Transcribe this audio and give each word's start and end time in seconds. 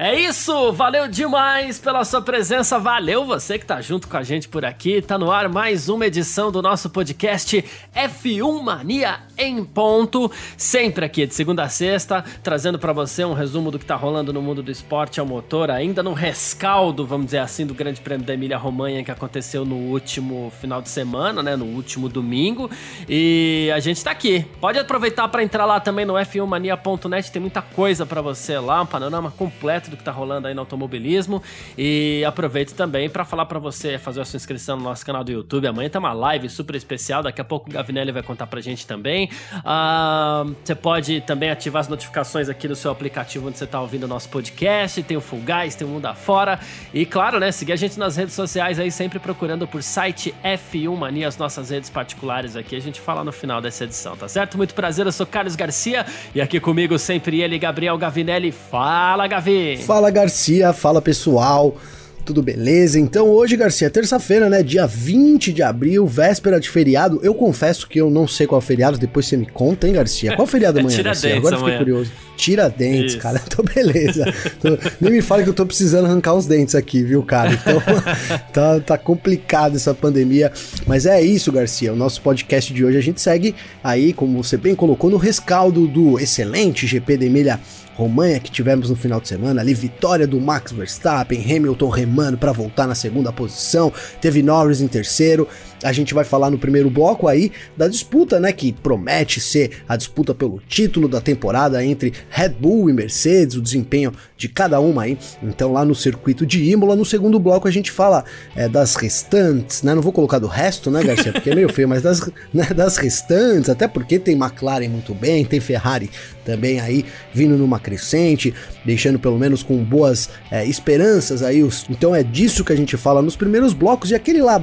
É 0.00 0.14
isso, 0.14 0.72
valeu 0.74 1.08
demais 1.08 1.80
pela 1.80 2.04
sua 2.04 2.22
presença, 2.22 2.78
valeu 2.78 3.24
você 3.24 3.58
que 3.58 3.66
tá 3.66 3.80
junto 3.80 4.06
com 4.06 4.16
a 4.16 4.22
gente 4.22 4.48
por 4.48 4.64
aqui. 4.64 5.02
Tá 5.02 5.18
no 5.18 5.28
ar 5.28 5.48
mais 5.48 5.88
uma 5.88 6.06
edição 6.06 6.52
do 6.52 6.62
nosso 6.62 6.88
podcast 6.88 7.64
F1 7.92 8.62
Mania 8.62 9.18
em 9.36 9.64
ponto, 9.64 10.30
sempre 10.56 11.04
aqui 11.04 11.26
de 11.26 11.34
segunda 11.34 11.64
a 11.64 11.68
sexta, 11.68 12.24
trazendo 12.44 12.78
para 12.78 12.92
você 12.92 13.24
um 13.24 13.32
resumo 13.32 13.72
do 13.72 13.78
que 13.78 13.84
tá 13.84 13.96
rolando 13.96 14.32
no 14.32 14.40
mundo 14.40 14.62
do 14.62 14.70
esporte 14.70 15.18
ao 15.18 15.26
motor, 15.26 15.68
ainda 15.68 16.00
no 16.00 16.12
rescaldo, 16.12 17.04
vamos 17.04 17.26
dizer 17.26 17.38
assim, 17.38 17.66
do 17.66 17.74
Grande 17.74 18.00
Prêmio 18.00 18.24
da 18.24 18.34
Emília 18.34 18.56
Romanha 18.56 19.02
que 19.02 19.10
aconteceu 19.10 19.64
no 19.64 19.74
último 19.74 20.52
final 20.60 20.80
de 20.80 20.90
semana, 20.90 21.42
né, 21.42 21.56
no 21.56 21.64
último 21.64 22.08
domingo. 22.08 22.70
E 23.08 23.68
a 23.74 23.80
gente 23.80 24.04
tá 24.04 24.12
aqui. 24.12 24.46
Pode 24.60 24.78
aproveitar 24.78 25.26
para 25.26 25.42
entrar 25.42 25.64
lá 25.64 25.80
também 25.80 26.04
no 26.04 26.14
f1mania.net, 26.14 27.32
tem 27.32 27.42
muita 27.42 27.62
coisa 27.62 28.06
para 28.06 28.22
você 28.22 28.60
lá, 28.60 28.82
um 28.82 28.86
panorama 28.86 29.32
completo 29.32 29.87
do 29.88 29.96
que 29.96 30.04
tá 30.04 30.12
rolando 30.12 30.46
aí 30.48 30.54
no 30.54 30.60
automobilismo. 30.60 31.42
E 31.76 32.24
aproveito 32.26 32.74
também 32.74 33.08
para 33.08 33.24
falar 33.24 33.46
para 33.46 33.58
você 33.58 33.98
fazer 33.98 34.20
a 34.20 34.24
sua 34.24 34.36
inscrição 34.36 34.76
no 34.76 34.82
nosso 34.82 35.04
canal 35.04 35.24
do 35.24 35.32
YouTube. 35.32 35.66
Amanhã 35.66 35.88
tem 35.88 35.98
uma 35.98 36.12
live 36.12 36.48
super 36.48 36.74
especial, 36.76 37.22
daqui 37.22 37.40
a 37.40 37.44
pouco 37.44 37.70
o 37.70 37.72
Gavinelli 37.72 38.12
vai 38.12 38.22
contar 38.22 38.46
pra 38.46 38.60
gente 38.60 38.86
também. 38.86 39.30
Ah, 39.64 40.44
você 40.64 40.74
pode 40.74 41.20
também 41.22 41.50
ativar 41.50 41.80
as 41.80 41.88
notificações 41.88 42.48
aqui 42.48 42.68
no 42.68 42.76
seu 42.76 42.90
aplicativo 42.90 43.48
onde 43.48 43.58
você 43.58 43.66
tá 43.66 43.80
ouvindo 43.80 44.04
o 44.04 44.08
nosso 44.08 44.28
podcast. 44.28 45.02
Tem 45.02 45.16
o 45.16 45.20
Full 45.20 45.40
Guys, 45.40 45.74
tem 45.74 45.86
o 45.86 45.90
Mundo 45.90 46.06
Afora. 46.06 46.58
E 46.92 47.04
claro, 47.06 47.38
né, 47.38 47.50
seguir 47.52 47.72
a 47.72 47.76
gente 47.76 47.98
nas 47.98 48.16
redes 48.16 48.34
sociais 48.34 48.78
aí, 48.78 48.90
sempre 48.90 49.18
procurando 49.18 49.66
por 49.66 49.82
site 49.82 50.34
F1 50.44 50.96
Mania, 50.96 51.28
as 51.28 51.36
nossas 51.36 51.70
redes 51.70 51.90
particulares 51.90 52.56
aqui. 52.56 52.76
A 52.76 52.80
gente 52.80 53.00
fala 53.00 53.24
no 53.24 53.32
final 53.32 53.60
dessa 53.60 53.84
edição, 53.84 54.16
tá 54.16 54.28
certo? 54.28 54.56
Muito 54.56 54.74
prazer, 54.74 55.06
eu 55.06 55.12
sou 55.12 55.26
Carlos 55.26 55.56
Garcia 55.56 56.04
e 56.34 56.40
aqui 56.40 56.60
comigo 56.60 56.98
sempre 56.98 57.40
ele, 57.40 57.58
Gabriel 57.58 57.96
Gavinelli. 57.96 58.52
Fala, 58.52 59.26
Gavi! 59.26 59.77
Fala 59.86 60.10
Garcia, 60.10 60.72
fala 60.72 61.00
pessoal, 61.00 61.76
tudo 62.24 62.42
beleza? 62.42 63.00
Então 63.00 63.26
hoje, 63.28 63.56
Garcia, 63.56 63.86
é 63.86 63.90
terça-feira, 63.90 64.50
né? 64.50 64.62
Dia 64.62 64.86
20 64.86 65.50
de 65.52 65.62
abril, 65.62 66.06
véspera 66.06 66.60
de 66.60 66.68
feriado. 66.68 67.18
Eu 67.22 67.34
confesso 67.34 67.88
que 67.88 67.98
eu 67.98 68.10
não 68.10 68.28
sei 68.28 68.46
qual 68.46 68.60
feriado, 68.60 68.98
depois 68.98 69.24
você 69.26 69.36
me 69.36 69.46
conta, 69.46 69.86
hein, 69.86 69.94
Garcia? 69.94 70.36
Qual 70.36 70.46
feriado 70.46 70.78
É 70.78 70.82
amanhã, 70.82 71.02
Garcia? 71.02 71.30
Tiradentes 71.30 71.38
Agora 71.38 71.54
eu 71.54 71.58
fiquei 71.58 71.74
amanhã. 71.74 71.78
curioso. 71.78 72.12
Tiradentes, 72.36 73.12
Isso. 73.14 73.18
cara. 73.22 73.40
Então, 73.48 73.64
beleza. 73.64 74.32
Tô- 74.60 74.78
nem 75.00 75.10
me 75.10 75.22
fala 75.22 75.42
que 75.42 75.48
eu 75.48 75.54
tô 75.54 75.64
precisando 75.66 76.04
arrancar 76.04 76.34
os 76.34 76.46
dentes 76.46 76.74
aqui, 76.74 77.02
viu, 77.02 77.22
cara? 77.22 77.50
Então, 77.52 77.82
tá, 78.52 78.78
tá 78.80 78.98
complicado 78.98 79.74
essa 79.76 79.92
pandemia. 79.94 80.52
Mas 80.86 81.06
é 81.06 81.20
isso, 81.22 81.50
Garcia. 81.50 81.92
O 81.92 81.96
nosso 81.96 82.20
podcast 82.20 82.72
de 82.74 82.84
hoje 82.84 82.98
a 82.98 83.00
gente 83.00 83.20
segue 83.20 83.54
aí, 83.82 84.12
como 84.12 84.40
você 84.44 84.56
bem 84.58 84.74
colocou, 84.74 85.08
no 85.10 85.16
rescaldo 85.16 85.86
do 85.88 86.20
excelente 86.20 86.86
GP 86.86 87.16
da 87.16 87.24
Emília 87.24 87.58
Romanha 87.98 88.38
que 88.38 88.48
tivemos 88.48 88.88
no 88.88 88.94
final 88.94 89.20
de 89.20 89.26
semana, 89.26 89.60
ali 89.60 89.74
vitória 89.74 90.24
do 90.24 90.40
Max 90.40 90.70
Verstappen, 90.70 91.42
Hamilton 91.42 91.88
remando 91.88 92.38
para 92.38 92.52
voltar 92.52 92.86
na 92.86 92.94
segunda 92.94 93.32
posição, 93.32 93.92
teve 94.20 94.40
Norris 94.40 94.80
em 94.80 94.86
terceiro. 94.86 95.48
A 95.82 95.92
gente 95.92 96.14
vai 96.14 96.24
falar 96.24 96.50
no 96.50 96.58
primeiro 96.58 96.90
bloco 96.90 97.28
aí 97.28 97.52
da 97.76 97.88
disputa, 97.88 98.40
né, 98.40 98.52
que 98.52 98.72
promete 98.72 99.40
ser 99.40 99.82
a 99.88 99.96
disputa 99.96 100.34
pelo 100.34 100.60
título 100.68 101.08
da 101.08 101.20
temporada 101.20 101.84
entre 101.84 102.12
Red 102.30 102.50
Bull 102.50 102.90
e 102.90 102.92
Mercedes, 102.92 103.56
o 103.56 103.60
desempenho 103.60 104.12
de 104.36 104.48
cada 104.48 104.80
uma 104.80 105.02
aí. 105.02 105.18
Então 105.42 105.72
lá 105.72 105.84
no 105.84 105.94
circuito 105.94 106.44
de 106.44 106.62
Imola, 106.70 106.96
no 106.96 107.04
segundo 107.04 107.38
bloco 107.38 107.68
a 107.68 107.70
gente 107.70 107.90
fala 107.90 108.24
é, 108.56 108.68
das 108.68 108.96
restantes, 108.96 109.82
né? 109.82 109.94
Não 109.94 110.02
vou 110.02 110.12
colocar 110.12 110.38
do 110.38 110.46
resto, 110.46 110.90
né, 110.90 111.02
Garcia, 111.02 111.32
porque 111.32 111.50
é 111.50 111.54
meio 111.54 111.72
feio, 111.72 111.88
mas 111.88 112.02
das, 112.02 112.28
né, 112.52 112.66
das 112.74 112.96
restantes, 112.96 113.68
até 113.68 113.86
porque 113.86 114.18
tem 114.18 114.34
McLaren 114.34 114.88
muito 114.88 115.14
bem, 115.14 115.44
tem 115.44 115.60
Ferrari 115.60 116.10
também 116.44 116.80
aí 116.80 117.04
vindo 117.32 117.56
numa 117.56 117.78
crescente, 117.78 118.54
deixando 118.84 119.18
pelo 119.18 119.38
menos 119.38 119.62
com 119.62 119.76
boas 119.84 120.30
é, 120.50 120.64
esperanças 120.64 121.42
aí. 121.42 121.62
Os, 121.62 121.84
então 121.90 122.14
é 122.14 122.22
disso 122.22 122.64
que 122.64 122.72
a 122.72 122.76
gente 122.76 122.96
fala 122.96 123.20
nos 123.20 123.36
primeiros 123.36 123.72
blocos 123.72 124.10
e 124.10 124.14
aquele 124.14 124.40
lá 124.40 124.62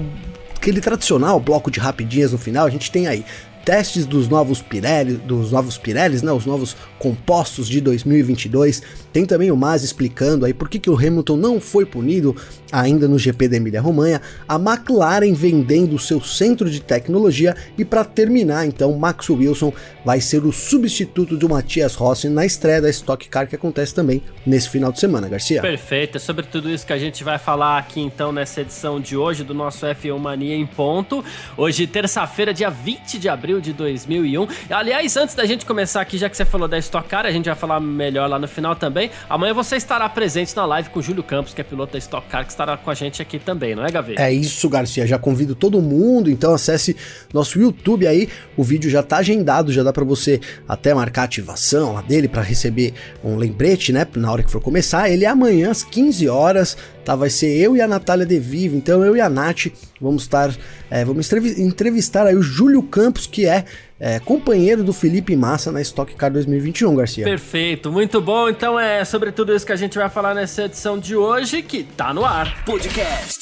aquele 0.66 0.82
tradicional 0.82 1.40
bloco 1.40 1.70
de 1.70 1.80
rapidinhas 1.80 2.32
no 2.32 2.40
final, 2.40 2.66
a 2.66 2.70
gente 2.72 2.90
tem 2.90 3.06
aí 3.06 3.24
testes 3.66 4.06
dos 4.06 4.30
novos 4.30 4.62
Pirelli, 4.62 5.14
dos 5.16 5.52
novos 5.52 5.76
Pirellis, 5.76 6.22
né, 6.22 6.32
os 6.32 6.46
novos 6.46 6.78
compostos 7.00 7.68
de 7.68 7.82
2022. 7.82 8.84
Tem 9.12 9.26
também 9.26 9.52
o 9.52 9.58
Mas 9.58 9.84
explicando 9.84 10.46
aí 10.46 10.54
por 10.54 10.70
que, 10.70 10.78
que 10.78 10.90
o 10.90 10.96
Hamilton 10.96 11.36
não 11.36 11.60
foi 11.60 11.86
punido 11.86 12.36
ainda 12.72 13.08
no 13.08 13.18
GP 13.18 13.48
da 13.48 13.58
Emília-Romanha, 13.58 14.22
a 14.48 14.56
McLaren 14.56 15.34
vendendo 15.34 15.98
seu 15.98 16.22
centro 16.22 16.70
de 16.70 16.82
tecnologia 16.82 17.56
e 17.78 17.86
para 17.86 18.04
terminar, 18.04 18.66
então, 18.66 18.98
Max 18.98 19.30
Wilson 19.30 19.74
vai 20.04 20.20
ser 20.20 20.46
o 20.46 20.52
substituto 20.52 21.38
do 21.38 21.50
Matias 21.50 21.96
Rossi 21.96 22.28
na 22.30 22.46
estreia 22.46 22.82
da 22.82 22.90
Stock 22.90 23.28
Car 23.30 23.48
que 23.48 23.56
acontece 23.56 23.96
também 23.96 24.22
nesse 24.46 24.70
final 24.70 24.92
de 24.92 25.00
semana, 25.00 25.28
Garcia. 25.28 25.62
Perfeito, 25.62 26.18
é 26.18 26.20
sobre 26.20 26.46
tudo 26.46 26.70
isso 26.70 26.86
que 26.86 26.94
a 26.94 26.98
gente 26.98 27.24
vai 27.24 27.40
falar 27.40 27.78
aqui 27.78 28.02
então 28.02 28.32
nessa 28.32 28.62
edição 28.62 29.00
de 29.00 29.16
hoje 29.16 29.44
do 29.44 29.54
nosso 29.54 29.86
F1 29.86 30.18
Mania 30.18 30.56
em 30.56 30.66
ponto. 30.66 31.24
Hoje, 31.58 31.88
terça-feira, 31.88 32.54
dia 32.54 32.70
20 32.70 33.18
de 33.18 33.30
abril 33.30 33.55
de 33.62 33.74
2001. 33.74 34.48
Aliás, 34.70 35.16
antes 35.18 35.36
da 35.36 35.46
gente 35.46 35.66
começar 35.66 36.02
aqui, 36.02 36.18
já 36.18 36.30
que 36.30 36.38
você 36.38 36.46
falou 36.46 36.68
da 36.68 36.78
Stock 36.78 37.08
Car, 37.08 37.26
a 37.26 37.32
gente 37.32 37.46
vai 37.46 37.56
falar 37.56 37.80
melhor 37.80 38.30
lá 38.30 38.40
no 38.40 38.48
final 38.48 38.76
também. 38.76 39.10
Amanhã 39.30 39.54
você 39.54 39.76
estará 39.76 40.08
presente 40.10 40.56
na 40.56 40.66
live 40.66 40.90
com 40.90 41.00
o 41.00 41.02
Júlio 41.02 41.24
Campos, 41.24 41.54
que 41.54 41.62
é 41.62 41.64
piloto 41.64 41.94
da 41.94 42.00
Stock 42.00 42.28
Car, 42.28 42.46
que 42.46 42.52
estará 42.52 42.78
com 42.78 42.90
a 42.90 42.94
gente 42.94 43.22
aqui 43.22 43.40
também, 43.40 43.76
não 43.76 43.86
é, 43.86 43.92
Gavi? 43.92 44.16
É 44.18 44.32
isso, 44.32 44.68
Garcia. 44.70 45.06
Já 45.08 45.18
convido 45.18 45.56
todo 45.56 45.82
mundo, 45.82 46.30
então 46.30 46.54
acesse 46.54 46.96
nosso 47.34 47.60
YouTube 47.60 48.08
aí. 48.08 48.30
O 48.56 48.64
vídeo 48.64 48.90
já 48.90 49.04
tá 49.04 49.18
agendado, 49.18 49.72
já 49.72 49.84
dá 49.84 49.92
pra 49.92 50.04
você 50.04 50.40
até 50.68 50.94
marcar 50.94 51.24
a 51.24 51.26
ativação 51.26 51.94
lá 51.94 52.02
dele 52.02 52.28
pra 52.28 52.42
receber 52.42 52.94
um 53.24 53.36
lembrete, 53.36 53.92
né? 53.92 54.08
Na 54.16 54.32
hora 54.32 54.44
que 54.44 54.52
for 54.52 54.62
começar. 54.62 55.10
Ele 55.10 55.26
é 55.26 55.28
amanhã 55.28 55.72
às 55.72 55.84
15 55.84 56.28
horas, 56.28 56.78
tá? 57.06 57.16
Vai 57.16 57.30
ser 57.30 57.56
eu 57.56 57.76
e 57.78 57.82
a 57.82 57.88
Natália 57.88 58.26
De 58.26 58.40
Vivo. 58.40 58.76
Então 58.76 59.06
eu 59.06 59.16
e 59.16 59.22
a 59.22 59.30
Nath 59.30 59.68
vamos 60.02 60.24
estar, 60.24 60.54
é, 60.90 61.06
vamos 61.06 61.28
entrevi- 61.28 61.62
entrevistar 61.62 62.26
aí 62.28 62.36
o 62.36 62.42
Júlio 62.42 62.82
Campos, 62.84 63.26
que 63.28 63.46
é, 63.46 63.64
é, 64.00 64.20
companheiro 64.20 64.84
do 64.84 64.92
Felipe 64.92 65.36
Massa 65.36 65.72
na 65.72 65.82
Stock 65.82 66.14
Car 66.16 66.32
2021, 66.34 66.96
Garcia. 66.96 67.24
Perfeito, 67.24 67.92
muito 67.92 68.20
bom. 68.20 68.50
Então 68.50 68.80
é 68.80 69.06
sobre 69.06 69.32
tudo 69.32 69.56
isso 69.56 69.66
que 69.66 69.72
a 69.72 69.78
gente 69.78 69.98
vai 69.98 70.10
falar 70.10 70.34
nessa 70.34 70.64
edição 70.64 71.00
de 71.00 71.16
hoje, 71.16 71.62
que 71.62 71.84
tá 71.84 72.14
no 72.14 72.26
ar. 72.26 72.66
Podcast 72.66 73.40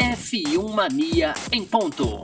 F1 0.00 0.74
Mania 0.74 1.34
em 1.52 1.62
ponto. 1.64 2.22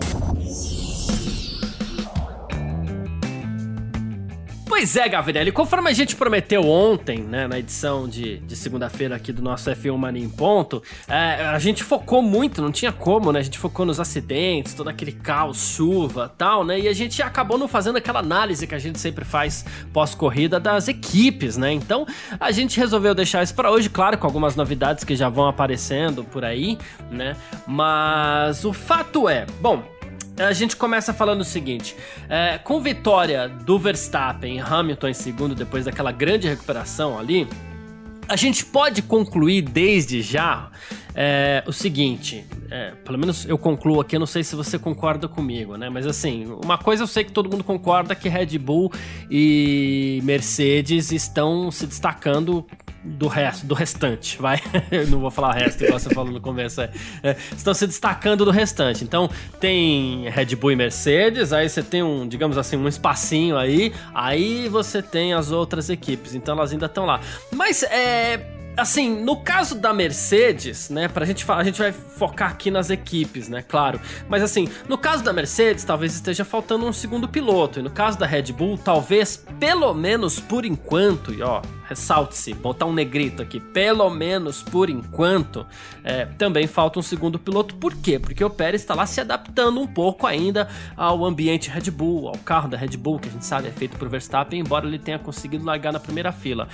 Pois 4.74 4.96
é, 4.96 5.06
Gavinelli, 5.06 5.52
conforme 5.52 5.90
a 5.90 5.92
gente 5.92 6.16
prometeu 6.16 6.66
ontem, 6.66 7.18
né, 7.18 7.46
na 7.46 7.58
edição 7.58 8.08
de, 8.08 8.38
de 8.38 8.56
segunda-feira 8.56 9.14
aqui 9.14 9.30
do 9.30 9.42
nosso 9.42 9.70
F1 9.70 9.94
Mania 9.98 10.24
em 10.24 10.30
Ponto, 10.30 10.82
é, 11.06 11.44
a 11.44 11.58
gente 11.58 11.84
focou 11.84 12.22
muito, 12.22 12.62
não 12.62 12.72
tinha 12.72 12.90
como, 12.90 13.30
né? 13.32 13.40
A 13.40 13.42
gente 13.42 13.58
focou 13.58 13.84
nos 13.84 14.00
acidentes, 14.00 14.72
todo 14.72 14.88
aquele 14.88 15.12
caos, 15.12 15.74
chuva 15.76 16.32
tal, 16.38 16.64
né? 16.64 16.80
E 16.80 16.88
a 16.88 16.92
gente 16.94 17.22
acabou 17.22 17.58
não 17.58 17.68
fazendo 17.68 17.98
aquela 17.98 18.20
análise 18.20 18.66
que 18.66 18.74
a 18.74 18.78
gente 18.78 18.98
sempre 18.98 19.26
faz 19.26 19.62
pós-corrida 19.92 20.58
das 20.58 20.88
equipes, 20.88 21.58
né? 21.58 21.70
Então 21.70 22.06
a 22.40 22.50
gente 22.50 22.80
resolveu 22.80 23.14
deixar 23.14 23.42
isso 23.42 23.54
para 23.54 23.70
hoje, 23.70 23.90
claro, 23.90 24.16
com 24.16 24.26
algumas 24.26 24.56
novidades 24.56 25.04
que 25.04 25.14
já 25.14 25.28
vão 25.28 25.48
aparecendo 25.48 26.24
por 26.24 26.46
aí, 26.46 26.78
né? 27.10 27.36
Mas 27.66 28.64
o 28.64 28.72
fato 28.72 29.28
é, 29.28 29.44
bom, 29.60 29.91
a 30.38 30.52
gente 30.52 30.76
começa 30.76 31.12
falando 31.12 31.40
o 31.40 31.44
seguinte: 31.44 31.96
é, 32.28 32.58
com 32.58 32.80
vitória 32.80 33.48
do 33.48 33.78
Verstappen 33.78 34.56
e 34.56 34.60
Hamilton 34.60 35.08
em 35.08 35.14
segundo, 35.14 35.54
depois 35.54 35.84
daquela 35.84 36.12
grande 36.12 36.48
recuperação 36.48 37.18
ali, 37.18 37.46
a 38.28 38.36
gente 38.36 38.64
pode 38.64 39.02
concluir 39.02 39.62
desde 39.62 40.22
já 40.22 40.70
é, 41.14 41.62
o 41.66 41.72
seguinte: 41.72 42.44
é, 42.70 42.92
pelo 43.04 43.18
menos 43.18 43.46
eu 43.46 43.58
concluo 43.58 44.00
aqui, 44.00 44.16
eu 44.16 44.20
não 44.20 44.26
sei 44.26 44.42
se 44.42 44.56
você 44.56 44.78
concorda 44.78 45.28
comigo, 45.28 45.76
né? 45.76 45.88
Mas 45.88 46.06
assim, 46.06 46.46
uma 46.64 46.78
coisa 46.78 47.02
eu 47.02 47.06
sei 47.06 47.24
que 47.24 47.32
todo 47.32 47.50
mundo 47.50 47.64
concorda 47.64 48.14
que 48.14 48.28
Red 48.28 48.58
Bull 48.58 48.92
e 49.30 50.20
Mercedes 50.24 51.12
estão 51.12 51.70
se 51.70 51.86
destacando 51.86 52.66
do 53.04 53.26
resto, 53.26 53.66
do 53.66 53.74
restante, 53.74 54.40
vai. 54.40 54.60
Eu 54.90 55.08
não 55.08 55.18
vou 55.18 55.30
falar 55.30 55.54
resto 55.54 55.82
igual 55.84 55.98
você 55.98 56.10
falou 56.14 56.32
no 56.32 56.40
começo. 56.40 56.80
é. 56.80 56.90
É, 57.22 57.36
estão 57.56 57.74
se 57.74 57.86
destacando 57.86 58.44
do 58.44 58.50
restante. 58.50 59.02
Então, 59.02 59.28
tem 59.58 60.28
Red 60.30 60.54
Bull 60.56 60.72
e 60.72 60.76
Mercedes, 60.76 61.52
aí 61.52 61.68
você 61.68 61.82
tem 61.82 62.02
um, 62.02 62.28
digamos 62.28 62.56
assim, 62.56 62.76
um 62.76 62.86
espacinho 62.86 63.56
aí, 63.56 63.92
aí 64.14 64.68
você 64.68 65.02
tem 65.02 65.34
as 65.34 65.50
outras 65.50 65.90
equipes. 65.90 66.34
Então 66.34 66.56
elas 66.56 66.72
ainda 66.72 66.86
estão 66.86 67.04
lá. 67.04 67.20
Mas 67.50 67.82
é 67.82 68.61
assim, 68.76 69.22
no 69.22 69.36
caso 69.36 69.74
da 69.74 69.92
Mercedes, 69.92 70.88
né, 70.88 71.08
pra 71.08 71.24
gente 71.24 71.44
falar, 71.44 71.60
a 71.60 71.64
gente 71.64 71.78
vai 71.78 71.92
focar 71.92 72.50
aqui 72.50 72.70
nas 72.70 72.90
equipes, 72.90 73.48
né, 73.48 73.62
claro. 73.66 74.00
Mas 74.28 74.42
assim, 74.42 74.68
no 74.88 74.96
caso 74.96 75.22
da 75.22 75.32
Mercedes, 75.32 75.84
talvez 75.84 76.14
esteja 76.14 76.44
faltando 76.44 76.86
um 76.86 76.92
segundo 76.92 77.28
piloto. 77.28 77.80
E 77.80 77.82
no 77.82 77.90
caso 77.90 78.18
da 78.18 78.26
Red 78.26 78.52
Bull, 78.52 78.78
talvez, 78.78 79.44
pelo 79.58 79.92
menos 79.94 80.40
por 80.40 80.64
enquanto, 80.64 81.32
e 81.32 81.42
ó, 81.42 81.60
ressalte-se, 81.88 82.54
botar 82.54 82.86
um 82.86 82.92
negrito 82.92 83.42
aqui, 83.42 83.60
pelo 83.60 84.08
menos 84.08 84.62
por 84.62 84.88
enquanto, 84.88 85.66
é, 86.02 86.24
também 86.24 86.66
falta 86.66 86.98
um 86.98 87.02
segundo 87.02 87.38
piloto. 87.38 87.74
Por 87.76 87.94
quê? 87.94 88.18
Porque 88.18 88.42
o 88.42 88.50
Pérez 88.50 88.82
está 88.82 88.94
lá 88.94 89.06
se 89.06 89.20
adaptando 89.20 89.80
um 89.80 89.86
pouco 89.86 90.26
ainda 90.26 90.68
ao 90.96 91.24
ambiente 91.24 91.70
Red 91.70 91.90
Bull, 91.90 92.28
ao 92.28 92.38
carro 92.38 92.68
da 92.68 92.76
Red 92.76 92.96
Bull, 92.96 93.18
que 93.18 93.28
a 93.28 93.32
gente 93.32 93.44
sabe 93.44 93.68
é 93.68 93.70
feito 93.70 93.96
por 93.98 94.08
Verstappen, 94.08 94.60
embora 94.60 94.86
ele 94.86 94.98
tenha 94.98 95.18
conseguido 95.18 95.64
largar 95.64 95.92
na 95.92 96.00
primeira 96.00 96.32
fila. 96.32 96.68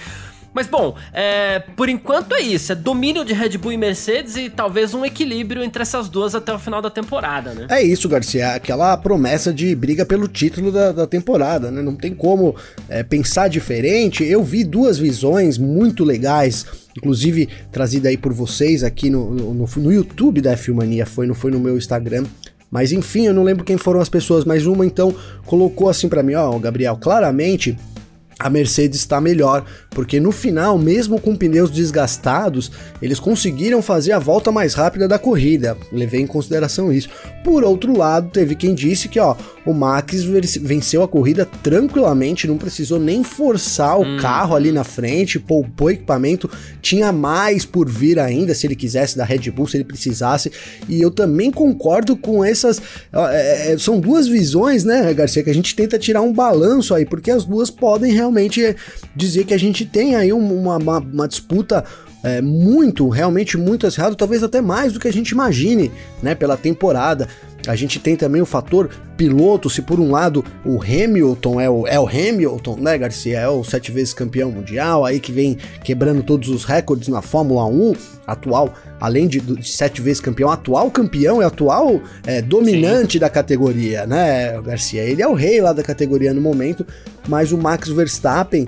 Mas 0.53 0.67
bom, 0.67 0.97
é, 1.13 1.61
por 1.77 1.89
enquanto 1.89 2.35
é 2.35 2.41
isso. 2.41 2.73
É 2.73 2.75
domínio 2.75 3.25
de 3.25 3.33
Red 3.33 3.59
Bull 3.59 3.73
e 3.73 3.77
Mercedes 3.77 4.37
e 4.37 4.51
talvez 4.51 4.95
um 4.95 5.05
equilíbrio 5.05 5.63
entre 5.63 5.83
essas 5.83 6.09
duas 6.09 6.35
até 6.35 6.53
o 6.53 6.59
final 6.59 6.83
da 6.83 6.91
temporada, 6.91 7.53
né? 7.55 7.67
É 7.71 7.83
isso, 7.83 8.09
Garcia. 8.09 8.55
Aquela 8.55 8.97
promessa 8.97 9.53
de 9.53 9.75
briga 9.75 10.05
pelo 10.05 10.27
título 10.27 10.73
da, 10.73 10.93
da 10.93 11.07
temporada, 11.07 11.71
né? 11.71 11.83
Não 11.83 11.95
tem 11.95 12.15
como 12.15 12.57
é, 12.89 13.03
pensar 13.03 13.49
diferente. 13.49 14.25
Eu 14.25 14.43
vi 14.43 14.65
duas 14.65 14.99
visões 14.99 15.59
muito 15.59 16.05
legais 16.05 16.67
inclusive 16.97 17.49
trazida 17.71 18.09
aí 18.09 18.17
por 18.17 18.33
vocês 18.33 18.83
aqui 18.83 19.09
no, 19.09 19.31
no, 19.31 19.67
no 19.77 19.93
YouTube 19.93 20.41
da 20.41 20.53
F-Mania, 20.53 21.07
foi, 21.07 21.29
não 21.29 21.35
foi 21.35 21.53
no 21.53 21.61
meu 21.61 21.79
Instagram. 21.79 22.25
Mas 22.71 22.93
enfim, 22.93 23.27
eu 23.27 23.33
não 23.33 23.43
lembro 23.43 23.65
quem 23.65 23.79
foram 23.79 24.01
as 24.01 24.09
pessoas, 24.09 24.45
mas 24.45 24.67
uma 24.67 24.85
então 24.85 25.15
colocou 25.47 25.89
assim 25.89 26.09
para 26.09 26.23
mim, 26.23 26.35
ó, 26.35 26.59
Gabriel, 26.59 26.97
claramente 26.97 27.79
a 28.39 28.49
Mercedes 28.49 29.01
está 29.01 29.21
melhor, 29.21 29.65
porque 29.91 30.21
no 30.21 30.31
final, 30.31 30.79
mesmo 30.79 31.21
com 31.21 31.35
pneus 31.35 31.71
desgastados, 31.71 32.71
eles 33.03 33.19
conseguiram 33.19 33.83
fazer 33.83 34.13
a 34.13 34.19
volta 34.19 34.53
mais 34.53 34.75
rápida 34.75 35.09
da 35.09 35.19
corrida. 35.19 35.77
Levei 35.91 36.21
em 36.21 36.27
consideração 36.27 36.93
isso. 36.93 37.09
Por 37.43 37.65
outro 37.65 37.97
lado, 37.97 38.31
teve 38.31 38.55
quem 38.55 38.75
disse 38.75 39.09
que 39.09 39.19
ó, 39.19 39.35
o 39.67 39.73
Max 39.73 40.23
venceu 40.63 41.03
a 41.03 41.09
corrida 41.09 41.47
tranquilamente, 41.63 42.47
não 42.47 42.57
precisou 42.57 43.01
nem 43.01 43.25
forçar 43.25 43.99
o 43.99 44.03
hum. 44.03 44.19
carro 44.21 44.55
ali 44.55 44.71
na 44.71 44.85
frente, 44.85 45.39
poupou 45.39 45.91
equipamento, 45.91 46.49
tinha 46.81 47.11
mais 47.11 47.65
por 47.65 47.89
vir 47.89 48.19
ainda 48.19 48.55
se 48.55 48.67
ele 48.67 48.77
quisesse 48.77 49.17
da 49.17 49.25
Red 49.25 49.51
Bull, 49.51 49.67
se 49.67 49.77
ele 49.77 49.85
precisasse. 49.85 50.53
E 50.89 51.01
eu 51.01 51.11
também 51.11 51.51
concordo 51.51 52.17
com 52.17 52.45
essas. 52.45 52.81
É, 53.13 53.73
é, 53.73 53.79
são 53.79 53.99
duas 53.99 54.29
visões, 54.29 54.85
né, 54.85 55.13
Garcia, 55.13 55.43
que 55.43 55.51
a 55.51 55.55
gente 55.55 55.75
tenta 55.75 55.99
tirar 55.99 56.23
um 56.23 56.33
balanço 56.33 56.95
aí, 56.95 57.05
porque 57.05 57.31
as 57.31 57.45
duas 57.45 57.71
podem 57.71 58.13
realmente 58.13 58.28
realmente 58.29 58.77
dizer 59.15 59.45
que 59.45 59.55
a 59.55 59.59
gente 59.59 59.85
tem 59.85 60.15
aí 60.15 60.33
uma, 60.33 60.77
uma, 60.77 60.99
uma 60.99 61.29
disputa 61.29 61.85
é, 62.23 62.41
muito, 62.41 63.09
realmente 63.09 63.57
muito 63.57 63.87
acirrado, 63.87 64.17
talvez 64.17 64.43
até 64.43 64.61
mais 64.61 64.93
do 64.93 65.01
que 65.01 65.09
a 65.09 65.13
gente 65.13 65.31
imagine, 65.31 65.91
né, 66.23 66.35
pela 66.35 66.57
temporada. 66.57 67.29
A 67.67 67.77
gente 67.77 67.99
tem 67.99 68.17
também 68.17 68.41
o 68.41 68.47
fator 68.47 68.89
piloto, 69.17 69.69
se 69.69 69.83
por 69.83 69.99
um 69.99 70.11
lado 70.13 70.45
o 70.65 70.81
Hamilton 70.81 71.61
é 71.61 71.69
o, 71.69 71.87
é 71.87 71.99
o 71.99 72.09
Hamilton, 72.09 72.77
né, 72.77 72.97
Garcia? 72.97 73.41
É 73.41 73.49
o 73.49 73.65
sete 73.65 73.91
vezes 73.91 74.15
campeão 74.15 74.51
mundial, 74.51 75.05
aí 75.05 75.19
que 75.19 75.33
vem 75.33 75.59
quebrando 75.83 76.23
todos 76.23 76.49
os 76.49 76.65
recordes 76.65 77.09
na 77.09 77.21
Fórmula 77.21 77.67
1 77.67 77.95
atual, 78.27 78.73
além 79.01 79.27
de, 79.27 79.41
de 79.41 79.69
sete 79.69 80.01
vezes 80.01 80.21
campeão, 80.21 80.51
atual 80.51 80.91
campeão 80.91 81.43
e 81.43 81.45
atual 81.45 82.01
é, 82.25 82.41
dominante 82.41 83.15
Sim. 83.15 83.19
da 83.19 83.29
categoria, 83.29 84.07
né, 84.07 84.61
Garcia? 84.63 85.03
Ele 85.03 85.21
é 85.21 85.29
o 85.29 85.35
rei 85.35 85.61
lá 85.61 85.73
da 85.73 85.83
categoria 85.83 86.33
no 86.33 86.41
momento, 86.41 86.87
mas 87.27 87.53
o 87.53 87.59
Max 87.59 87.89
Verstappen 87.89 88.67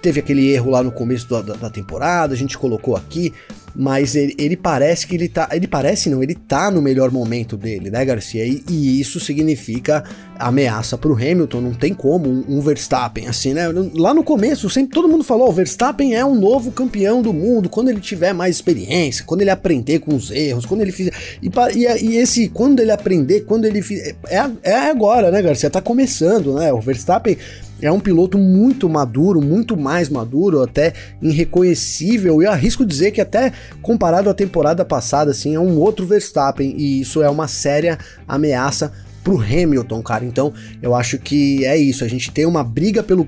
teve 0.00 0.20
aquele 0.20 0.48
erro 0.50 0.70
lá 0.70 0.82
no 0.82 0.90
começo 0.90 1.28
da, 1.28 1.42
da, 1.42 1.54
da 1.54 1.70
temporada, 1.70 2.32
a 2.32 2.36
gente 2.36 2.56
colocou 2.56 2.96
aqui, 2.96 3.32
mas 3.74 4.14
ele, 4.14 4.34
ele, 4.38 4.56
parece 4.56 5.06
que 5.06 5.14
ele 5.14 5.28
tá. 5.28 5.48
Ele 5.52 5.68
parece 5.68 6.10
não, 6.10 6.22
ele 6.22 6.34
tá 6.34 6.70
no 6.70 6.82
melhor 6.82 7.10
momento 7.10 7.56
dele, 7.56 7.90
né, 7.90 8.04
Garcia? 8.04 8.44
E, 8.44 8.64
e 8.68 9.00
isso 9.00 9.20
significa 9.20 10.02
ameaça 10.38 10.98
pro 10.98 11.14
Hamilton, 11.14 11.60
não 11.60 11.74
tem 11.74 11.94
como 11.94 12.28
um, 12.28 12.44
um, 12.48 12.60
Verstappen, 12.60 13.28
assim, 13.28 13.54
né? 13.54 13.68
Lá 13.94 14.12
no 14.12 14.24
começo, 14.24 14.68
sempre 14.68 14.92
todo 14.92 15.08
mundo 15.08 15.22
falou: 15.22 15.48
o 15.48 15.52
Verstappen 15.52 16.14
é 16.14 16.24
um 16.24 16.34
novo 16.34 16.72
campeão 16.72 17.22
do 17.22 17.32
mundo 17.32 17.68
quando 17.68 17.90
ele 17.90 18.00
tiver 18.00 18.32
mais 18.32 18.56
experiência, 18.56 19.24
quando 19.24 19.42
ele 19.42 19.50
aprender 19.50 20.00
com 20.00 20.16
os 20.16 20.30
erros, 20.30 20.66
quando 20.66 20.80
ele 20.80 20.92
fizer. 20.92 21.12
E, 21.40 21.48
e, 21.76 22.06
e 22.06 22.16
esse, 22.16 22.48
quando 22.48 22.80
ele 22.80 22.90
aprender, 22.90 23.42
quando 23.42 23.66
ele 23.66 23.82
fizer. 23.82 24.16
É, 24.26 24.50
é 24.62 24.90
agora, 24.90 25.30
né, 25.30 25.40
Garcia? 25.40 25.70
Tá 25.70 25.80
começando, 25.80 26.54
né? 26.54 26.72
O 26.72 26.80
Verstappen 26.80 27.36
é 27.82 27.90
um 27.90 28.00
piloto 28.00 28.38
muito 28.38 28.88
maduro, 28.88 29.40
muito 29.40 29.76
mais 29.76 30.08
maduro, 30.08 30.62
até 30.62 30.92
irreconhecível. 31.20 32.40
E 32.40 32.44
eu 32.44 32.50
arrisco 32.50 32.84
dizer 32.84 33.10
que 33.10 33.20
até 33.20 33.52
comparado 33.82 34.28
à 34.28 34.34
temporada 34.34 34.84
passada, 34.84 35.30
assim, 35.30 35.54
é 35.54 35.60
um 35.60 35.78
outro 35.78 36.06
Verstappen 36.06 36.74
e 36.76 37.00
isso 37.00 37.22
é 37.22 37.30
uma 37.30 37.48
séria 37.48 37.98
ameaça 38.26 38.92
pro 39.22 39.40
Hamilton, 39.40 40.02
cara. 40.02 40.24
Então, 40.24 40.52
eu 40.82 40.94
acho 40.94 41.18
que 41.18 41.64
é 41.64 41.76
isso. 41.76 42.04
A 42.04 42.08
gente 42.08 42.30
tem 42.30 42.46
uma 42.46 42.64
briga 42.64 43.02
pelo, 43.02 43.24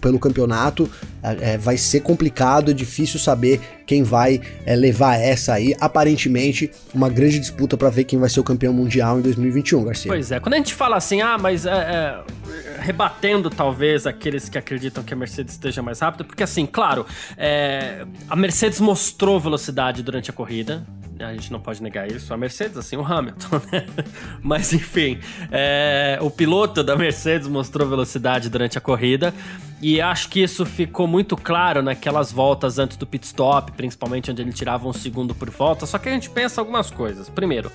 pelo 0.00 0.18
campeonato. 0.18 0.90
É, 1.22 1.54
é, 1.54 1.58
vai 1.58 1.78
ser 1.78 2.00
complicado, 2.00 2.70
é 2.70 2.74
difícil 2.74 3.18
saber 3.18 3.58
quem 3.86 4.02
vai 4.02 4.40
é, 4.66 4.76
levar 4.76 5.16
essa 5.16 5.54
aí. 5.54 5.74
Aparentemente, 5.80 6.70
uma 6.92 7.08
grande 7.08 7.38
disputa 7.38 7.78
para 7.78 7.88
ver 7.88 8.04
quem 8.04 8.18
vai 8.18 8.28
ser 8.28 8.40
o 8.40 8.44
campeão 8.44 8.74
mundial 8.74 9.18
em 9.18 9.22
2021, 9.22 9.84
Garcia. 9.84 10.10
Pois 10.10 10.30
é, 10.30 10.38
quando 10.38 10.54
a 10.54 10.56
gente 10.58 10.74
fala 10.74 10.96
assim, 10.96 11.22
ah, 11.22 11.38
mas 11.38 11.64
é, 11.64 11.70
é, 11.70 12.22
rebatendo 12.78 13.48
talvez 13.48 14.06
aqueles 14.06 14.50
que 14.50 14.58
acreditam 14.58 15.02
que 15.02 15.14
a 15.14 15.16
Mercedes 15.16 15.54
esteja 15.54 15.80
mais 15.80 16.00
rápida, 16.00 16.24
porque 16.24 16.42
assim, 16.42 16.66
claro, 16.66 17.06
a 18.28 18.36
Mercedes 18.36 18.80
mostrou 18.80 19.40
velocidade 19.40 20.02
durante 20.02 20.28
a 20.28 20.32
corrida 20.32 20.84
a 21.18 21.32
gente 21.32 21.52
não 21.52 21.60
pode 21.60 21.82
negar 21.82 22.10
isso, 22.10 22.32
a 22.32 22.36
Mercedes, 22.36 22.76
assim, 22.76 22.96
o 22.96 23.04
Hamilton, 23.04 23.60
né? 23.70 23.86
Mas 24.42 24.72
enfim, 24.72 25.18
é, 25.50 26.18
o 26.20 26.30
piloto 26.30 26.82
da 26.82 26.96
Mercedes 26.96 27.46
mostrou 27.46 27.88
velocidade 27.88 28.48
durante 28.48 28.76
a 28.76 28.80
corrida 28.80 29.32
e 29.80 30.00
acho 30.00 30.28
que 30.28 30.42
isso 30.42 30.64
ficou 30.64 31.06
muito 31.06 31.36
claro 31.36 31.82
naquelas 31.82 32.32
voltas 32.32 32.78
antes 32.78 32.96
do 32.96 33.06
pit 33.06 33.26
stop, 33.26 33.72
principalmente 33.72 34.30
onde 34.30 34.42
ele 34.42 34.52
tirava 34.52 34.88
um 34.88 34.92
segundo 34.92 35.34
por 35.34 35.50
volta. 35.50 35.86
Só 35.86 35.98
que 35.98 36.08
a 36.08 36.12
gente 36.12 36.30
pensa 36.30 36.60
algumas 36.60 36.90
coisas. 36.90 37.28
Primeiro, 37.28 37.70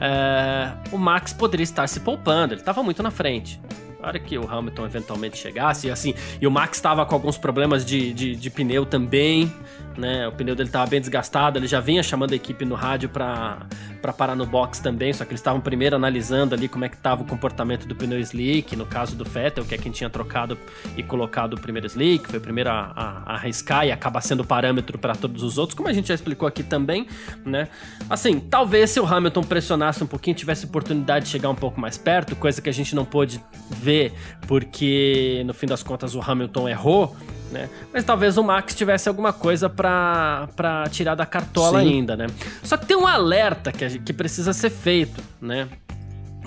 é, 0.00 0.72
o 0.92 0.98
Max 0.98 1.32
poderia 1.32 1.64
estar 1.64 1.86
se 1.88 2.00
poupando, 2.00 2.54
ele 2.54 2.60
estava 2.60 2.82
muito 2.82 3.02
na 3.02 3.10
frente. 3.10 3.60
Hora 4.06 4.18
que 4.20 4.38
o 4.38 4.48
Hamilton 4.48 4.86
eventualmente 4.86 5.36
chegasse, 5.36 5.88
e 5.88 5.90
assim, 5.90 6.14
e 6.40 6.46
o 6.46 6.50
Max 6.50 6.78
estava 6.78 7.04
com 7.04 7.14
alguns 7.14 7.36
problemas 7.36 7.84
de, 7.84 8.12
de, 8.12 8.36
de 8.36 8.50
pneu 8.50 8.86
também 8.86 9.52
né? 9.96 10.26
O 10.28 10.32
pneu 10.32 10.54
dele 10.54 10.68
estava 10.68 10.86
bem 10.86 11.00
desgastado, 11.00 11.58
ele 11.58 11.66
já 11.66 11.80
vinha 11.80 12.02
chamando 12.02 12.32
a 12.32 12.36
equipe 12.36 12.64
no 12.64 12.74
rádio 12.74 13.08
para 13.08 13.66
parar 13.96 14.34
no 14.34 14.46
box 14.46 14.80
também, 14.80 15.12
só 15.12 15.24
que 15.24 15.30
eles 15.30 15.40
estavam 15.40 15.60
primeiro 15.60 15.96
analisando 15.96 16.54
ali 16.54 16.68
como 16.68 16.84
é 16.84 16.88
que 16.88 16.96
estava 16.96 17.22
o 17.22 17.26
comportamento 17.26 17.86
do 17.86 17.94
pneu 17.94 18.18
slick, 18.20 18.76
no 18.76 18.86
caso 18.86 19.16
do 19.16 19.24
Vettel, 19.24 19.64
que 19.64 19.74
é 19.74 19.78
quem 19.78 19.92
tinha 19.92 20.10
trocado 20.10 20.58
e 20.96 21.02
colocado 21.02 21.54
o 21.54 21.60
primeiro 21.60 21.86
slick, 21.86 22.28
foi 22.28 22.38
o 22.38 22.42
primeiro 22.42 22.70
a, 22.70 22.92
a, 22.94 23.32
a 23.32 23.34
arriscar 23.34 23.86
e 23.86 23.92
acaba 23.92 24.20
sendo 24.20 24.44
parâmetro 24.44 24.98
para 24.98 25.14
todos 25.14 25.42
os 25.42 25.58
outros, 25.58 25.76
como 25.76 25.88
a 25.88 25.92
gente 25.92 26.08
já 26.08 26.14
explicou 26.14 26.46
aqui 26.46 26.62
também, 26.62 27.06
né? 27.44 27.68
Assim, 28.08 28.40
talvez 28.40 28.90
se 28.90 29.00
o 29.00 29.06
Hamilton 29.06 29.42
pressionasse 29.42 30.02
um 30.02 30.06
pouquinho, 30.06 30.36
tivesse 30.36 30.66
oportunidade 30.66 31.26
de 31.26 31.30
chegar 31.30 31.50
um 31.50 31.54
pouco 31.54 31.80
mais 31.80 31.98
perto, 31.98 32.36
coisa 32.36 32.60
que 32.60 32.68
a 32.68 32.72
gente 32.72 32.94
não 32.94 33.04
pôde 33.04 33.40
ver, 33.70 34.12
porque 34.46 35.42
no 35.46 35.54
fim 35.54 35.66
das 35.66 35.82
contas 35.82 36.14
o 36.14 36.20
Hamilton 36.20 36.68
errou, 36.68 37.16
né? 37.50 37.68
Mas 37.92 38.04
talvez 38.04 38.36
o 38.36 38.42
Max 38.42 38.74
tivesse 38.74 39.08
alguma 39.08 39.32
coisa 39.32 39.68
para 39.68 40.48
tirar 40.90 41.14
da 41.14 41.26
cartola 41.26 41.80
Sim. 41.80 41.88
ainda, 41.88 42.16
né? 42.16 42.26
Só 42.62 42.76
que 42.76 42.86
tem 42.86 42.96
um 42.96 43.06
alerta 43.06 43.72
que, 43.72 43.98
que 43.98 44.12
precisa 44.12 44.52
ser 44.52 44.70
feito, 44.70 45.22
né? 45.40 45.68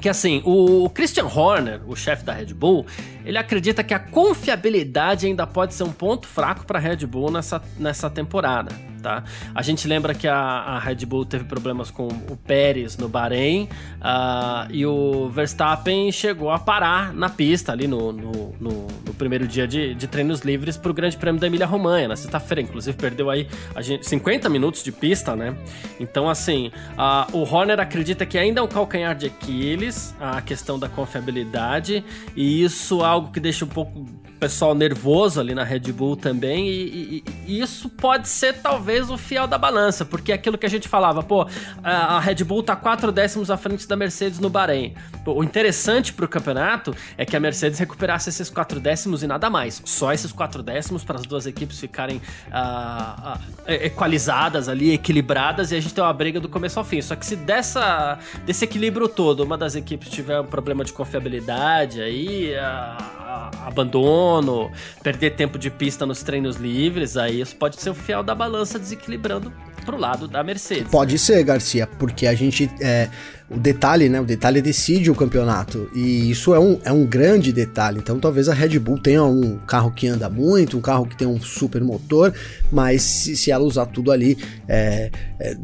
Que 0.01 0.07
assim, 0.07 0.41
o 0.45 0.89
Christian 0.89 1.25
Horner, 1.25 1.81
o 1.85 1.95
chefe 1.95 2.23
da 2.23 2.31
Red 2.31 2.53
Bull, 2.53 2.85
ele 3.29 3.37
acredita 3.37 3.83
que 3.83 3.93
a 3.93 3.99
confiabilidade 3.99 5.27
ainda 5.27 5.45
pode 5.45 5.75
ser 5.75 5.83
um 5.83 5.91
ponto 5.91 6.27
fraco 6.27 6.65
para 6.65 6.79
a 6.79 6.81
Red 6.81 7.05
Bull 7.05 7.29
nessa, 7.29 7.61
nessa 7.77 8.09
temporada 8.09 8.89
tá? 8.99 9.23
A 9.55 9.61
gente 9.61 9.87
lembra 9.87 10.13
que 10.13 10.27
a, 10.27 10.35
a 10.35 10.79
Red 10.79 11.05
Bull 11.05 11.25
teve 11.25 11.45
problemas 11.45 11.89
com 11.89 12.07
o 12.07 12.37
Pérez 12.37 12.97
no 12.97 13.09
Bahrein 13.09 13.63
uh, 13.99 14.69
e 14.69 14.85
o 14.85 15.29
Verstappen 15.29 16.11
chegou 16.11 16.51
a 16.51 16.59
parar 16.59 17.13
na 17.13 17.29
pista 17.29 17.71
ali 17.71 17.87
no, 17.87 18.11
no, 18.11 18.55
no, 18.59 18.87
no 19.05 19.13
primeiro 19.13 19.47
dia 19.47 19.67
de, 19.67 19.95
de 19.95 20.07
treinos 20.07 20.41
livres 20.41 20.77
para 20.77 20.91
o 20.91 20.93
Grande 20.93 21.17
Prêmio 21.17 21.39
da 21.39 21.47
Emília-Romanha, 21.47 22.07
na 22.07 22.15
sexta-feira. 22.15 22.61
Inclusive, 22.61 22.95
perdeu 22.97 23.29
aí 23.29 23.47
a 23.73 23.81
gente, 23.81 24.07
50 24.07 24.49
minutos 24.49 24.83
de 24.83 24.91
pista, 24.91 25.35
né? 25.35 25.55
Então, 25.99 26.29
assim, 26.29 26.71
uh, 26.97 27.37
o 27.37 27.43
Horner 27.43 27.79
acredita 27.79 28.25
que 28.25 28.37
ainda 28.37 28.59
é 28.59 28.63
um 28.63 28.67
calcanhar 28.67 29.15
de 29.15 29.27
Aquiles 29.27 30.13
a 30.19 30.41
questão 30.41 30.77
da 30.77 30.89
confiabilidade 30.89 32.03
e 32.35 32.63
isso 32.63 33.03
é 33.03 33.07
algo 33.19 33.31
que 33.31 33.39
deixa 33.39 33.65
um 33.65 33.69
pouco 33.69 34.05
pessoal 34.39 34.73
nervoso 34.73 35.39
ali 35.39 35.53
na 35.53 35.63
Red 35.63 35.91
Bull 35.91 36.15
também, 36.15 36.67
e, 36.67 36.83
e, 36.87 37.23
e, 37.47 37.61
isso 37.61 37.89
pode 37.89 38.27
ser 38.27 38.53
talvez 38.61 39.09
o 39.09 39.17
fiel 39.17 39.47
da 39.47 39.57
balança, 39.57 40.05
porque 40.05 40.31
é 40.31 40.35
aquilo 40.35 40.57
que 40.57 40.65
a 40.65 40.69
gente 40.69 40.87
falava, 40.87 41.21
pô, 41.21 41.45
a, 41.83 42.15
a 42.15 42.19
Red 42.19 42.43
Bull 42.45 42.63
tá 42.63 42.75
quatro 42.75 43.11
décimos 43.11 43.51
à 43.51 43.57
frente 43.57 43.87
da 43.87 43.95
Mercedes 43.95 44.39
no 44.39 44.49
Bahrein. 44.49 44.93
O 45.25 45.43
interessante 45.43 46.13
pro 46.13 46.27
campeonato 46.27 46.95
é 47.17 47.25
que 47.25 47.35
a 47.35 47.39
Mercedes 47.39 47.77
recuperasse 47.77 48.29
esses 48.29 48.49
quatro 48.49 48.79
décimos 48.79 49.21
e 49.21 49.27
nada 49.27 49.49
mais. 49.49 49.81
Só 49.85 50.13
esses 50.13 50.31
quatro 50.31 50.63
décimos 50.63 51.03
para 51.03 51.19
as 51.19 51.25
duas 51.25 51.45
equipes 51.45 51.79
ficarem 51.79 52.17
uh, 52.47 53.33
uh, 53.33 53.39
equalizadas 53.67 54.69
ali, 54.69 54.93
equilibradas, 54.93 55.71
e 55.71 55.75
a 55.75 55.79
gente 55.79 55.93
tem 55.93 56.03
uma 56.03 56.13
briga 56.13 56.39
do 56.39 56.49
começo 56.49 56.79
ao 56.79 56.85
fim. 56.85 57.01
Só 57.01 57.15
que 57.15 57.25
se 57.25 57.35
dessa, 57.35 58.17
desse 58.45 58.63
equilíbrio 58.63 59.07
todo, 59.07 59.43
uma 59.43 59.57
das 59.57 59.75
equipes 59.75 60.09
tiver 60.09 60.39
um 60.39 60.45
problema 60.45 60.83
de 60.83 60.93
confiabilidade 60.93 62.01
aí, 62.01 62.53
abandono, 63.65 64.71
perder 65.03 65.35
tempo 65.35 65.57
de 65.57 65.69
pista 65.69 66.05
nos 66.05 66.23
treinos 66.23 66.55
livres, 66.55 67.17
aí 67.17 67.41
isso 67.41 67.55
pode 67.55 67.79
ser 67.81 67.89
o 67.89 67.93
fiel 67.93 68.23
da 68.23 68.33
balança 68.33 68.79
desequilibrando 68.79 69.51
pro 69.85 69.97
lado 69.97 70.27
da 70.27 70.43
Mercedes. 70.43 70.91
Pode 70.91 71.17
ser, 71.17 71.43
Garcia, 71.43 71.87
porque 71.87 72.27
a 72.27 72.33
gente 72.33 72.69
é, 72.81 73.09
o 73.49 73.57
detalhe, 73.57 74.09
né? 74.09 74.21
O 74.21 74.25
detalhe 74.25 74.61
decide 74.61 75.09
o 75.09 75.15
campeonato. 75.15 75.89
E 75.95 76.29
isso 76.29 76.53
é 76.53 76.59
um, 76.59 76.79
é 76.85 76.91
um 76.91 77.05
grande 77.05 77.51
detalhe. 77.51 77.97
Então 77.97 78.19
talvez 78.19 78.47
a 78.47 78.53
Red 78.53 78.77
Bull 78.77 78.99
tenha 78.99 79.23
um 79.23 79.57
carro 79.57 79.91
que 79.91 80.07
anda 80.07 80.29
muito, 80.29 80.77
um 80.77 80.81
carro 80.81 81.05
que 81.05 81.17
tem 81.17 81.27
um 81.27 81.41
super 81.41 81.83
motor, 81.83 82.31
mas 82.71 83.01
se, 83.01 83.35
se 83.35 83.51
ela 83.51 83.63
usar 83.63 83.87
tudo 83.87 84.11
ali, 84.11 84.37
é, 84.67 85.09
é, 85.39 85.55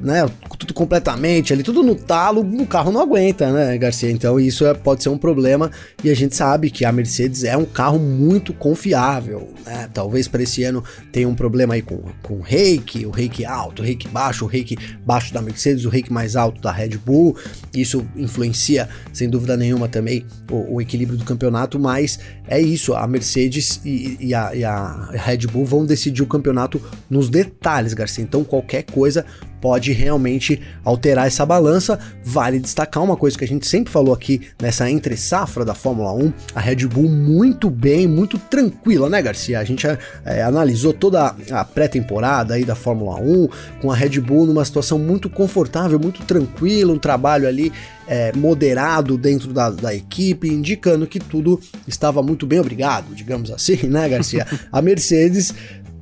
né? 0.00 0.28
Tudo 0.58 0.74
completamente 0.74 1.52
ali, 1.52 1.62
tudo 1.62 1.82
no 1.82 1.94
talo, 1.94 2.40
o 2.40 2.66
carro 2.66 2.90
não 2.90 3.00
aguenta, 3.00 3.52
né, 3.52 3.78
Garcia? 3.78 4.10
Então 4.10 4.40
isso 4.40 4.66
é, 4.66 4.74
pode 4.74 5.02
ser 5.04 5.08
um 5.08 5.18
problema. 5.18 5.70
E 6.02 6.10
a 6.10 6.14
gente 6.14 6.34
sabe 6.34 6.70
que 6.70 6.84
a 6.84 6.90
Mercedes 6.90 7.44
é 7.44 7.56
um 7.56 7.64
carro 7.64 8.00
muito 8.00 8.52
confiável. 8.52 9.48
Né? 9.64 9.88
Talvez 9.94 10.26
para 10.26 10.42
esse 10.42 10.64
ano 10.64 10.82
tenha 11.12 11.28
um 11.28 11.34
problema 11.36 11.74
aí 11.74 11.82
com, 11.82 12.02
com 12.20 12.34
o 12.34 12.40
reiki, 12.40 13.06
o 13.06 13.10
reiki 13.10 13.44
alto, 13.44 13.80
o 13.80 13.84
reiki 13.84 14.08
baixo, 14.08 14.44
o 14.44 14.48
reiki 14.48 14.76
baixo 15.06 15.32
da 15.32 15.40
Mercedes, 15.40 15.84
o 15.84 15.88
reiki 15.88 16.12
mais 16.12 16.34
alto 16.34 16.60
da 16.60 16.72
Red 16.72 16.98
Bull 16.98 17.27
isso 17.74 18.06
influencia, 18.16 18.88
sem 19.12 19.28
dúvida 19.28 19.56
nenhuma, 19.56 19.88
também 19.88 20.24
o, 20.50 20.76
o 20.76 20.80
equilíbrio 20.80 21.18
do 21.18 21.24
campeonato, 21.24 21.78
mas 21.78 22.18
é 22.46 22.60
isso, 22.60 22.94
a 22.94 23.06
Mercedes 23.06 23.80
e, 23.84 24.16
e, 24.20 24.34
a, 24.34 24.54
e 24.54 24.64
a 24.64 25.10
Red 25.12 25.46
Bull 25.46 25.64
vão 25.64 25.86
decidir 25.86 26.22
o 26.22 26.26
campeonato 26.26 26.80
nos 27.08 27.28
detalhes, 27.28 27.94
Garcia. 27.94 28.22
Então 28.24 28.44
qualquer 28.44 28.84
coisa 28.84 29.24
pode 29.60 29.92
realmente 29.92 30.60
alterar 30.84 31.26
essa 31.26 31.44
balança. 31.44 31.98
Vale 32.24 32.58
destacar 32.58 33.02
uma 33.02 33.16
coisa 33.16 33.36
que 33.36 33.44
a 33.44 33.48
gente 33.48 33.66
sempre 33.66 33.92
falou 33.92 34.14
aqui 34.14 34.40
nessa 34.60 34.90
entre 34.90 35.16
safra 35.16 35.64
da 35.64 35.74
Fórmula 35.74 36.12
1, 36.12 36.32
a 36.54 36.60
Red 36.60 36.86
Bull 36.86 37.08
muito 37.08 37.70
bem, 37.70 38.06
muito 38.06 38.38
tranquila, 38.38 39.08
né, 39.08 39.20
Garcia? 39.20 39.58
A 39.60 39.64
gente 39.64 39.86
é, 40.24 40.42
analisou 40.42 40.92
toda 40.92 41.34
a 41.50 41.64
pré-temporada 41.64 42.54
aí 42.54 42.64
da 42.64 42.74
Fórmula 42.74 43.20
1 43.20 43.48
com 43.80 43.90
a 43.90 43.96
Red 43.96 44.20
Bull 44.20 44.46
numa 44.46 44.64
situação 44.64 44.98
muito 44.98 45.28
confortável, 45.28 45.98
muito 45.98 46.24
tranquila, 46.24 46.92
um 46.92 46.98
trabalho 46.98 47.46
ali 47.46 47.72
é, 48.08 48.32
moderado 48.34 49.18
dentro 49.18 49.52
da, 49.52 49.68
da, 49.68 49.94
equipe, 49.94 50.48
indicando 50.48 51.06
que 51.06 51.20
tudo 51.20 51.60
estava 51.86 52.22
muito 52.22 52.46
bem, 52.46 52.58
obrigado, 52.58 53.14
digamos 53.14 53.50
assim, 53.50 53.86
né, 53.86 54.08
Garcia? 54.08 54.46
A 54.72 54.80
Mercedes 54.80 55.52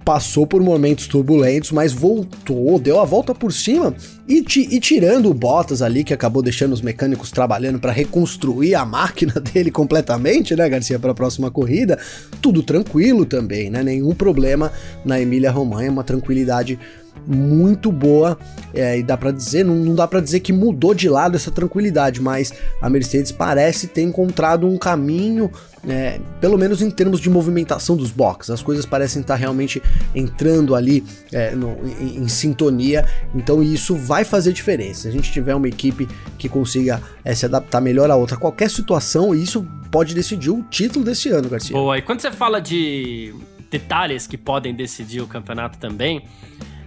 passou 0.07 0.47
por 0.47 0.63
momentos 0.63 1.09
turbulentos, 1.09 1.73
mas 1.73 1.93
voltou, 1.93 2.79
deu 2.79 3.01
a 3.01 3.05
volta 3.05 3.35
por 3.35 3.53
cima 3.53 3.93
e, 4.29 4.45
e 4.71 4.79
tirando 4.79 5.29
o 5.29 5.35
Bottas 5.35 5.83
ali, 5.83 6.05
que 6.05 6.15
acabou 6.15 6.43
deixando 6.43 6.73
os 6.73 6.81
mecânicos 6.81 7.33
trabalhando 7.33 7.81
para 7.81 7.91
reconstruir 7.91 8.77
a 8.77 8.85
máquina 8.85 9.35
dele 9.53 9.69
completamente, 9.69 10.55
né, 10.55 10.69
Garcia, 10.69 10.97
para 11.01 11.11
a 11.11 11.15
próxima 11.15 11.51
corrida, 11.51 11.99
tudo 12.41 12.63
tranquilo 12.63 13.27
também, 13.27 13.69
né? 13.69 13.83
Nenhum 13.83 14.15
problema 14.15 14.71
na 15.05 15.21
Emília 15.21 15.51
Romanha, 15.51 15.91
uma 15.91 16.05
tranquilidade 16.05 16.79
muito 17.27 17.91
boa 17.91 18.39
é, 18.73 18.99
e 18.99 19.03
dá 19.03 19.17
para 19.17 19.31
dizer, 19.31 19.65
não, 19.65 19.75
não 19.75 19.95
dá 19.95 20.07
para 20.07 20.21
dizer 20.21 20.41
que 20.41 20.53
mudou 20.53 20.95
de 20.95 21.09
lado 21.09 21.37
essa 21.37 21.51
tranquilidade, 21.51 22.21
mas 22.21 22.53
a 22.81 22.89
Mercedes 22.89 23.33
parece 23.33 23.89
ter 23.89 24.03
encontrado 24.03 24.67
um 24.67 24.79
caminho, 24.79 25.51
é, 25.89 26.21
pelo 26.41 26.57
menos 26.57 26.83
em 26.83 26.91
termos 26.91 27.21
de 27.21 27.29
movimentação 27.29 27.97
dos 27.97 28.11
boxes, 28.11 28.51
as 28.51 28.63
coisas 28.63 28.87
parecem 28.87 29.23
estar 29.23 29.35
realmente 29.35 29.83
entrando 30.15 30.75
ali 30.75 31.05
é, 31.33 31.51
no, 31.55 31.77
em, 32.01 32.19
em, 32.19 32.29
sintonia, 32.29 33.05
então 33.35 33.63
isso 33.63 33.97
vai 33.97 34.25
fazer 34.25 34.53
diferença. 34.53 35.03
Se 35.03 35.09
a 35.09 35.13
gente 35.13 35.33
tiver 35.33 35.55
uma 35.55 35.69
equipe 35.69 36.09
que 36.39 36.49
consiga 36.49 37.03
é, 37.25 37.35
se 37.35 37.45
adaptar 37.47 37.81
melhor 37.81 38.11
a 38.11 38.17
outra, 38.17 38.37
qualquer 38.37 38.71
situação, 38.71 39.35
isso 39.35 39.67
pode 39.91 40.15
decidir 40.15 40.51
o 40.51 40.63
título 40.63 41.05
desse 41.05 41.31
ano, 41.31 41.49
Garcia. 41.49 41.75
Boa, 41.75 41.99
e 41.99 42.03
quando 42.03 42.21
você 42.21 42.31
fala 42.31 42.61
de 42.61 43.35
detalhes 43.71 44.27
que 44.27 44.37
podem 44.37 44.75
decidir 44.75 45.21
o 45.21 45.27
campeonato 45.27 45.79
também, 45.79 46.25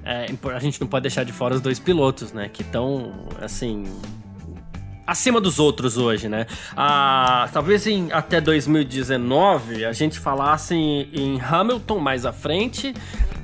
é, 0.03 0.27
a 0.53 0.60
gente 0.60 0.79
não 0.79 0.88
pode 0.88 1.03
deixar 1.03 1.24
de 1.24 1.32
fora 1.32 1.56
os 1.56 1.62
dois 1.62 1.79
pilotos, 1.79 2.32
né? 2.34 2.50
Que 2.50 2.62
estão, 2.62 3.27
assim, 3.41 3.86
acima 5.10 5.41
dos 5.41 5.60
outros 5.60 5.98
hoje, 5.98 6.29
né? 6.29 6.46
Ah, 6.77 7.50
talvez 7.51 7.88
em, 7.88 8.12
até 8.12 8.39
2019 8.39 9.86
a 9.86 9.91
gente 9.91 10.20
falasse 10.20 10.75
em, 10.75 11.10
em, 11.13 11.41
Hamilton 11.41 12.00
mais 12.00 12.25
à 12.25 12.32
frente 12.32 12.94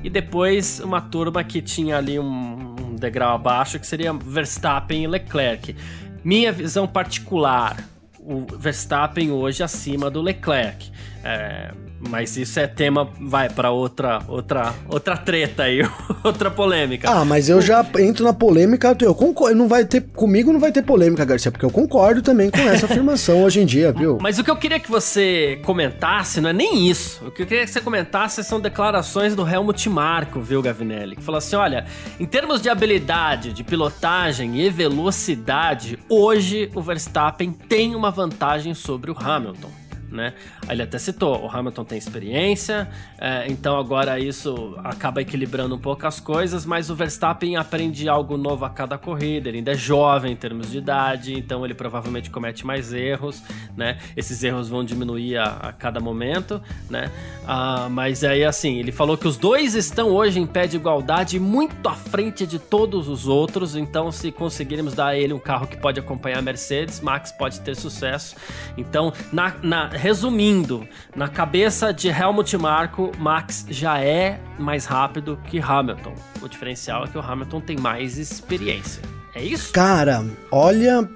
e 0.02 0.08
depois 0.08 0.80
uma 0.80 1.00
turma 1.00 1.42
que 1.42 1.60
tinha 1.60 1.98
ali 1.98 2.18
um, 2.18 2.76
um 2.80 2.94
degrau 2.94 3.34
abaixo 3.34 3.78
que 3.80 3.86
seria 3.86 4.12
Verstappen 4.12 5.02
e 5.02 5.06
Leclerc. 5.06 5.74
Minha 6.22 6.52
visão 6.52 6.86
particular, 6.86 7.76
o 8.18 8.46
Verstappen 8.56 9.30
hoje 9.30 9.62
acima 9.62 10.10
do 10.10 10.22
Leclerc. 10.22 10.90
É, 11.24 11.72
mas 12.08 12.36
isso 12.36 12.58
é 12.58 12.66
tema, 12.66 13.08
vai 13.20 13.48
para 13.48 13.70
outra, 13.70 14.20
outra, 14.28 14.74
outra 14.88 15.16
treta 15.16 15.64
aí, 15.64 15.80
outra 16.24 16.50
polêmica. 16.50 17.10
Ah, 17.10 17.24
mas 17.24 17.48
eu 17.48 17.60
já 17.60 17.84
entro 17.98 18.24
na 18.24 18.32
polêmica, 18.32 18.96
eu 19.00 19.14
concordo, 19.14 19.56
não 19.56 19.68
vai 19.68 19.84
ter 19.84 20.00
comigo 20.00 20.52
não 20.52 20.60
vai 20.60 20.72
ter 20.72 20.82
polêmica, 20.82 21.24
Garcia, 21.24 21.50
porque 21.50 21.64
eu 21.64 21.70
concordo 21.70 22.22
também 22.22 22.50
com 22.50 22.58
essa 22.60 22.86
afirmação 22.86 23.42
hoje 23.42 23.60
em 23.60 23.66
dia, 23.66 23.92
viu? 23.92 24.18
Mas 24.20 24.38
o 24.38 24.44
que 24.44 24.50
eu 24.50 24.56
queria 24.56 24.80
que 24.80 24.90
você 24.90 25.60
comentasse 25.64 26.40
não 26.40 26.50
é 26.50 26.52
nem 26.52 26.88
isso. 26.88 27.24
O 27.26 27.30
que 27.30 27.42
eu 27.42 27.46
queria 27.46 27.64
que 27.64 27.70
você 27.70 27.80
comentasse 27.80 28.42
são 28.42 28.60
declarações 28.60 29.34
do 29.34 29.46
Helmut 29.46 29.88
Marko, 29.88 30.40
viu, 30.40 30.62
Gavinelli? 30.62 31.16
Que 31.16 31.22
falou 31.22 31.38
assim: 31.38 31.56
"Olha, 31.56 31.86
em 32.18 32.26
termos 32.26 32.60
de 32.60 32.68
habilidade, 32.68 33.52
de 33.52 33.62
pilotagem 33.62 34.60
e 34.60 34.70
velocidade, 34.70 35.98
hoje 36.08 36.70
o 36.74 36.80
Verstappen 36.80 37.52
tem 37.52 37.94
uma 37.94 38.10
vantagem 38.10 38.74
sobre 38.74 39.10
o 39.10 39.16
Hamilton." 39.18 39.85
Né? 40.10 40.34
Ele 40.68 40.82
até 40.82 40.98
citou, 40.98 41.44
o 41.44 41.50
Hamilton 41.50 41.84
tem 41.84 41.98
experiência, 41.98 42.88
é, 43.18 43.46
então 43.48 43.78
agora 43.78 44.18
isso 44.18 44.76
acaba 44.82 45.20
equilibrando 45.20 45.74
um 45.74 45.78
pouco 45.78 46.06
as 46.06 46.20
coisas, 46.20 46.64
mas 46.64 46.90
o 46.90 46.94
Verstappen 46.94 47.56
aprende 47.56 48.08
algo 48.08 48.36
novo 48.36 48.64
a 48.64 48.70
cada 48.70 48.98
corrida, 48.98 49.48
ele 49.48 49.58
ainda 49.58 49.72
é 49.72 49.76
jovem 49.76 50.32
em 50.32 50.36
termos 50.36 50.70
de 50.70 50.78
idade, 50.78 51.34
então 51.34 51.64
ele 51.64 51.74
provavelmente 51.74 52.30
comete 52.30 52.66
mais 52.66 52.92
erros, 52.92 53.42
né? 53.76 53.98
Esses 54.16 54.42
erros 54.42 54.68
vão 54.68 54.84
diminuir 54.84 55.36
a, 55.36 55.44
a 55.44 55.72
cada 55.72 56.00
momento, 56.00 56.60
né? 56.88 57.10
Ah, 57.46 57.88
mas 57.90 58.24
aí 58.24 58.44
assim, 58.44 58.78
ele 58.78 58.92
falou 58.92 59.16
que 59.16 59.28
os 59.28 59.36
dois 59.36 59.74
estão 59.74 60.10
hoje 60.10 60.40
em 60.40 60.46
pé 60.46 60.66
de 60.66 60.76
igualdade 60.76 61.38
muito 61.38 61.88
à 61.88 61.94
frente 61.94 62.46
de 62.46 62.58
todos 62.58 63.08
os 63.08 63.28
outros, 63.28 63.76
então 63.76 64.10
se 64.10 64.30
conseguirmos 64.32 64.94
dar 64.94 65.08
a 65.08 65.16
ele 65.16 65.32
um 65.32 65.38
carro 65.38 65.66
que 65.66 65.76
pode 65.76 66.00
acompanhar 66.00 66.38
a 66.38 66.42
Mercedes, 66.42 67.00
Max 67.00 67.32
pode 67.32 67.60
ter 67.60 67.74
sucesso. 67.76 68.36
Então, 68.76 69.12
na, 69.32 69.54
na 69.62 69.88
resumindo, 70.06 70.86
na 71.16 71.26
cabeça 71.26 71.92
de 71.92 72.06
Helmut 72.06 72.56
Marko, 72.56 73.10
Max 73.18 73.66
já 73.68 74.00
é 74.00 74.38
mais 74.56 74.84
rápido 74.84 75.36
que 75.48 75.58
Hamilton. 75.58 76.14
O 76.40 76.48
diferencial 76.48 77.04
é 77.04 77.08
que 77.08 77.18
o 77.18 77.20
Hamilton 77.20 77.60
tem 77.60 77.76
mais 77.76 78.16
experiência. 78.16 79.02
É 79.34 79.42
isso? 79.42 79.72
Cara, 79.72 80.24
olha. 80.52 81.08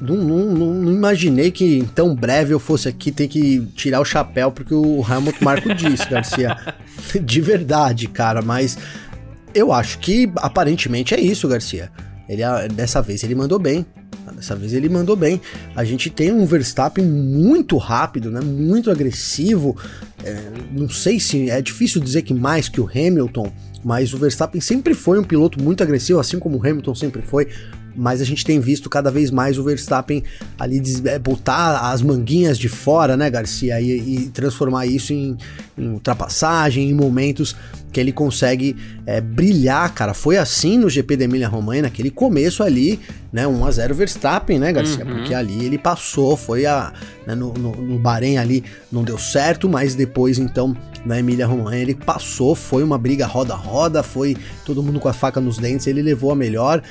Não, 0.00 0.16
não, 0.16 0.74
não, 0.74 0.92
imaginei 0.92 1.50
que 1.50 1.78
em 1.78 1.84
tão 1.84 2.16
breve 2.16 2.54
eu 2.54 2.58
fosse 2.58 2.88
aqui 2.88 3.12
ter 3.12 3.28
que 3.28 3.60
tirar 3.76 4.00
o 4.00 4.04
chapéu 4.04 4.50
porque 4.50 4.74
o 4.74 5.04
Hamilton 5.06 5.44
Marco 5.44 5.72
disse, 5.76 6.08
Garcia. 6.08 6.56
De 7.20 7.40
verdade, 7.42 8.08
cara, 8.08 8.40
mas 8.40 8.78
eu 9.54 9.72
acho 9.74 9.98
que 9.98 10.32
aparentemente 10.36 11.14
é 11.14 11.20
isso, 11.20 11.46
Garcia. 11.46 11.92
Ele, 12.26 12.42
dessa 12.72 13.02
vez 13.02 13.22
ele 13.22 13.34
mandou 13.34 13.58
bem. 13.58 13.84
Dessa 14.34 14.56
vez 14.56 14.72
ele 14.72 14.88
mandou 14.88 15.16
bem. 15.16 15.40
A 15.74 15.84
gente 15.84 16.10
tem 16.10 16.32
um 16.32 16.44
Verstappen 16.44 17.04
muito 17.04 17.76
rápido, 17.76 18.30
né? 18.30 18.40
Muito 18.40 18.90
agressivo. 18.90 19.76
É, 20.22 20.50
não 20.72 20.88
sei 20.88 21.20
se 21.20 21.48
é 21.50 21.62
difícil 21.62 22.00
dizer 22.00 22.22
que 22.22 22.34
mais 22.34 22.68
que 22.68 22.80
o 22.80 22.88
Hamilton, 22.88 23.52
mas 23.84 24.12
o 24.12 24.18
Verstappen 24.18 24.60
sempre 24.60 24.94
foi 24.94 25.18
um 25.18 25.24
piloto 25.24 25.62
muito 25.62 25.82
agressivo, 25.82 26.18
assim 26.18 26.38
como 26.38 26.58
o 26.58 26.60
Hamilton 26.60 26.94
sempre 26.94 27.22
foi. 27.22 27.48
Mas 27.96 28.20
a 28.20 28.24
gente 28.24 28.44
tem 28.44 28.58
visto 28.58 28.90
cada 28.90 29.08
vez 29.08 29.30
mais 29.30 29.56
o 29.56 29.62
Verstappen 29.62 30.24
ali 30.58 30.82
é, 31.04 31.16
botar 31.16 31.92
as 31.92 32.02
manguinhas 32.02 32.58
de 32.58 32.68
fora, 32.68 33.16
né, 33.16 33.30
Garcia? 33.30 33.80
E, 33.80 34.24
e 34.24 34.28
transformar 34.30 34.86
isso 34.86 35.12
em, 35.12 35.36
em 35.78 35.88
ultrapassagem, 35.88 36.90
em 36.90 36.94
momentos 36.94 37.54
que 37.94 38.00
ele 38.00 38.12
consegue 38.12 38.76
é, 39.06 39.20
brilhar, 39.20 39.94
cara. 39.94 40.12
Foi 40.12 40.36
assim 40.36 40.76
no 40.76 40.90
GP 40.90 41.16
da 41.16 41.24
Emília 41.24 41.48
Romanha, 41.48 41.82
naquele 41.82 42.10
começo 42.10 42.62
ali, 42.64 42.98
né? 43.32 43.46
1 43.46 43.64
a 43.64 43.70
0 43.70 43.94
Verstappen, 43.94 44.58
né, 44.58 44.72
Garcia? 44.72 45.04
Uhum. 45.04 45.14
Porque 45.14 45.32
ali 45.32 45.64
ele 45.64 45.78
passou, 45.78 46.36
foi 46.36 46.66
a. 46.66 46.92
Né, 47.24 47.36
no, 47.36 47.54
no, 47.54 47.70
no 47.70 47.98
Bahrein 47.98 48.36
ali 48.36 48.64
não 48.90 49.04
deu 49.04 49.16
certo, 49.16 49.68
mas 49.68 49.94
depois 49.94 50.38
então 50.38 50.76
na 51.06 51.18
Emília 51.18 51.46
Romanha 51.46 51.80
ele 51.80 51.94
passou, 51.94 52.54
foi 52.54 52.82
uma 52.82 52.98
briga 52.98 53.26
roda 53.26 53.54
a 53.54 53.56
roda, 53.56 54.02
foi 54.02 54.36
todo 54.64 54.82
mundo 54.82 54.98
com 54.98 55.08
a 55.08 55.12
faca 55.12 55.40
nos 55.40 55.56
dentes, 55.56 55.86
ele 55.86 56.02
levou 56.02 56.32
a 56.32 56.34
melhor. 56.34 56.82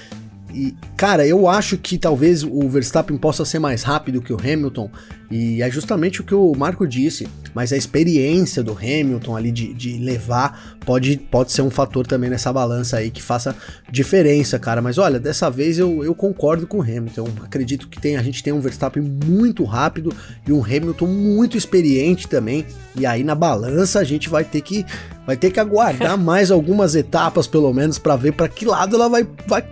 E, 0.53 0.75
cara, 0.95 1.25
eu 1.25 1.47
acho 1.47 1.77
que 1.77 1.97
talvez 1.97 2.43
o 2.43 2.69
Verstappen 2.69 3.17
possa 3.17 3.43
ser 3.43 3.59
mais 3.59 3.83
rápido 3.83 4.21
que 4.21 4.31
o 4.31 4.37
Hamilton, 4.37 4.89
e 5.31 5.61
é 5.63 5.71
justamente 5.71 6.21
o 6.21 6.23
que 6.23 6.35
o 6.35 6.53
Marco 6.55 6.87
disse, 6.87 7.27
mas 7.55 7.73
a 7.73 7.77
experiência 7.77 8.61
do 8.61 8.71
Hamilton 8.71 9.35
ali 9.35 9.51
de, 9.51 9.73
de 9.73 9.97
levar 9.97 10.77
pode, 10.85 11.17
pode 11.17 11.51
ser 11.51 11.63
um 11.63 11.71
fator 11.71 12.05
também 12.05 12.29
nessa 12.29 12.53
balança 12.53 12.97
aí 12.97 13.09
que 13.09 13.21
faça 13.21 13.55
diferença, 13.91 14.59
cara. 14.59 14.81
Mas 14.81 14.97
olha, 14.99 15.19
dessa 15.19 15.49
vez 15.49 15.79
eu, 15.79 16.03
eu 16.03 16.13
concordo 16.13 16.67
com 16.67 16.77
o 16.77 16.81
Hamilton. 16.81 17.27
Acredito 17.43 17.87
que 17.87 17.99
tem, 17.99 18.15
a 18.15 18.21
gente 18.21 18.43
tem 18.43 18.53
um 18.53 18.59
Verstappen 18.59 19.01
muito 19.01 19.63
rápido 19.63 20.13
e 20.47 20.51
um 20.51 20.63
Hamilton 20.63 21.07
muito 21.07 21.57
experiente 21.57 22.27
também. 22.27 22.65
E 22.95 23.05
aí 23.05 23.23
na 23.23 23.33
balança 23.33 23.99
a 23.99 24.03
gente 24.03 24.29
vai 24.29 24.43
ter 24.43 24.61
que 24.61 24.85
vai 25.25 25.37
ter 25.37 25.51
que 25.51 25.59
aguardar 25.59 26.17
mais 26.19 26.51
algumas 26.51 26.95
etapas, 26.95 27.47
pelo 27.47 27.73
menos, 27.73 27.97
para 27.97 28.15
ver 28.15 28.33
para 28.33 28.47
que 28.47 28.65
lado 28.65 28.95
ela 28.95 29.09
vai, 29.09 29.27
vai, 29.47 29.63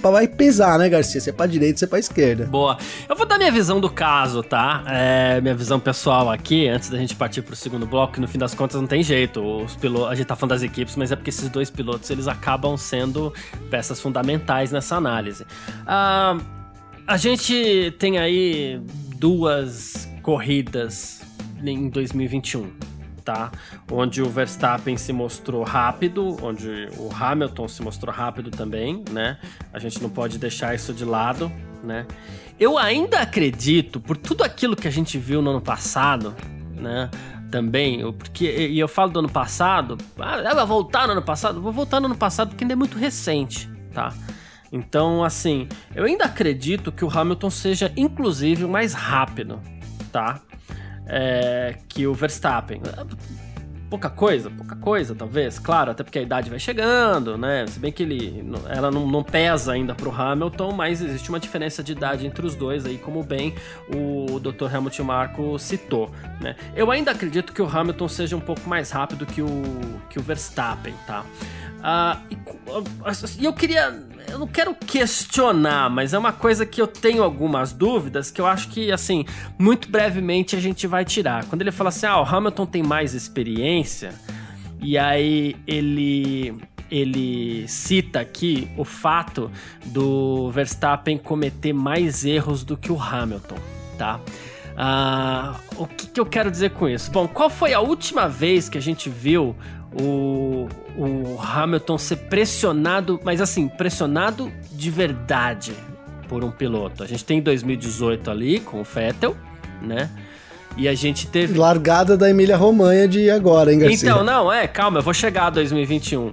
vai 0.00 0.28
pesar, 0.28 0.78
né, 0.78 0.88
Garcia? 0.88 1.20
Se 1.20 1.30
é 1.30 1.32
pra 1.32 1.46
direita, 1.46 1.78
se 1.78 1.84
é 1.84 1.88
pra 1.88 1.98
esquerda. 1.98 2.46
Boa. 2.46 2.78
Eu 3.08 3.16
vou 3.16 3.26
dar 3.26 3.38
minha 3.38 3.50
visão 3.50 3.80
do 3.80 3.90
caso, 3.90 4.42
tá? 4.42 4.82
É, 4.86 5.40
minha 5.40 5.54
visão 5.54 5.80
pessoal 5.80 6.30
aqui, 6.30 6.68
antes 6.68 6.90
da 6.90 6.98
gente 6.98 7.14
partir 7.14 7.42
pro 7.42 7.56
segundo 7.56 7.86
bloco, 7.86 8.14
que 8.14 8.20
no 8.20 8.28
fim 8.28 8.38
das 8.38 8.54
contas 8.54 8.80
não 8.80 8.86
tem 8.86 9.02
jeito. 9.02 9.40
Os 9.40 9.76
pilotos, 9.76 10.12
a 10.12 10.14
gente 10.14 10.26
tá 10.26 10.36
falando 10.36 10.50
das 10.50 10.62
equipes, 10.62 10.96
mas 10.96 11.12
é 11.12 11.16
porque 11.16 11.30
esses 11.30 11.48
dois 11.48 11.70
pilotos, 11.70 12.08
eles 12.10 12.28
acabam 12.28 12.76
sendo 12.76 13.32
peças 13.70 14.00
fundamentais 14.00 14.72
nessa 14.72 14.96
análise. 14.96 15.44
Ah, 15.86 16.36
a 17.06 17.16
gente 17.16 17.94
tem 17.98 18.18
aí 18.18 18.80
duas 19.16 20.08
corridas 20.22 21.20
em 21.64 21.88
2021 21.88 22.97
tá? 23.28 23.50
Onde 23.92 24.22
o 24.22 24.30
Verstappen 24.30 24.96
se 24.96 25.12
mostrou 25.12 25.62
rápido, 25.62 26.34
onde 26.42 26.88
o 26.96 27.10
Hamilton 27.12 27.68
se 27.68 27.82
mostrou 27.82 28.10
rápido 28.10 28.50
também, 28.50 29.04
né? 29.10 29.36
A 29.70 29.78
gente 29.78 30.02
não 30.02 30.08
pode 30.08 30.38
deixar 30.38 30.74
isso 30.74 30.94
de 30.94 31.04
lado, 31.04 31.52
né? 31.84 32.06
Eu 32.58 32.78
ainda 32.78 33.20
acredito, 33.20 34.00
por 34.00 34.16
tudo 34.16 34.42
aquilo 34.42 34.74
que 34.74 34.88
a 34.88 34.90
gente 34.90 35.18
viu 35.18 35.42
no 35.42 35.50
ano 35.50 35.60
passado, 35.60 36.34
né? 36.74 37.10
Também, 37.50 38.00
porque 38.14 38.46
e 38.46 38.78
eu 38.78 38.88
falo 38.88 39.12
do 39.12 39.18
ano 39.18 39.28
passado, 39.28 39.98
ah, 40.18 40.54
vai 40.54 40.64
voltar 40.64 41.06
no 41.06 41.12
ano 41.12 41.22
passado? 41.22 41.60
Vou 41.60 41.72
voltar 41.72 42.00
no 42.00 42.06
ano 42.06 42.16
passado 42.16 42.48
porque 42.48 42.64
ainda 42.64 42.72
é 42.72 42.76
muito 42.76 42.96
recente, 42.96 43.68
tá? 43.92 44.10
Então, 44.72 45.22
assim, 45.22 45.68
eu 45.94 46.04
ainda 46.04 46.24
acredito 46.24 46.90
que 46.90 47.04
o 47.04 47.10
Hamilton 47.10 47.50
seja, 47.50 47.92
inclusive, 47.94 48.66
mais 48.66 48.94
rápido, 48.94 49.60
tá? 50.10 50.40
É, 51.08 51.76
que 51.88 52.06
o 52.06 52.14
Verstappen. 52.14 52.80
Pouca 53.90 54.10
coisa, 54.10 54.50
pouca 54.50 54.76
coisa, 54.76 55.14
talvez, 55.14 55.58
claro, 55.58 55.90
até 55.90 56.04
porque 56.04 56.18
a 56.18 56.22
idade 56.22 56.50
vai 56.50 56.58
chegando, 56.58 57.38
né? 57.38 57.66
Se 57.66 57.78
bem 57.78 57.90
que 57.90 58.02
ele, 58.02 58.44
ela 58.68 58.90
não, 58.90 59.06
não 59.06 59.22
pesa 59.22 59.72
ainda 59.72 59.94
pro 59.94 60.10
Hamilton, 60.14 60.72
mas 60.72 61.00
existe 61.00 61.30
uma 61.30 61.40
diferença 61.40 61.82
de 61.82 61.92
idade 61.92 62.26
entre 62.26 62.44
os 62.44 62.54
dois 62.54 62.84
aí, 62.84 62.98
como 62.98 63.22
bem 63.22 63.54
o 63.88 64.38
Dr. 64.40 64.74
Helmut 64.74 65.02
Marko 65.02 65.58
citou, 65.58 66.10
né? 66.38 66.54
Eu 66.76 66.90
ainda 66.90 67.12
acredito 67.12 67.50
que 67.50 67.62
o 67.62 67.66
Hamilton 67.66 68.08
seja 68.08 68.36
um 68.36 68.40
pouco 68.40 68.68
mais 68.68 68.90
rápido 68.90 69.24
que 69.24 69.40
o, 69.40 69.62
que 70.10 70.18
o 70.18 70.22
Verstappen, 70.22 70.94
tá? 71.06 71.24
Uh, 71.78 72.20
e, 72.30 73.42
e 73.42 73.44
eu 73.44 73.52
queria. 73.52 74.06
Eu 74.28 74.38
não 74.38 74.46
quero 74.46 74.74
questionar, 74.74 75.88
mas 75.88 76.12
é 76.12 76.18
uma 76.18 76.32
coisa 76.32 76.66
que 76.66 76.82
eu 76.82 76.86
tenho 76.86 77.22
algumas 77.22 77.72
dúvidas 77.72 78.30
que 78.30 78.40
eu 78.40 78.46
acho 78.46 78.68
que, 78.68 78.92
assim, 78.92 79.24
muito 79.58 79.90
brevemente 79.90 80.54
a 80.54 80.60
gente 80.60 80.86
vai 80.86 81.04
tirar. 81.04 81.46
Quando 81.46 81.62
ele 81.62 81.72
fala 81.72 81.88
assim, 81.88 82.04
ah, 82.04 82.20
o 82.20 82.24
Hamilton 82.24 82.66
tem 82.66 82.82
mais 82.82 83.14
experiência, 83.14 84.14
e 84.80 84.98
aí 84.98 85.56
ele. 85.66 86.54
Ele 86.90 87.68
cita 87.68 88.18
aqui 88.18 88.70
o 88.74 88.82
fato 88.82 89.50
do 89.84 90.50
Verstappen 90.50 91.18
cometer 91.18 91.74
mais 91.74 92.24
erros 92.24 92.64
do 92.64 92.78
que 92.78 92.90
o 92.90 92.98
Hamilton, 92.98 93.58
tá? 93.98 94.18
Uh, 94.78 95.82
o 95.82 95.86
que, 95.86 96.06
que 96.06 96.18
eu 96.18 96.24
quero 96.24 96.50
dizer 96.50 96.70
com 96.70 96.88
isso? 96.88 97.10
Bom, 97.10 97.28
qual 97.28 97.50
foi 97.50 97.74
a 97.74 97.80
última 97.80 98.26
vez 98.26 98.68
que 98.68 98.78
a 98.78 98.80
gente 98.80 99.10
viu 99.10 99.54
o, 99.92 100.68
o 100.96 101.38
Hamilton 101.40 101.98
ser 101.98 102.16
pressionado, 102.16 103.20
mas 103.24 103.40
assim, 103.40 103.68
pressionado 103.68 104.52
de 104.72 104.90
verdade 104.90 105.72
por 106.28 106.44
um 106.44 106.50
piloto. 106.50 107.02
A 107.02 107.06
gente 107.06 107.24
tem 107.24 107.40
2018 107.40 108.30
ali 108.30 108.60
com 108.60 108.80
o 108.80 108.84
Vettel, 108.84 109.36
né? 109.82 110.10
E 110.76 110.86
a 110.86 110.94
gente 110.94 111.26
teve. 111.26 111.58
Largada 111.58 112.16
da 112.16 112.30
Emília 112.30 112.56
Romanha 112.56 113.08
de 113.08 113.30
agora, 113.30 113.72
hein, 113.72 113.80
Garcia? 113.80 114.10
Então, 114.10 114.22
não, 114.22 114.52
é, 114.52 114.68
calma, 114.68 114.98
eu 114.98 115.02
vou 115.02 115.14
chegar 115.14 115.46
a 115.46 115.50
2021. 115.50 116.32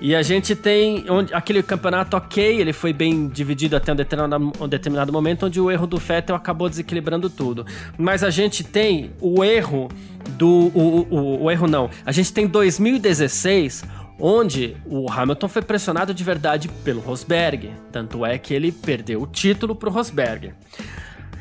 E 0.00 0.16
a 0.16 0.22
gente 0.22 0.56
tem 0.56 1.04
onde, 1.10 1.34
aquele 1.34 1.62
campeonato 1.62 2.16
ok, 2.16 2.58
ele 2.58 2.72
foi 2.72 2.90
bem 2.90 3.28
dividido 3.28 3.76
até 3.76 3.92
um 3.92 3.96
determinado, 3.96 4.52
um 4.58 4.68
determinado 4.68 5.12
momento, 5.12 5.44
onde 5.44 5.60
o 5.60 5.70
erro 5.70 5.86
do 5.86 5.98
Vettel 5.98 6.34
acabou 6.34 6.70
desequilibrando 6.70 7.28
tudo. 7.28 7.66
Mas 7.98 8.24
a 8.24 8.30
gente 8.30 8.64
tem 8.64 9.10
o 9.20 9.44
erro 9.44 9.90
do. 10.38 10.48
O, 10.48 11.06
o, 11.10 11.44
o 11.44 11.50
erro 11.50 11.66
não. 11.66 11.90
A 12.06 12.12
gente 12.12 12.32
tem 12.32 12.46
2016, 12.46 13.84
onde 14.18 14.74
o 14.86 15.10
Hamilton 15.10 15.48
foi 15.48 15.60
pressionado 15.60 16.14
de 16.14 16.24
verdade 16.24 16.68
pelo 16.82 17.00
Rosberg. 17.00 17.70
Tanto 17.92 18.24
é 18.24 18.38
que 18.38 18.54
ele 18.54 18.72
perdeu 18.72 19.20
o 19.20 19.26
título 19.26 19.74
para 19.74 19.90
o 19.90 19.92
Rosberg. 19.92 20.54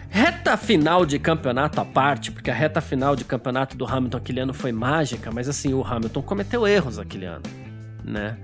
Reta 0.09 0.57
final 0.57 1.05
de 1.05 1.17
campeonato 1.17 1.79
à 1.79 1.85
parte, 1.85 2.29
porque 2.29 2.51
a 2.51 2.53
reta 2.53 2.81
final 2.81 3.15
de 3.15 3.23
campeonato 3.23 3.77
do 3.77 3.85
Hamilton 3.85 4.17
aquele 4.17 4.39
ano 4.41 4.53
foi 4.53 4.73
mágica, 4.73 5.31
mas 5.31 5.47
assim, 5.47 5.73
o 5.73 5.81
Hamilton 5.81 6.21
cometeu 6.23 6.67
erros 6.67 6.99
aquele 6.99 7.25
ano 7.25 7.68
né? 8.09 8.37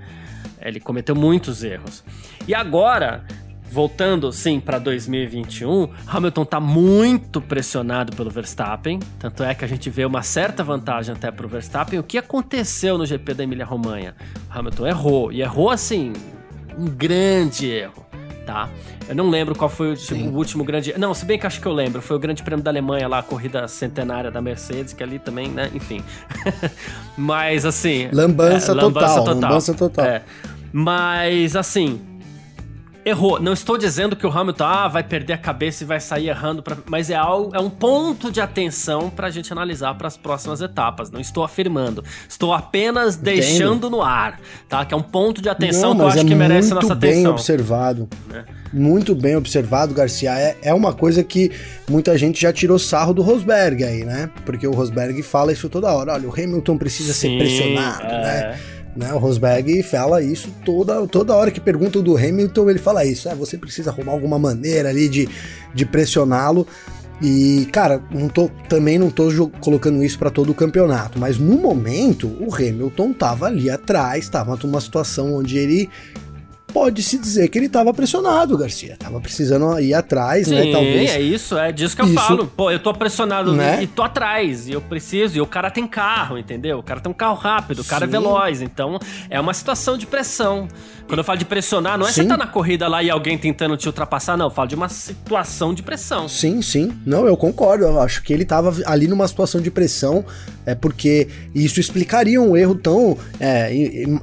Ele 0.62 0.80
cometeu 0.80 1.16
muitos 1.16 1.64
erros. 1.64 2.04
E 2.48 2.56
agora, 2.56 3.26
voltando 3.70 4.32
sim 4.32 4.60
para 4.60 4.80
2021, 4.80 5.90
Hamilton 6.08 6.44
está 6.44 6.60
muito 6.60 7.42
pressionado 7.42 8.16
pelo 8.16 8.30
Verstappen, 8.30 9.00
tanto 9.20 9.44
é 9.44 9.54
que 9.54 9.66
a 9.66 9.68
gente 9.68 9.90
vê 9.90 10.06
uma 10.06 10.22
certa 10.22 10.64
vantagem 10.64 11.14
até 11.14 11.32
para 11.32 11.46
o 11.46 11.50
Verstappen. 11.50 12.00
O 12.00 12.04
que 12.04 12.18
aconteceu 12.18 12.98
no 12.98 13.06
GP 13.06 13.34
da 13.34 13.44
Emília-Romanha? 13.44 14.16
Hamilton 14.50 14.88
errou 14.88 15.32
e 15.32 15.42
errou 15.42 15.70
assim, 15.70 16.14
um 16.78 16.86
grande 16.86 17.68
erro 17.68 18.05
tá? 18.46 18.70
Eu 19.08 19.16
não 19.16 19.30
lembro 19.30 19.56
qual 19.56 19.70
foi 19.70 19.94
o, 19.94 19.96
tipo, 19.96 20.16
o, 20.16 20.36
último 20.36 20.64
grande. 20.64 20.94
Não, 20.98 21.14
se 21.14 21.26
bem 21.26 21.38
que 21.38 21.46
acho 21.46 21.60
que 21.60 21.68
eu 21.68 21.74
lembro. 21.74 22.02
Foi 22.02 22.16
o 22.16 22.20
Grande 22.20 22.44
Prêmio 22.44 22.64
da 22.64 22.72
Alemanha 22.72 23.08
lá, 23.08 23.20
a 23.20 23.24
corrida 23.24 23.68
centenária 23.68 24.32
da 24.32 24.42
Mercedes, 24.42 24.94
que 24.94 25.04
ali 25.04 25.20
também, 25.20 25.50
né? 25.50 25.70
Enfim. 25.74 26.04
Mas 27.18 27.66
assim. 27.66 28.10
Lambança, 28.12 28.72
é, 28.72 28.76
total, 28.76 28.86
lambança 28.86 29.16
total. 29.16 29.36
Lambança 29.36 29.74
total. 29.74 30.06
É. 30.06 30.22
Mas 30.72 31.56
assim 31.56 32.15
errou. 33.06 33.40
Não 33.40 33.54
estou 33.54 33.78
dizendo 33.78 34.16
que 34.16 34.26
o 34.26 34.32
Hamilton 34.32 34.64
ah, 34.64 34.88
vai 34.88 35.04
perder 35.04 35.34
a 35.34 35.38
cabeça 35.38 35.84
e 35.84 35.88
vai 35.88 36.00
sair 36.00 36.30
errando, 36.30 36.64
pra... 36.64 36.76
mas 36.88 37.10
é, 37.10 37.16
algo, 37.16 37.56
é 37.56 37.60
um 37.60 37.70
ponto 37.70 38.32
de 38.32 38.42
atenção 38.42 39.10
para 39.10 39.28
a 39.28 39.30
gente 39.30 39.54
analisar 39.54 39.94
para 39.94 40.08
as 40.08 40.18
próximas 40.18 40.60
etapas. 40.60 41.12
Não 41.12 41.20
estou 41.20 41.44
afirmando. 41.44 42.04
Estou 42.28 42.54
apenas 42.54 43.16
Entendo. 43.16 43.24
deixando 43.24 43.90
no 43.90 44.02
ar, 44.02 44.40
tá? 44.68 44.84
Que 44.84 44.94
é 44.94 44.98
um 44.98 45.04
ponto 45.04 45.42
de 45.42 45.48
atenção 45.48 45.90
Não, 45.90 45.98
que 45.98 46.02
eu 46.02 46.08
acho 46.08 46.20
é 46.20 46.26
que 46.26 46.36
merece 46.36 46.74
nossa 46.74 46.94
atenção. 46.94 47.10
Muito 47.10 47.24
bem 47.24 47.28
observado. 47.28 48.10
É. 48.34 48.44
Muito 48.74 49.16
bem 49.16 49.36
observado, 49.36 49.94
Garcia. 49.94 50.38
É, 50.38 50.58
é 50.64 50.74
uma 50.74 50.92
coisa 50.92 51.24
que 51.24 51.52
muita 51.88 52.18
gente 52.18 52.42
já 52.42 52.52
tirou 52.52 52.80
sarro 52.80 53.14
do 53.14 53.22
Rosberg 53.22 53.84
aí, 53.84 54.04
né? 54.04 54.30
Porque 54.46 54.68
o 54.68 54.72
Rosberg 54.72 55.22
fala 55.22 55.54
isso 55.54 55.70
toda 55.70 55.94
hora. 55.94 56.14
Olha, 56.14 56.28
o 56.28 56.34
Hamilton 56.34 56.78
precisa 56.78 57.14
Sim, 57.14 57.30
ser 57.30 57.38
pressionado, 57.38 58.06
é. 58.06 58.22
né? 58.22 58.60
Né? 58.96 59.14
O 59.14 59.18
Rosberg 59.18 59.84
fala 59.84 60.22
isso 60.22 60.50
toda, 60.64 61.06
toda 61.08 61.36
hora 61.36 61.52
que 61.52 61.60
perguntam 61.60 62.02
do 62.02 62.16
Hamilton, 62.16 62.70
ele 62.70 62.80
fala 62.80 63.04
isso. 63.04 63.28
É, 63.28 63.36
você 63.36 63.58
precisa 63.58 63.90
arrumar 63.90 64.14
alguma 64.14 64.40
maneira 64.40 64.90
ali 64.90 65.10
de, 65.10 65.28
de 65.74 65.86
pressioná-lo. 65.86 66.66
E, 67.22 67.68
cara, 67.72 68.02
não 68.12 68.28
tô, 68.28 68.50
também 68.68 69.00
não 69.00 69.10
tô 69.10 69.30
colocando 69.62 70.04
isso 70.04 70.20
para 70.20 70.30
todo 70.30 70.52
o 70.52 70.54
campeonato, 70.54 71.18
mas 71.18 71.38
no 71.38 71.58
momento 71.58 72.28
o 72.42 72.54
Hamilton 72.54 73.14
tava 73.14 73.46
ali 73.46 73.70
atrás, 73.70 74.28
tava 74.28 74.58
numa 74.62 74.82
situação 74.82 75.36
onde 75.36 75.58
ele 75.58 75.90
pode-se 76.76 77.18
dizer 77.18 77.48
que 77.48 77.58
ele 77.58 77.68
estava 77.68 77.94
pressionado, 77.94 78.58
Garcia. 78.58 78.98
Tava 79.00 79.22
precisando 79.22 79.80
ir 79.80 79.94
atrás, 79.94 80.50
Sim, 80.50 80.56
né? 80.56 80.72
Talvez. 80.74 81.10
é 81.12 81.22
isso, 81.22 81.58
é 81.58 81.72
disso 81.72 81.96
que 81.96 82.02
eu 82.02 82.06
Isso. 82.08 82.16
falo. 82.16 82.48
Pô, 82.48 82.70
eu 82.70 82.80
tô 82.80 82.94
pressionado 82.94 83.54
Né? 83.54 83.82
e 83.84 83.88
tô 83.88 84.04
atrás, 84.04 84.68
e 84.68 84.74
eu 84.74 84.82
preciso, 84.82 85.38
e 85.38 85.42
o 85.42 85.48
cara 85.48 85.72
tem 85.72 85.88
carro, 85.88 86.38
entendeu? 86.38 86.80
O 86.80 86.84
cara 86.84 87.00
tem 87.00 87.10
um 87.10 87.16
carro 87.16 87.36
rápido, 87.36 87.80
o 87.80 87.86
cara 87.86 88.04
é 88.04 88.08
Sim. 88.08 88.12
veloz, 88.12 88.62
então 88.62 89.00
é 89.30 89.40
uma 89.40 89.54
situação 89.54 89.98
de 89.98 90.06
pressão. 90.06 90.68
Quando 91.08 91.20
eu 91.20 91.24
falo 91.24 91.38
de 91.38 91.46
pressionar, 91.46 91.98
não 92.00 92.08
é 92.08 92.12
você 92.12 92.24
Sim. 92.24 92.28
tá 92.28 92.36
na 92.36 92.48
corrida 92.48 92.88
lá 92.88 93.02
e 93.04 93.10
alguém 93.12 93.38
tentando 93.38 93.78
te 93.78 93.88
ultrapassar, 93.88 94.36
não. 94.36 94.48
Eu 94.48 94.50
falo 94.52 94.68
de 94.68 94.74
uma 94.76 94.90
situação 94.90 95.72
de 95.72 95.84
pressão. 95.84 96.28
Sim, 96.28 96.64
sim. 96.64 96.92
Não, 97.06 97.28
eu 97.28 97.38
concordo. 97.38 97.86
Eu 97.86 98.02
acho 98.02 98.24
que 98.24 98.34
ele 98.34 98.42
estava 98.42 98.76
ali 98.88 99.08
numa 99.08 99.28
situação 99.28 99.62
de 99.62 99.70
pressão, 99.70 100.26
é 100.66 100.74
porque 100.74 101.28
isso 101.54 101.80
explicaria 101.80 102.42
um 102.42 102.58
erro 102.58 102.74
tão 102.74 103.16
é, 103.40 103.72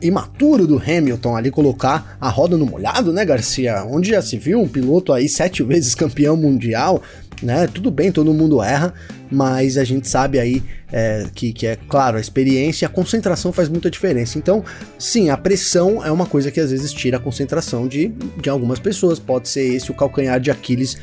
imaturo 0.03 0.67
do 0.67 0.77
Hamilton 0.77 1.37
ali 1.37 1.53
colocar 1.53 2.17
a 2.21 2.29
roda 2.29 2.42
no 2.49 2.67
molhado, 2.67 3.13
né, 3.13 3.25
Garcia? 3.25 3.85
Onde 3.85 4.11
já 4.11 4.23
se 4.23 4.37
viu 4.37 4.61
um 4.61 4.69
piloto 4.69 5.13
aí 5.13 5.29
sete 5.29 5.63
vezes 5.63 5.95
campeão 5.95 6.37
mundial, 6.37 7.03
né? 7.43 7.67
Tudo 7.67 7.91
bem, 7.91 8.13
todo 8.13 8.33
mundo 8.33 8.63
erra, 8.63 8.95
mas 9.31 9.77
a 9.77 9.85
gente 9.85 10.09
sabe 10.09 10.39
aí 10.39 10.63
é, 10.93 11.27
que, 11.35 11.53
que 11.53 11.67
é 11.67 11.77
claro, 11.89 12.19
a 12.19 12.21
experiência 12.21 12.85
e 12.85 12.87
a 12.87 12.89
concentração 12.89 13.53
faz 13.53 13.69
muita 13.69 13.91
diferença. 13.91 14.39
Então, 14.39 14.65
sim, 14.99 15.31
a 15.31 15.37
pressão 15.37 16.05
é 16.05 16.11
uma 16.11 16.27
coisa 16.27 16.51
que 16.51 16.61
às 16.61 16.71
vezes 16.71 16.93
tira 16.93 17.17
a 17.17 17.21
concentração 17.21 17.89
de, 17.89 18.09
de 18.41 18.49
algumas 18.49 18.79
pessoas. 18.79 19.19
Pode 19.19 19.49
ser 19.49 19.75
esse 19.75 19.91
o 19.91 19.95
calcanhar 19.95 20.39
de 20.39 20.51
Aquiles 20.51 20.99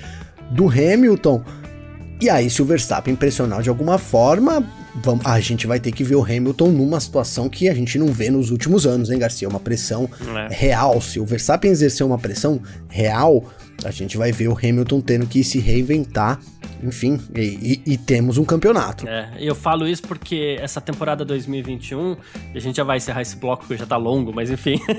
do 0.51 0.67
Hamilton. 0.67 1.43
E 2.21 2.29
aí, 2.29 2.49
se 2.49 2.61
o 2.61 2.65
Verstappen 2.65 3.15
pressionar 3.15 3.61
de 3.61 3.69
alguma 3.69 3.97
forma, 3.97 4.65
vamos- 5.03 5.25
a 5.25 5.39
gente 5.39 5.65
vai 5.67 5.79
ter 5.79 5.91
que 5.91 6.03
ver 6.03 6.15
o 6.15 6.23
Hamilton 6.23 6.69
numa 6.71 6.99
situação 6.99 7.47
que 7.49 7.69
a 7.69 7.73
gente 7.73 7.97
não 7.97 8.07
vê 8.07 8.29
nos 8.29 8.51
últimos 8.51 8.85
anos, 8.85 9.09
hein, 9.09 9.19
Garcia? 9.19 9.47
Uma 9.47 9.59
pressão 9.59 10.09
É. 10.49 10.53
real. 10.53 11.01
Se 11.01 11.19
o 11.19 11.25
Verstappen 11.25 11.71
exercer 11.71 12.05
uma 12.05 12.17
pressão 12.17 12.61
real, 12.87 13.43
a 13.83 13.91
gente 13.91 14.17
vai 14.17 14.31
ver 14.31 14.47
o 14.47 14.57
Hamilton 14.57 15.01
tendo 15.01 15.25
que 15.27 15.43
se 15.43 15.59
reinventar. 15.59 16.39
Enfim, 16.81 17.19
e, 17.35 17.81
e- 17.85 17.93
e 17.93 17.97
temos 17.97 18.37
um 18.37 18.45
campeonato. 18.45 19.05
É, 19.05 19.31
eu 19.37 19.53
falo 19.53 19.85
isso 19.85 20.01
porque 20.03 20.57
essa 20.61 20.79
temporada 20.79 21.25
2021, 21.25 22.15
e 22.53 22.57
a 22.57 22.61
gente 22.61 22.77
já 22.77 22.85
vai 22.85 22.95
encerrar 22.95 23.21
esse 23.21 23.35
bloco 23.35 23.63
porque 23.63 23.75
já 23.75 23.85
tá 23.85 23.97
longo, 23.97 24.31
mas 24.33 24.49
enfim. 24.49 24.79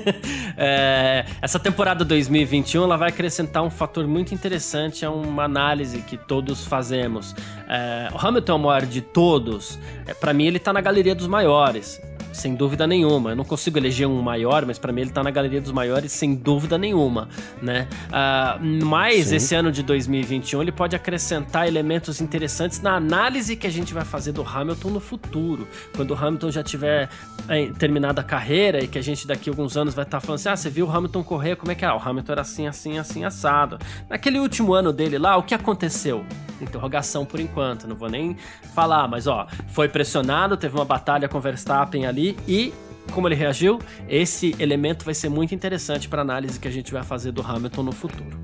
É, 0.57 1.25
essa 1.41 1.57
temporada 1.57 2.03
2021 2.05 2.83
ela 2.83 2.97
vai 2.97 3.09
acrescentar 3.09 3.63
um 3.63 3.69
fator 3.69 4.05
muito 4.05 4.33
interessante 4.33 5.03
a 5.05 5.09
uma 5.09 5.43
análise 5.45 5.99
que 5.99 6.17
todos 6.17 6.65
fazemos. 6.65 7.33
É, 7.67 8.09
o 8.13 8.17
Hamilton 8.27 8.51
é 8.51 8.55
o 8.55 8.59
maior 8.59 8.85
de 8.85 9.01
todos. 9.01 9.79
É, 10.05 10.13
para 10.13 10.33
mim, 10.33 10.45
ele 10.45 10.59
tá 10.59 10.71
na 10.73 10.81
galeria 10.81 11.15
dos 11.15 11.25
maiores. 11.27 11.99
Sem 12.31 12.55
dúvida 12.55 12.87
nenhuma. 12.87 13.31
Eu 13.31 13.35
não 13.35 13.43
consigo 13.43 13.77
eleger 13.77 14.07
um 14.07 14.21
maior, 14.21 14.65
mas 14.65 14.79
pra 14.79 14.91
mim 14.91 15.01
ele 15.01 15.09
tá 15.09 15.23
na 15.23 15.31
galeria 15.31 15.59
dos 15.59 15.71
maiores 15.71 16.11
sem 16.11 16.33
dúvida 16.33 16.77
nenhuma, 16.77 17.27
né? 17.61 17.87
Ah, 18.11 18.57
mas 18.61 19.27
Sim. 19.27 19.35
esse 19.35 19.55
ano 19.55 19.71
de 19.71 19.83
2021 19.83 20.61
ele 20.61 20.71
pode 20.71 20.95
acrescentar 20.95 21.67
elementos 21.67 22.21
interessantes 22.21 22.81
na 22.81 22.95
análise 22.95 23.55
que 23.55 23.67
a 23.67 23.69
gente 23.69 23.93
vai 23.93 24.05
fazer 24.05 24.31
do 24.31 24.43
Hamilton 24.43 24.89
no 24.89 24.99
futuro. 24.99 25.67
Quando 25.95 26.11
o 26.11 26.15
Hamilton 26.15 26.51
já 26.51 26.63
tiver 26.63 27.09
eh, 27.49 27.71
terminado 27.77 28.21
a 28.21 28.23
carreira 28.23 28.83
e 28.83 28.87
que 28.87 28.97
a 28.97 29.01
gente 29.03 29.27
daqui 29.27 29.49
a 29.49 29.51
alguns 29.51 29.75
anos 29.75 29.93
vai 29.93 30.05
estar 30.05 30.19
falando 30.19 30.35
assim: 30.39 30.49
ah, 30.49 30.55
você 30.55 30.69
viu 30.69 30.87
o 30.87 30.91
Hamilton 30.91 31.23
correr? 31.23 31.55
Como 31.55 31.71
é 31.71 31.75
que 31.75 31.83
é? 31.83 31.87
Ah, 31.87 31.95
o 31.95 31.99
Hamilton 31.99 32.31
era 32.31 32.41
assim, 32.41 32.67
assim, 32.67 32.97
assim, 32.97 33.25
assado. 33.25 33.77
Naquele 34.09 34.39
último 34.39 34.73
ano 34.73 34.93
dele 34.93 35.17
lá, 35.17 35.37
o 35.37 35.43
que 35.43 35.53
aconteceu? 35.53 36.25
Interrogação 36.63 37.25
por 37.25 37.39
enquanto, 37.39 37.87
não 37.87 37.95
vou 37.95 38.09
nem 38.09 38.35
falar, 38.73 39.07
mas 39.07 39.27
ó, 39.27 39.47
foi 39.67 39.87
pressionado, 39.87 40.55
teve 40.57 40.75
uma 40.75 40.85
batalha 40.85 41.27
com 41.27 41.39
Verstappen 41.39 42.05
ali 42.05 42.37
e 42.47 42.73
como 43.11 43.27
ele 43.27 43.35
reagiu, 43.35 43.79
esse 44.07 44.55
elemento 44.59 45.03
vai 45.03 45.13
ser 45.13 45.29
muito 45.29 45.53
interessante 45.53 46.07
para 46.07 46.21
análise 46.21 46.59
que 46.59 46.67
a 46.67 46.71
gente 46.71 46.93
vai 46.93 47.03
fazer 47.03 47.31
do 47.31 47.41
Hamilton 47.41 47.83
no 47.83 47.91
futuro. 47.91 48.39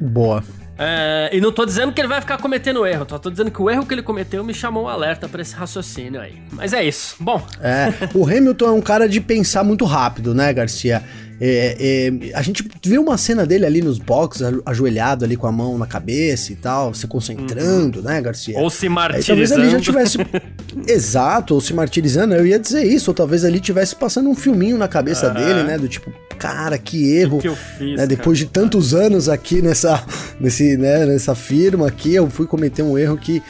Boa. 0.00 0.42
É, 0.82 1.28
e 1.30 1.40
não 1.42 1.52
tô 1.52 1.66
dizendo 1.66 1.92
que 1.92 2.00
ele 2.00 2.08
vai 2.08 2.22
ficar 2.22 2.38
cometendo 2.38 2.86
erro, 2.86 3.04
só 3.08 3.18
tô 3.18 3.30
dizendo 3.30 3.50
que 3.50 3.60
o 3.60 3.68
erro 3.68 3.84
que 3.84 3.92
ele 3.92 4.00
cometeu 4.02 4.42
me 4.42 4.54
chamou 4.54 4.84
um 4.84 4.88
alerta 4.88 5.28
para 5.28 5.42
esse 5.42 5.54
raciocínio 5.54 6.18
aí. 6.18 6.36
Mas 6.52 6.72
é 6.72 6.82
isso. 6.82 7.16
Bom, 7.20 7.46
É, 7.60 7.92
o 8.14 8.24
Hamilton 8.26 8.66
é 8.66 8.72
um 8.72 8.80
cara 8.80 9.06
de 9.06 9.20
pensar 9.20 9.62
muito 9.62 9.84
rápido, 9.84 10.34
né, 10.34 10.50
Garcia? 10.54 11.02
É, 11.42 12.10
é, 12.28 12.36
a 12.36 12.42
gente 12.42 12.62
viu 12.84 13.00
uma 13.02 13.16
cena 13.16 13.46
dele 13.46 13.64
ali 13.64 13.80
nos 13.80 13.98
boxes, 13.98 14.42
ajoelhado 14.66 15.24
ali 15.24 15.36
com 15.38 15.46
a 15.46 15.52
mão 15.52 15.78
na 15.78 15.86
cabeça 15.86 16.52
e 16.52 16.56
tal, 16.56 16.92
se 16.92 17.06
concentrando, 17.06 18.02
né, 18.02 18.20
Garcia? 18.20 18.58
ou 18.58 18.68
se 18.68 18.86
Aí, 18.86 18.92
talvez 18.94 19.50
martirizando. 19.50 19.62
ali 19.62 19.70
já 19.70 19.80
tivesse. 19.80 20.18
Exato, 20.86 21.54
ou 21.54 21.60
se 21.62 21.72
martirizando, 21.72 22.34
eu 22.34 22.46
ia 22.46 22.58
dizer 22.58 22.84
isso, 22.84 23.10
ou 23.10 23.14
talvez 23.14 23.42
ali 23.44 23.58
tivesse 23.58 23.96
passando 23.96 24.28
um 24.28 24.34
filminho 24.34 24.76
na 24.76 24.86
cabeça 24.86 25.28
Ah. 25.28 25.30
dele, 25.30 25.62
né? 25.62 25.78
Do 25.78 25.88
tipo, 25.88 26.12
cara, 26.38 26.76
que 26.76 27.10
erro. 27.16 27.38
que 27.38 27.48
eu 27.48 27.56
fiz, 27.56 27.96
né, 27.96 28.06
depois 28.06 28.36
de 28.36 28.44
tantos 28.44 28.92
anos 28.94 29.26
aqui 29.26 29.62
nessa, 29.62 30.04
nesse, 30.38 30.69
né, 30.76 31.06
nessa 31.06 31.34
firma 31.34 31.86
aqui, 31.86 32.14
eu 32.14 32.28
fui 32.28 32.46
cometer 32.46 32.82
um 32.82 32.98
erro 32.98 33.16
que. 33.16 33.42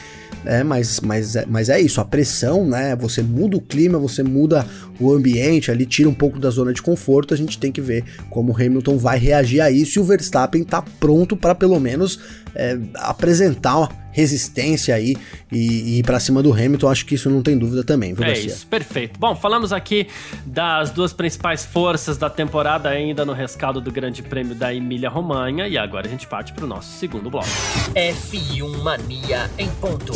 É, 0.43 0.63
mas, 0.63 0.99
mas, 1.01 1.35
mas 1.47 1.69
é 1.69 1.79
isso, 1.79 2.01
a 2.01 2.05
pressão, 2.05 2.65
né? 2.65 2.95
Você 2.95 3.21
muda 3.21 3.57
o 3.57 3.61
clima, 3.61 3.99
você 3.99 4.23
muda 4.23 4.65
o 4.99 5.11
ambiente 5.11 5.69
ali, 5.69 5.85
tira 5.85 6.09
um 6.09 6.13
pouco 6.13 6.39
da 6.39 6.49
zona 6.49 6.73
de 6.73 6.81
conforto. 6.81 7.33
A 7.33 7.37
gente 7.37 7.59
tem 7.59 7.71
que 7.71 7.79
ver 7.81 8.03
como 8.29 8.51
o 8.51 8.55
Hamilton 8.55 8.97
vai 8.97 9.19
reagir 9.19 9.61
a 9.61 9.69
isso 9.69 9.99
e 9.99 10.01
o 10.01 10.03
Verstappen 10.03 10.63
tá 10.63 10.83
pronto 10.99 11.37
para 11.37 11.53
pelo 11.53 11.79
menos 11.79 12.19
é, 12.55 12.77
apresentar 12.95 13.77
uma 13.77 14.01
resistência 14.11 14.93
aí 14.93 15.15
e, 15.51 15.57
e 15.57 15.99
ir 15.99 16.03
pra 16.03 16.19
cima 16.19 16.43
do 16.43 16.51
Hamilton. 16.51 16.89
Acho 16.89 17.05
que 17.05 17.15
isso 17.15 17.29
não 17.29 17.41
tem 17.41 17.57
dúvida 17.57 17.83
também, 17.83 18.13
viu, 18.13 18.23
É 18.23 18.27
Garcia? 18.27 18.47
isso, 18.47 18.67
perfeito. 18.67 19.17
Bom, 19.19 19.35
falamos 19.35 19.71
aqui 19.71 20.07
das 20.45 20.91
duas 20.91 21.13
principais 21.13 21.65
forças 21.65 22.17
da 22.17 22.29
temporada 22.29 22.89
ainda 22.89 23.23
no 23.23 23.31
rescaldo 23.33 23.79
do 23.79 23.91
Grande 23.91 24.21
Prêmio 24.21 24.53
da 24.53 24.73
Emília-Romanha 24.73 25.67
e 25.67 25.77
agora 25.77 26.07
a 26.07 26.09
gente 26.09 26.27
parte 26.27 26.51
pro 26.53 26.67
nosso 26.67 26.97
segundo 26.97 27.29
bloco. 27.29 27.47
F1 27.95 28.77
Mania 28.83 29.49
em 29.57 29.69
ponto. 29.69 30.11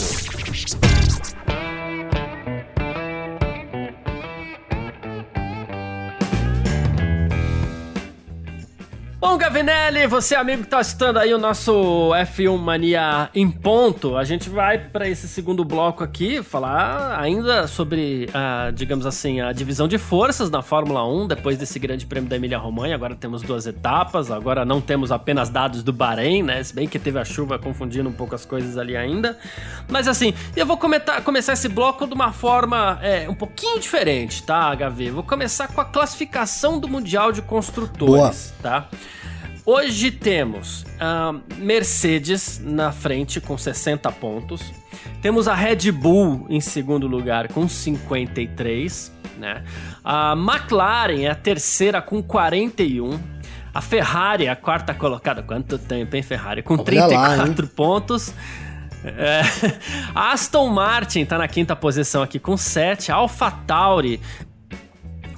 Gavinelli, 9.38 10.08
você 10.08 10.34
amigo 10.36 10.64
que 10.64 10.70
tá 10.70 10.80
assistindo 10.80 11.18
aí 11.18 11.34
o 11.34 11.38
nosso 11.38 12.12
F1 12.14 12.58
Mania 12.58 13.30
em 13.36 13.50
ponto, 13.50 14.16
a 14.18 14.24
gente 14.24 14.50
vai 14.50 14.78
para 14.78 15.08
esse 15.10 15.28
segundo 15.28 15.64
bloco 15.66 16.04
aqui 16.04 16.42
falar 16.42 17.20
ainda 17.20 17.68
sobre, 17.68 18.30
a, 18.34 18.72
digamos 18.72 19.06
assim, 19.06 19.42
a 19.42 19.52
divisão 19.52 19.88
de 19.88 19.98
forças 19.98 20.50
na 20.50 20.62
Fórmula 20.62 21.06
1 21.08 21.28
depois 21.28 21.58
desse 21.58 21.78
grande 21.80 22.06
prêmio 22.06 22.30
da 22.30 22.36
Emília-Romanha. 22.38 22.96
Agora 22.96 23.16
temos 23.16 23.42
duas 23.42 23.68
etapas, 23.68 24.32
agora 24.32 24.64
não 24.64 24.80
temos 24.80 25.12
apenas 25.12 25.50
dados 25.50 25.84
do 25.84 25.92
Bahrein, 25.92 26.42
né? 26.42 26.64
Se 26.64 26.74
bem 26.74 26.88
que 26.88 26.98
teve 26.98 27.20
a 27.20 27.26
chuva 27.26 27.60
confundindo 27.60 28.08
um 28.10 28.14
pouco 28.14 28.36
as 28.36 28.46
coisas 28.46 28.78
ali 28.78 28.96
ainda. 28.96 29.38
Mas 29.90 30.08
assim, 30.08 30.34
eu 30.56 30.66
vou 30.66 30.78
comentar- 30.78 31.22
começar 31.24 31.54
esse 31.54 31.68
bloco 31.68 32.08
de 32.08 32.14
uma 32.14 32.32
forma 32.32 33.00
é, 33.02 33.28
um 33.30 33.36
pouquinho 33.36 33.80
diferente, 33.80 34.44
tá, 34.44 34.72
HV? 34.76 35.12
Vou 35.12 35.24
começar 35.24 35.68
com 35.68 35.82
a 35.82 35.86
classificação 35.86 36.80
do 36.80 36.88
Mundial 36.88 37.32
de 37.32 37.42
Construtores, 37.42 38.54
tá? 38.62 38.88
Hoje 39.66 40.12
temos 40.12 40.86
a 41.00 41.34
Mercedes 41.58 42.62
na 42.64 42.92
frente 42.92 43.42
com 43.42 43.58
60 43.58 44.12
pontos. 44.12 44.62
Temos 45.24 45.48
a 45.48 45.56
Red 45.56 45.92
Bull 45.92 46.46
em 46.50 46.62
segundo 46.62 47.08
lugar 47.08 47.48
com 47.48 47.68
53, 47.68 49.12
né? 49.40 49.64
A 50.04 50.34
McLaren 50.34 51.24
é 51.24 51.32
a 51.32 51.36
terceira 51.36 52.00
com 52.00 52.22
41. 52.22 53.20
A 53.74 53.82
Ferrari 53.82 54.46
é 54.46 54.50
a 54.52 54.56
quarta 54.56 54.94
colocada. 54.94 55.42
Quanto 55.42 55.80
tempo, 55.80 56.16
hein, 56.16 56.22
Ferrari? 56.22 56.62
Com 56.62 56.76
Olha 56.76 57.08
lá, 57.08 57.08
34 57.08 57.68
pontos. 57.70 58.36
É, 59.04 59.42
a 60.14 60.32
Aston 60.32 60.68
Martin 60.70 61.26
tá 61.26 61.40
na 61.40 61.48
quinta 61.48 61.76
posição 61.76 62.22
aqui 62.22 62.38
com 62.38 62.56
7. 62.56 63.12
A 63.12 63.16
AlphaTauri 63.16 64.22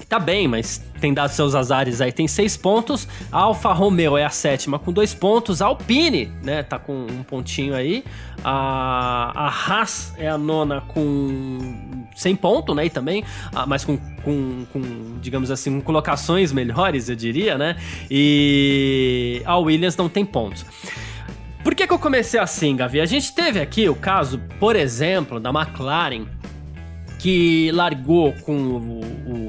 tá 0.09 0.19
bem, 0.19 0.49
mas 0.49 0.85
tem 0.99 1.13
dado 1.13 1.29
seus 1.29 1.55
azares 1.55 2.01
aí, 2.01 2.11
tem 2.11 2.27
seis 2.27 2.57
pontos. 2.57 3.07
A 3.31 3.39
Alfa 3.39 3.71
Romeo 3.73 4.17
é 4.17 4.25
a 4.25 4.29
sétima 4.29 4.77
com 4.79 4.91
dois 4.91 5.13
pontos. 5.13 5.61
A 5.61 5.67
Alpine, 5.67 6.31
né, 6.43 6.63
tá 6.63 6.77
com 6.79 6.93
um 6.93 7.23
pontinho 7.23 7.75
aí. 7.75 8.03
A, 8.43 9.31
a 9.33 9.47
Haas 9.47 10.13
é 10.17 10.27
a 10.27 10.37
nona 10.37 10.81
com 10.81 12.05
100 12.15 12.35
pontos, 12.35 12.75
né, 12.75 12.85
e 12.85 12.89
também, 12.89 13.23
ah, 13.53 13.65
mas 13.65 13.83
com, 13.83 13.97
com, 14.23 14.65
com, 14.71 14.81
digamos 15.21 15.51
assim, 15.51 15.71
com 15.71 15.81
colocações 15.81 16.51
melhores, 16.51 17.09
eu 17.09 17.15
diria, 17.15 17.57
né. 17.57 17.75
E 18.09 19.41
a 19.45 19.57
Williams 19.57 19.95
não 19.95 20.09
tem 20.09 20.25
pontos. 20.25 20.65
Por 21.63 21.75
que, 21.75 21.85
que 21.85 21.93
eu 21.93 21.99
comecei 21.99 22.39
assim, 22.39 22.75
Gavi? 22.75 23.01
A 23.01 23.05
gente 23.05 23.33
teve 23.33 23.59
aqui 23.59 23.89
o 23.89 23.95
caso, 23.95 24.39
por 24.59 24.75
exemplo, 24.75 25.39
da 25.39 25.49
McLaren, 25.49 26.25
que 27.19 27.71
largou 27.71 28.31
com 28.45 29.01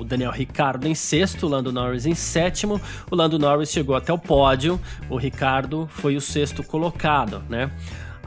Daniel 0.08 0.32
Ricardo 0.32 0.88
em 0.88 0.94
sexto, 0.94 1.46
o 1.46 1.48
Lando 1.48 1.70
Norris 1.70 2.06
em 2.06 2.14
sétimo. 2.14 2.80
O 3.10 3.14
Lando 3.14 3.38
Norris 3.38 3.70
chegou 3.70 3.94
até 3.94 4.12
o 4.12 4.18
pódio, 4.18 4.80
o 5.08 5.16
Ricardo 5.16 5.88
foi 5.92 6.16
o 6.16 6.20
sexto 6.20 6.64
colocado, 6.64 7.42
né? 7.48 7.70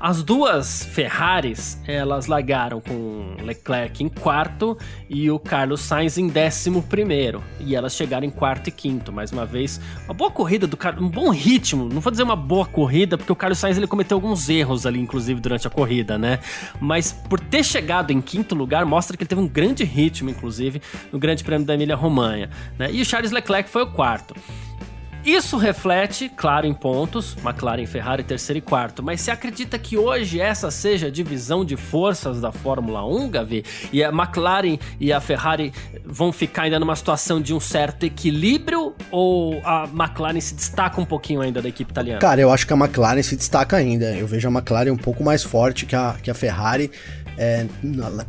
As 0.01 0.23
duas 0.23 0.83
Ferraris, 0.83 1.79
elas 1.87 2.25
largaram 2.25 2.81
com 2.81 3.35
Leclerc 3.39 4.03
em 4.03 4.09
quarto 4.09 4.75
e 5.07 5.29
o 5.29 5.37
Carlos 5.37 5.81
Sainz 5.81 6.17
em 6.17 6.27
décimo 6.27 6.81
primeiro. 6.81 7.43
E 7.59 7.75
elas 7.75 7.93
chegaram 7.93 8.25
em 8.25 8.31
quarto 8.31 8.67
e 8.67 8.71
quinto, 8.71 9.13
mais 9.13 9.31
uma 9.31 9.45
vez. 9.45 9.79
Uma 10.05 10.15
boa 10.15 10.31
corrida 10.31 10.65
do 10.65 10.75
Carlos, 10.75 11.03
um 11.03 11.07
bom 11.07 11.29
ritmo. 11.29 11.87
Não 11.87 12.01
vou 12.01 12.09
dizer 12.09 12.23
uma 12.23 12.35
boa 12.35 12.65
corrida, 12.65 13.15
porque 13.15 13.31
o 13.31 13.35
Carlos 13.35 13.59
Sainz 13.59 13.77
ele 13.77 13.85
cometeu 13.85 14.17
alguns 14.17 14.49
erros 14.49 14.87
ali, 14.87 14.99
inclusive, 14.99 15.39
durante 15.39 15.67
a 15.67 15.69
corrida, 15.69 16.17
né? 16.17 16.39
Mas 16.79 17.11
por 17.11 17.39
ter 17.39 17.63
chegado 17.63 18.09
em 18.09 18.21
quinto 18.21 18.55
lugar, 18.55 18.83
mostra 18.87 19.15
que 19.15 19.21
ele 19.21 19.29
teve 19.29 19.41
um 19.41 19.47
grande 19.47 19.83
ritmo, 19.83 20.31
inclusive, 20.31 20.81
no 21.11 21.19
Grande 21.19 21.43
Prêmio 21.43 21.67
da 21.67 21.75
Emília-Romanha. 21.75 22.49
Né? 22.75 22.91
E 22.91 23.03
o 23.03 23.05
Charles 23.05 23.29
Leclerc 23.29 23.69
foi 23.69 23.83
o 23.83 23.91
quarto. 23.91 24.33
Isso 25.23 25.55
reflete, 25.55 26.31
claro, 26.35 26.65
em 26.65 26.73
pontos, 26.73 27.37
McLaren, 27.43 27.85
Ferrari, 27.85 28.23
terceiro 28.23 28.57
e 28.57 28.61
quarto. 28.61 29.03
Mas 29.03 29.21
você 29.21 29.29
acredita 29.29 29.77
que 29.77 29.95
hoje 29.95 30.41
essa 30.41 30.71
seja 30.71 31.07
a 31.07 31.11
divisão 31.11 31.63
de 31.63 31.77
forças 31.77 32.41
da 32.41 32.51
Fórmula 32.51 33.05
1, 33.05 33.29
Gavi? 33.29 33.63
E 33.93 34.03
a 34.03 34.09
McLaren 34.09 34.79
e 34.99 35.13
a 35.13 35.21
Ferrari 35.21 35.71
vão 36.03 36.33
ficar 36.33 36.63
ainda 36.63 36.79
numa 36.79 36.95
situação 36.95 37.39
de 37.39 37.53
um 37.53 37.59
certo 37.59 38.03
equilíbrio? 38.03 38.95
Ou 39.11 39.61
a 39.63 39.87
McLaren 39.93 40.41
se 40.41 40.55
destaca 40.55 40.99
um 40.99 41.05
pouquinho 41.05 41.41
ainda 41.41 41.61
da 41.61 41.69
equipe 41.69 41.91
italiana? 41.91 42.19
Cara, 42.19 42.41
eu 42.41 42.51
acho 42.51 42.65
que 42.65 42.73
a 42.73 42.77
McLaren 42.77 43.21
se 43.21 43.35
destaca 43.35 43.77
ainda. 43.77 44.15
Eu 44.15 44.25
vejo 44.25 44.47
a 44.47 44.51
McLaren 44.51 44.91
um 44.91 44.97
pouco 44.97 45.23
mais 45.23 45.43
forte 45.43 45.85
que 45.85 45.95
a, 45.95 46.15
que 46.21 46.31
a 46.31 46.33
Ferrari. 46.33 46.89
É, 47.37 47.65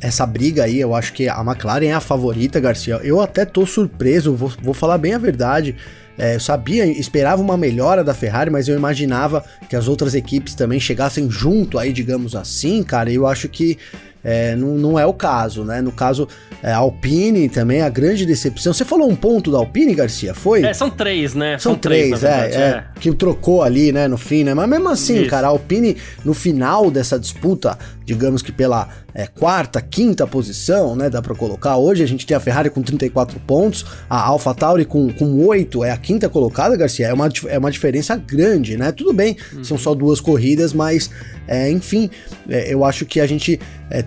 essa 0.01 0.25
briga 0.27 0.65
aí, 0.65 0.79
eu 0.79 0.95
acho 0.95 1.13
que 1.13 1.29
a 1.29 1.41
McLaren 1.41 1.87
é 1.87 1.95
a 1.95 2.01
favorita, 2.01 2.61
Garcia. 2.61 3.01
Eu 3.03 3.21
até 3.21 3.45
tô 3.45 3.65
surpreso, 3.65 4.35
vou, 4.35 4.53
vou 4.61 4.75
falar 4.75 4.99
bem 4.99 5.15
a 5.15 5.19
verdade. 5.19 5.75
É, 6.23 6.37
eu 6.37 6.41
sabia, 6.41 6.87
esperava 6.87 7.43
uma 7.43 7.57
melhora 7.57 8.05
da 8.05 8.15
Ferrari, 8.15 8.49
mas 8.49 8.69
eu 8.69 8.77
imaginava 8.77 9.45
que 9.69 9.75
as 9.75 9.89
outras 9.89 10.15
equipes 10.15 10.55
também 10.55 10.79
chegassem 10.79 11.29
junto 11.29 11.81
aí, 11.81 11.93
digamos 11.93 12.37
assim, 12.37 12.81
cara. 12.85 13.11
E 13.11 13.17
eu 13.17 13.27
acho 13.27 13.49
que 13.49 13.77
é, 14.25 14.55
não, 14.55 14.75
não, 14.75 14.99
é 14.99 15.05
o 15.05 15.13
caso, 15.13 15.65
né? 15.65 15.81
No 15.81 15.91
caso, 15.91 16.29
é, 16.63 16.73
Alpine 16.73 17.49
também, 17.49 17.83
a 17.83 17.89
grande 17.89 18.25
decepção. 18.25 18.73
Você 18.73 18.85
falou 18.85 19.11
um 19.11 19.17
ponto 19.17 19.51
da 19.51 19.59
Alpine, 19.59 19.95
Garcia? 19.95 20.33
Foi? 20.33 20.63
É, 20.63 20.73
são 20.73 20.89
três, 20.89 21.35
né? 21.35 21.59
São, 21.59 21.73
são 21.73 21.79
três, 21.79 22.21
três 22.21 22.25
é, 22.25 22.51
é, 22.51 22.61
é, 22.61 22.85
Que 23.01 23.13
trocou 23.13 23.63
ali, 23.63 23.91
né, 23.91 24.07
no 24.07 24.17
fim, 24.17 24.45
né? 24.45 24.55
Mas 24.55 24.69
mesmo 24.69 24.89
assim, 24.89 25.23
Isso. 25.23 25.31
cara, 25.31 25.49
a 25.49 25.51
Alpine, 25.51 25.97
no 26.25 26.35
final 26.35 26.91
dessa 26.91 27.19
disputa, 27.19 27.77
digamos 28.05 28.43
que 28.43 28.53
pela 28.53 28.89
é, 29.15 29.27
quarta, 29.27 29.81
quinta 29.81 30.27
posição, 30.27 30.95
né? 30.95 31.11
Dá 31.11 31.21
para 31.21 31.35
colocar. 31.35 31.77
Hoje 31.77 32.03
a 32.03 32.07
gente 32.07 32.25
tem 32.25 32.37
a 32.37 32.41
Ferrari 32.41 32.71
com 32.71 32.81
34 32.81 33.39
pontos, 33.41 33.85
a 34.09 34.21
AlphaTauri 34.29 34.85
com, 34.85 35.13
com 35.13 35.45
8 35.45 35.85
é 35.85 35.91
a 35.91 35.97
quinta 35.97 36.29
colocada, 36.29 36.77
Garcia. 36.77 37.09
É 37.09 37.13
uma, 37.13 37.29
é 37.49 37.59
uma 37.59 37.71
diferença 37.71 38.17
grande, 38.17 38.77
né? 38.77 38.93
Tudo 38.93 39.13
bem, 39.13 39.37
uhum. 39.53 39.65
são 39.65 39.77
só 39.77 39.95
duas 39.95 40.21
corridas, 40.21 40.73
mas 40.73 41.11
é, 41.47 41.71
enfim, 41.71 42.09
eu 42.49 42.85
acho 42.85 43.05
que 43.05 43.21
a 43.21 43.27
gente 43.27 43.59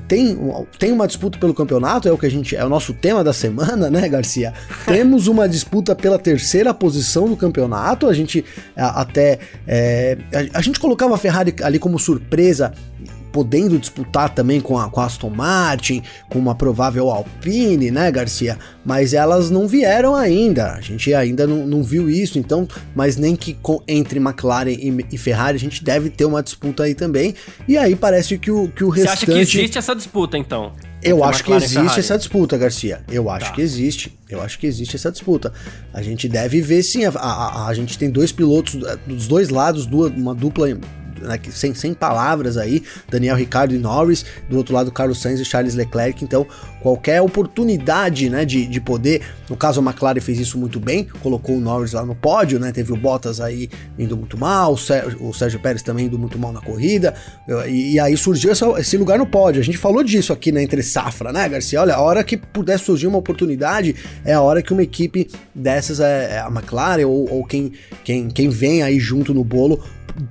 tem, 0.08 0.38
tem 0.78 0.92
uma 0.92 1.08
disputa 1.08 1.38
pelo 1.38 1.54
campeonato, 1.54 2.08
é 2.08 2.12
o 2.12 2.18
que 2.18 2.26
a 2.26 2.30
gente. 2.30 2.56
É 2.56 2.64
o 2.64 2.70
nosso 2.70 2.94
tema 2.94 3.24
da 3.24 3.34
semana, 3.34 3.90
né, 3.92 4.08
Garcia? 4.08 4.54
Temos 4.86 5.28
uma 5.28 5.48
disputa 5.48 5.96
pela 5.96 6.20
terceira 6.20 6.74
posição 6.74 7.28
do 7.28 7.36
campeonato. 7.36 8.08
A 8.08 8.14
gente 8.14 8.46
até. 8.76 9.40
É, 9.68 10.18
a, 10.54 10.60
a 10.60 10.62
gente 10.62 10.80
colocava 10.80 11.16
a 11.16 11.18
Ferrari 11.18 11.56
ali 11.62 11.80
como 11.80 11.98
surpresa 11.98 12.74
podendo 13.36 13.78
disputar 13.78 14.30
também 14.30 14.62
com 14.62 14.78
a, 14.78 14.90
com 14.90 15.02
a 15.02 15.06
Aston 15.06 15.30
Martin, 15.30 16.02
com 16.30 16.40
uma 16.40 16.56
provável 16.56 17.10
Alpine, 17.10 17.92
né, 17.92 18.10
Garcia? 18.10 18.58
Mas 18.86 19.14
elas 19.14 19.50
não 19.50 19.68
vieram 19.68 20.16
ainda, 20.16 20.72
a 20.72 20.80
gente 20.80 21.14
ainda 21.14 21.46
não, 21.46 21.68
não 21.68 21.84
viu 21.84 22.10
isso, 22.10 22.40
então, 22.40 22.66
mas 22.96 23.18
nem 23.18 23.36
que 23.36 23.54
com, 23.56 23.84
entre 23.90 24.20
McLaren 24.20 24.70
e, 24.70 25.06
e, 25.12 25.18
Ferrari 25.18 25.58
a 25.58 25.60
gente 25.60 25.84
deve 25.84 26.10
ter 26.10 26.24
uma 26.24 26.42
disputa 26.42 26.84
aí 26.84 26.96
também. 26.96 27.36
E 27.68 27.78
aí 27.78 27.94
parece 27.94 28.38
que 28.38 28.50
o, 28.50 28.70
que 28.70 28.86
o 28.86 28.90
restante. 28.90 29.26
Você 29.26 29.26
acha 29.26 29.26
que 29.26 29.58
existe 29.58 29.78
essa 29.78 29.94
disputa 29.94 30.38
então? 30.38 30.72
Eu 31.04 31.22
acho 31.22 31.44
que 31.44 31.52
existe 31.52 32.00
essa 32.00 32.18
disputa, 32.18 32.58
Garcia. 32.58 33.02
Eu 33.12 33.30
acho 33.30 33.48
tá. 33.48 33.52
que 33.52 33.62
existe. 33.62 34.18
Eu 34.30 34.42
acho 34.42 34.58
que 34.58 34.66
existe 34.66 34.96
essa 34.96 35.12
disputa. 35.12 35.52
A 35.94 36.02
gente 36.02 36.30
deve 36.30 36.62
ver 36.62 36.82
sim. 36.82 37.04
A, 37.04 37.10
a, 37.10 37.66
a, 37.66 37.68
a 37.68 37.74
gente 37.74 37.98
tem 37.98 38.10
dois 38.10 38.32
pilotos 38.32 38.76
dos 39.06 39.28
dois 39.28 39.50
lados, 39.50 39.86
duas, 39.86 40.12
uma 40.14 40.34
dupla 40.34 40.70
né, 41.26 41.40
sem, 41.52 41.74
sem 41.74 41.94
palavras 41.94 42.58
aí, 42.58 42.84
Daniel 43.10 43.36
Ricardo 43.36 43.74
e 43.74 43.78
Norris, 43.78 44.26
do 44.50 44.58
outro 44.58 44.74
lado 44.74 44.92
Carlos 44.92 45.22
Sainz 45.22 45.40
e 45.40 45.46
Charles 45.46 45.76
Leclerc, 45.76 46.24
então 46.24 46.46
qualquer 46.82 47.22
oportunidade, 47.22 48.30
né, 48.30 48.46
de, 48.46 48.68
de 48.68 48.80
poder, 48.80 49.22
no 49.50 49.58
caso 49.58 49.80
a 49.80 49.84
McLaren 49.84 50.22
fez 50.22 50.40
isso 50.40 50.58
muito 50.58 50.80
bem, 50.80 51.08
colocou 51.22 51.58
o 51.58 51.60
Norris 51.60 51.94
lá 51.94 52.06
no 52.06 52.14
pódio, 52.14 52.60
né, 52.60 52.72
teve 52.72 52.94
o 52.94 52.96
Bottas 52.96 53.42
aí 53.42 53.70
indo 53.98 54.16
muito 54.16 54.38
mal, 54.38 54.74
o 54.74 54.78
Sérgio, 54.78 55.28
o 55.28 55.34
Sérgio 55.34 55.60
Pérez 55.60 55.82
também 55.82 56.06
indo 56.06 56.20
muito 56.20 56.38
mal 56.38 56.52
na 56.52 56.62
corrida, 56.62 57.16
e, 57.68 57.94
e 57.94 58.00
aí 58.00 58.16
surgiu 58.16 58.52
essa, 58.52 58.68
esse 58.80 58.98
lugar 58.98 59.18
no 59.18 59.26
pódio, 59.26 59.62
a 59.62 59.64
gente 59.64 59.78
falou 59.78 60.04
disso 60.04 60.32
aqui 60.32 60.52
na 60.52 60.62
Entre 60.62 60.84
Safra, 60.84 61.34
né, 61.34 61.50
Garcia, 61.50 61.82
olha, 61.82 61.96
a 61.96 62.02
hora 62.02 62.24
que 62.24 62.38
puder 62.38 62.78
surgir 62.78 63.08
uma 63.08 63.18
oportunidade, 63.18 63.96
é 64.24 64.34
a 64.34 64.42
hora 64.42 64.62
que 64.62 64.72
uma 64.72 64.84
equipe 64.84 65.28
dessas, 65.54 66.00
é, 66.00 66.36
é 66.36 66.40
a 66.40 66.48
McLaren 66.48 67.06
ou, 67.06 67.32
ou 67.32 67.46
quem, 67.46 67.72
quem, 68.04 68.30
quem 68.30 68.50
vem 68.50 68.84
aí 68.84 69.00
junto 69.00 69.34
no 69.34 69.44
bolo, 69.44 69.84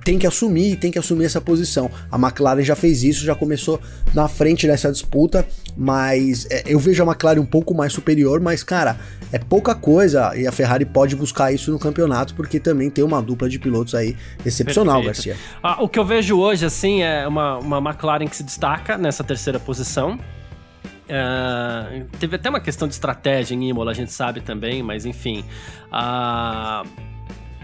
tem 0.03 0.17
que 0.17 0.25
assumir, 0.25 0.75
tem 0.77 0.91
que 0.91 0.99
assumir 0.99 1.25
essa 1.25 1.39
posição. 1.39 1.89
A 2.11 2.17
McLaren 2.17 2.63
já 2.63 2.75
fez 2.75 3.03
isso, 3.03 3.25
já 3.25 3.35
começou 3.35 3.79
na 4.13 4.27
frente 4.27 4.67
dessa 4.67 4.91
disputa, 4.91 5.45
mas 5.77 6.47
é, 6.49 6.63
eu 6.65 6.79
vejo 6.79 7.03
a 7.03 7.05
McLaren 7.05 7.39
um 7.39 7.45
pouco 7.45 7.73
mais 7.73 7.93
superior, 7.93 8.39
mas 8.39 8.63
cara, 8.63 8.97
é 9.31 9.39
pouca 9.39 9.75
coisa 9.75 10.35
e 10.35 10.47
a 10.47 10.51
Ferrari 10.51 10.85
pode 10.85 11.15
buscar 11.15 11.51
isso 11.51 11.71
no 11.71 11.79
campeonato 11.79 12.33
porque 12.35 12.59
também 12.59 12.89
tem 12.89 13.03
uma 13.03 13.21
dupla 13.21 13.49
de 13.49 13.59
pilotos 13.59 13.93
aí 13.93 14.15
excepcional, 14.45 15.01
Perfeito. 15.01 15.37
Garcia. 15.37 15.37
Ah, 15.61 15.81
o 15.83 15.89
que 15.89 15.99
eu 15.99 16.05
vejo 16.05 16.37
hoje 16.37 16.65
assim 16.65 17.01
é 17.01 17.27
uma, 17.27 17.57
uma 17.57 17.77
McLaren 17.77 18.27
que 18.27 18.35
se 18.35 18.43
destaca 18.43 18.97
nessa 18.97 19.23
terceira 19.23 19.59
posição. 19.59 20.19
Uh, 21.05 22.05
teve 22.19 22.35
até 22.35 22.49
uma 22.49 22.59
questão 22.59 22.87
de 22.87 22.95
estratégia 22.95 23.53
em 23.53 23.69
Imola, 23.69 23.91
a 23.91 23.93
gente 23.93 24.11
sabe 24.11 24.41
também, 24.41 24.81
mas 24.81 25.05
enfim. 25.05 25.45
Uh, 25.87 27.14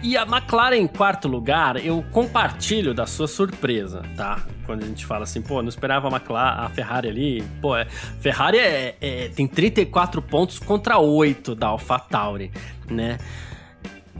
e 0.03 0.17
a 0.17 0.23
McLaren 0.23 0.77
em 0.77 0.87
quarto 0.87 1.27
lugar, 1.27 1.77
eu 1.83 2.03
compartilho 2.11 2.93
da 2.93 3.05
sua 3.05 3.27
surpresa, 3.27 4.01
tá? 4.15 4.43
Quando 4.65 4.83
a 4.83 4.87
gente 4.87 5.05
fala 5.05 5.23
assim, 5.23 5.41
pô, 5.41 5.61
não 5.61 5.69
esperava 5.69 6.07
a 6.07 6.11
McLaren, 6.11 6.65
a 6.65 6.69
Ferrari 6.69 7.09
ali. 7.09 7.43
Pô, 7.61 7.75
é, 7.75 7.85
Ferrari 8.19 8.57
é, 8.57 8.95
é, 8.99 9.29
tem 9.29 9.47
34 9.47 10.21
pontos 10.21 10.57
contra 10.57 10.97
8 10.97 11.53
da 11.53 11.67
AlphaTauri, 11.67 12.51
né? 12.89 13.17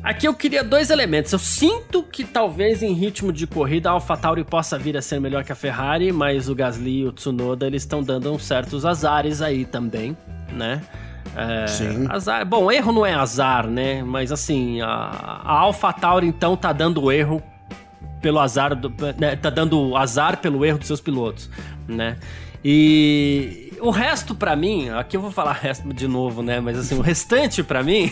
Aqui 0.03 0.27
eu 0.27 0.33
queria 0.33 0.63
dois 0.63 0.89
elementos. 0.89 1.31
Eu 1.31 1.39
sinto 1.39 2.01
que 2.01 2.23
talvez 2.23 2.81
em 2.81 2.93
ritmo 2.93 3.31
de 3.31 3.45
corrida 3.45 3.89
a 3.89 3.93
AlphaTauri 3.93 4.43
possa 4.43 4.77
vir 4.77 4.97
a 4.97 5.01
ser 5.01 5.19
melhor 5.19 5.43
que 5.43 5.51
a 5.51 5.55
Ferrari, 5.55 6.11
mas 6.11 6.49
o 6.49 6.55
Gasly 6.55 7.01
e 7.01 7.05
o 7.05 7.11
Tsunoda 7.11 7.67
eles 7.67 7.83
estão 7.83 8.01
dando 8.01 8.31
uns 8.31 8.43
certos 8.43 8.83
azares 8.83 9.41
aí 9.41 9.63
também, 9.63 10.17
né? 10.51 10.81
É, 11.35 11.67
Sim. 11.67 12.07
Azar, 12.09 12.45
bom, 12.45 12.71
erro 12.71 12.91
não 12.91 13.05
é 13.05 13.13
azar, 13.13 13.67
né? 13.67 14.03
Mas 14.03 14.31
assim, 14.31 14.81
a, 14.81 14.87
a 14.87 15.51
AlphaTauri 15.59 16.27
então 16.27 16.57
tá 16.57 16.73
dando 16.73 17.11
erro 17.11 17.41
pelo 18.21 18.39
azar, 18.39 18.75
do, 18.75 18.93
né? 19.17 19.35
tá 19.35 19.49
dando 19.49 19.95
azar 19.97 20.37
pelo 20.37 20.63
erro 20.63 20.77
dos 20.77 20.87
seus 20.87 21.01
pilotos, 21.01 21.49
né? 21.95 22.17
E 22.63 23.71
o 23.81 23.89
resto 23.89 24.35
para 24.35 24.55
mim, 24.55 24.89
aqui 24.89 25.17
eu 25.17 25.21
vou 25.21 25.31
falar 25.31 25.53
resto 25.59 25.91
de 25.91 26.07
novo, 26.07 26.43
né? 26.43 26.59
Mas 26.59 26.77
assim, 26.77 26.97
o 26.97 27.01
restante 27.01 27.63
para 27.63 27.81
mim, 27.81 28.11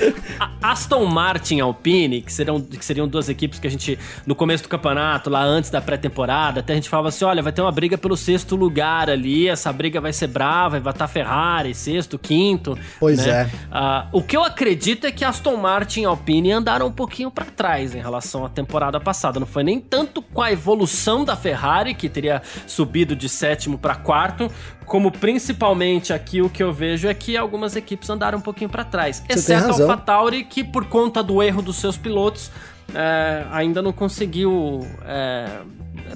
Aston 0.62 1.04
Martin 1.04 1.56
e 1.56 1.60
Alpine, 1.60 2.22
que 2.22 2.32
seriam, 2.32 2.60
que 2.60 2.84
seriam 2.84 3.06
duas 3.06 3.28
equipes 3.28 3.58
que 3.58 3.66
a 3.66 3.70
gente, 3.70 3.98
no 4.26 4.34
começo 4.34 4.62
do 4.62 4.68
campeonato, 4.68 5.28
lá 5.28 5.42
antes 5.42 5.70
da 5.70 5.80
pré-temporada, 5.80 6.60
até 6.60 6.72
a 6.72 6.76
gente 6.76 6.88
falava 6.88 7.08
assim: 7.08 7.24
olha, 7.24 7.42
vai 7.42 7.52
ter 7.52 7.60
uma 7.60 7.70
briga 7.70 7.98
pelo 7.98 8.16
sexto 8.16 8.56
lugar 8.56 9.10
ali, 9.10 9.48
essa 9.48 9.70
briga 9.72 10.00
vai 10.00 10.12
ser 10.12 10.28
brava, 10.28 10.80
vai 10.80 10.92
estar 10.92 11.06
Ferrari, 11.06 11.74
sexto, 11.74 12.18
quinto. 12.18 12.78
Pois 12.98 13.26
né? 13.26 13.50
é. 13.70 13.76
Uh, 13.76 14.08
o 14.12 14.22
que 14.22 14.36
eu 14.36 14.42
acredito 14.42 15.06
é 15.06 15.12
que 15.12 15.24
Aston 15.24 15.56
Martin 15.56 16.02
e 16.02 16.04
Alpine 16.06 16.52
andaram 16.52 16.86
um 16.86 16.92
pouquinho 16.92 17.30
para 17.30 17.44
trás 17.44 17.94
em 17.94 18.00
relação 18.00 18.46
à 18.46 18.48
temporada 18.48 18.98
passada. 18.98 19.38
Não 19.38 19.46
foi 19.46 19.62
nem 19.62 19.78
tanto 19.78 20.22
com 20.22 20.40
a 20.40 20.50
evolução 20.50 21.22
da 21.24 21.36
Ferrari, 21.36 21.92
que 21.92 22.08
teria 22.08 22.40
subido 22.66 23.11
de 23.14 23.28
sétimo 23.28 23.78
para 23.78 23.94
quarto, 23.94 24.50
como 24.84 25.10
principalmente 25.10 26.12
aqui 26.12 26.42
o 26.42 26.50
que 26.50 26.62
eu 26.62 26.72
vejo 26.72 27.08
é 27.08 27.14
que 27.14 27.36
algumas 27.36 27.76
equipes 27.76 28.08
andaram 28.10 28.38
um 28.38 28.42
pouquinho 28.42 28.70
para 28.70 28.84
trás, 28.84 29.22
Você 29.26 29.38
exceto 29.38 29.66
a 29.66 29.72
AlphaTauri 29.72 30.44
que 30.44 30.62
por 30.64 30.86
conta 30.86 31.22
do 31.22 31.42
erro 31.42 31.62
dos 31.62 31.76
seus 31.76 31.96
pilotos 31.96 32.50
é, 32.94 33.44
ainda 33.50 33.80
não 33.80 33.92
conseguiu 33.92 34.86
é 35.04 35.60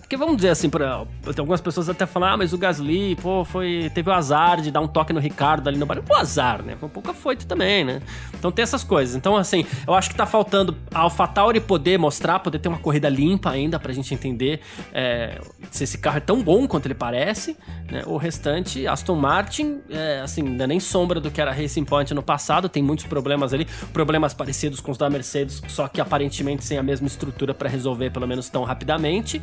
porque 0.01 0.17
vamos 0.17 0.37
dizer 0.37 0.51
assim, 0.51 0.69
pra, 0.69 1.05
tem 1.23 1.35
algumas 1.39 1.61
pessoas 1.61 1.89
até 1.89 2.07
falam, 2.07 2.31
ah, 2.31 2.37
mas 2.37 2.53
o 2.53 2.59
Gasly, 2.59 3.17
pô, 3.17 3.45
foi, 3.45 3.91
teve 3.95 4.11
o 4.11 4.13
azar 4.13 4.61
de 4.61 4.71
dar 4.71 4.81
um 4.81 4.89
toque 4.89 5.13
no 5.13 5.21
Ricardo 5.21 5.69
ali 5.69 5.79
no 5.79 5.87
bar. 5.87 6.03
Pô, 6.03 6.15
azar, 6.15 6.63
né? 6.63 6.77
Foi 6.79 6.89
um 6.89 6.93
pouco 6.93 7.11
afoito 7.11 7.47
também, 7.47 7.85
né? 7.85 8.03
Então 8.35 8.53
tem 8.53 8.63
essas 8.63 8.85
coisas. 8.85 9.17
Então, 9.17 9.37
assim, 9.37 9.65
eu 9.87 9.95
acho 9.95 10.11
que 10.11 10.17
tá 10.17 10.27
faltando 10.27 10.77
a 10.93 11.01
AlphaTauri 11.01 11.61
poder 11.61 11.99
mostrar, 11.99 12.39
poder 12.41 12.59
ter 12.59 12.69
uma 12.69 12.79
corrida 12.79 13.09
limpa 13.09 13.51
ainda 13.51 13.79
pra 13.79 13.93
gente 13.93 14.13
entender 14.13 14.61
é, 14.93 15.41
se 15.71 15.85
esse 15.85 15.99
carro 15.99 16.19
é 16.19 16.21
tão 16.21 16.43
bom 16.43 16.67
quanto 16.67 16.87
ele 16.87 16.95
parece. 16.95 17.57
Né? 17.91 18.03
O 18.07 18.17
restante, 18.17 18.87
Aston 18.87 19.17
Martin, 19.17 19.81
é, 19.91 20.21
assim, 20.21 20.43
ainda 20.47 20.67
nem 20.67 20.81
sombra 20.81 21.21
do 21.21 21.31
que 21.31 21.41
era 21.41 21.53
Racing 21.53 21.85
Point 21.85 22.13
no 22.15 22.23
passado, 22.23 22.69
tem 22.69 22.83
muitos 22.83 23.07
problemas 23.07 23.55
ali, 23.55 23.67
problemas 23.93 24.35
parecidos 24.35 24.81
com 24.81 24.91
os 24.91 24.99
da 24.99 25.09
Mercedes, 25.09 25.63
só 25.69 25.89
que 25.89 26.01
aparentemente 26.01 26.65
sem 26.65 26.79
a 26.79 26.83
mesma 26.83 27.07
estrutura 27.07 27.55
para 27.55 27.69
resolver, 27.69 28.11
pelo 28.11 28.27
menos 28.27 28.49
tão 28.49 28.65
rapidamente. 28.65 29.41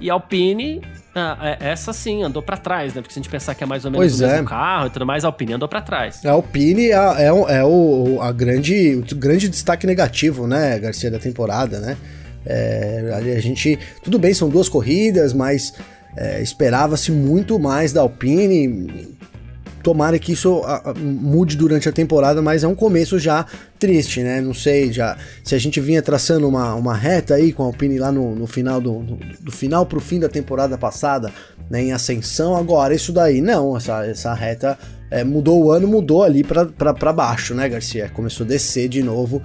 E 0.00 0.08
a 0.08 0.14
Alpine, 0.14 0.80
ah, 1.14 1.56
é- 1.60 1.70
essa 1.72 1.92
sim, 1.92 2.22
andou 2.22 2.42
pra 2.42 2.56
trás, 2.56 2.94
né? 2.94 3.02
Porque 3.02 3.12
se 3.12 3.20
a 3.20 3.22
gente 3.22 3.30
pensar 3.30 3.54
que 3.54 3.62
é 3.62 3.66
mais 3.66 3.84
ou 3.84 3.90
menos 3.90 4.06
Pois 4.06 4.20
o 4.20 4.24
é. 4.24 4.32
mesmo 4.32 4.46
carro 4.48 4.86
e 4.86 4.90
tudo 4.90 5.04
mais, 5.04 5.24
a 5.24 5.28
Alpine 5.28 5.52
andou 5.54 5.68
pra 5.68 5.82
trás. 5.82 6.24
A 6.24 6.30
Alpine 6.30 6.86
é, 6.90 7.24
é, 7.26 7.32
o- 7.32 7.48
é 7.48 7.64
o, 7.64 8.18
a 8.22 8.32
grande, 8.32 8.94
o 8.96 9.14
grande 9.16 9.48
destaque 9.48 9.86
negativo, 9.86 10.46
né, 10.46 10.78
Garcia, 10.78 11.10
da 11.10 11.18
temporada, 11.18 11.78
né? 11.80 11.96
É, 12.46 13.12
a 13.36 13.40
gente. 13.40 13.78
Tudo 14.02 14.18
bem, 14.18 14.32
são 14.32 14.48
duas 14.48 14.68
corridas, 14.68 15.34
mas 15.34 15.74
é, 16.16 16.40
esperava-se 16.42 17.12
muito 17.12 17.58
mais 17.58 17.92
da 17.92 18.00
Alpine. 18.00 19.08
Tomara 19.82 20.18
que 20.18 20.32
isso 20.32 20.62
a- 20.64 20.90
a- 20.90 20.94
mude 20.94 21.56
durante 21.56 21.88
a 21.88 21.92
temporada, 21.92 22.42
mas 22.42 22.62
é 22.64 22.68
um 22.68 22.74
começo 22.74 23.18
já 23.18 23.46
triste, 23.78 24.22
né? 24.22 24.40
Não 24.40 24.52
sei, 24.52 24.92
já 24.92 25.16
se 25.42 25.54
a 25.54 25.58
gente 25.58 25.80
vinha 25.80 26.02
traçando 26.02 26.46
uma, 26.46 26.74
uma 26.74 26.94
reta 26.94 27.34
aí 27.34 27.52
com 27.52 27.62
a 27.62 27.66
Alpine 27.66 27.98
lá 27.98 28.12
no, 28.12 28.34
no 28.34 28.46
final 28.46 28.80
do, 28.80 29.00
do, 29.00 29.18
do 29.40 29.52
final 29.52 29.86
pro 29.86 30.00
fim 30.00 30.20
da 30.20 30.28
temporada 30.28 30.76
passada, 30.76 31.32
né? 31.70 31.82
Em 31.82 31.92
ascensão, 31.92 32.56
agora 32.56 32.94
isso 32.94 33.12
daí 33.12 33.40
não, 33.40 33.76
essa, 33.76 34.04
essa 34.04 34.34
reta 34.34 34.78
é, 35.10 35.24
mudou 35.24 35.64
o 35.64 35.72
ano, 35.72 35.88
mudou 35.88 36.22
ali 36.22 36.44
pra 36.44 37.12
baixo, 37.12 37.54
né, 37.54 37.68
Garcia? 37.68 38.10
Começou 38.12 38.44
a 38.44 38.48
descer 38.48 38.88
de 38.88 39.02
novo. 39.02 39.42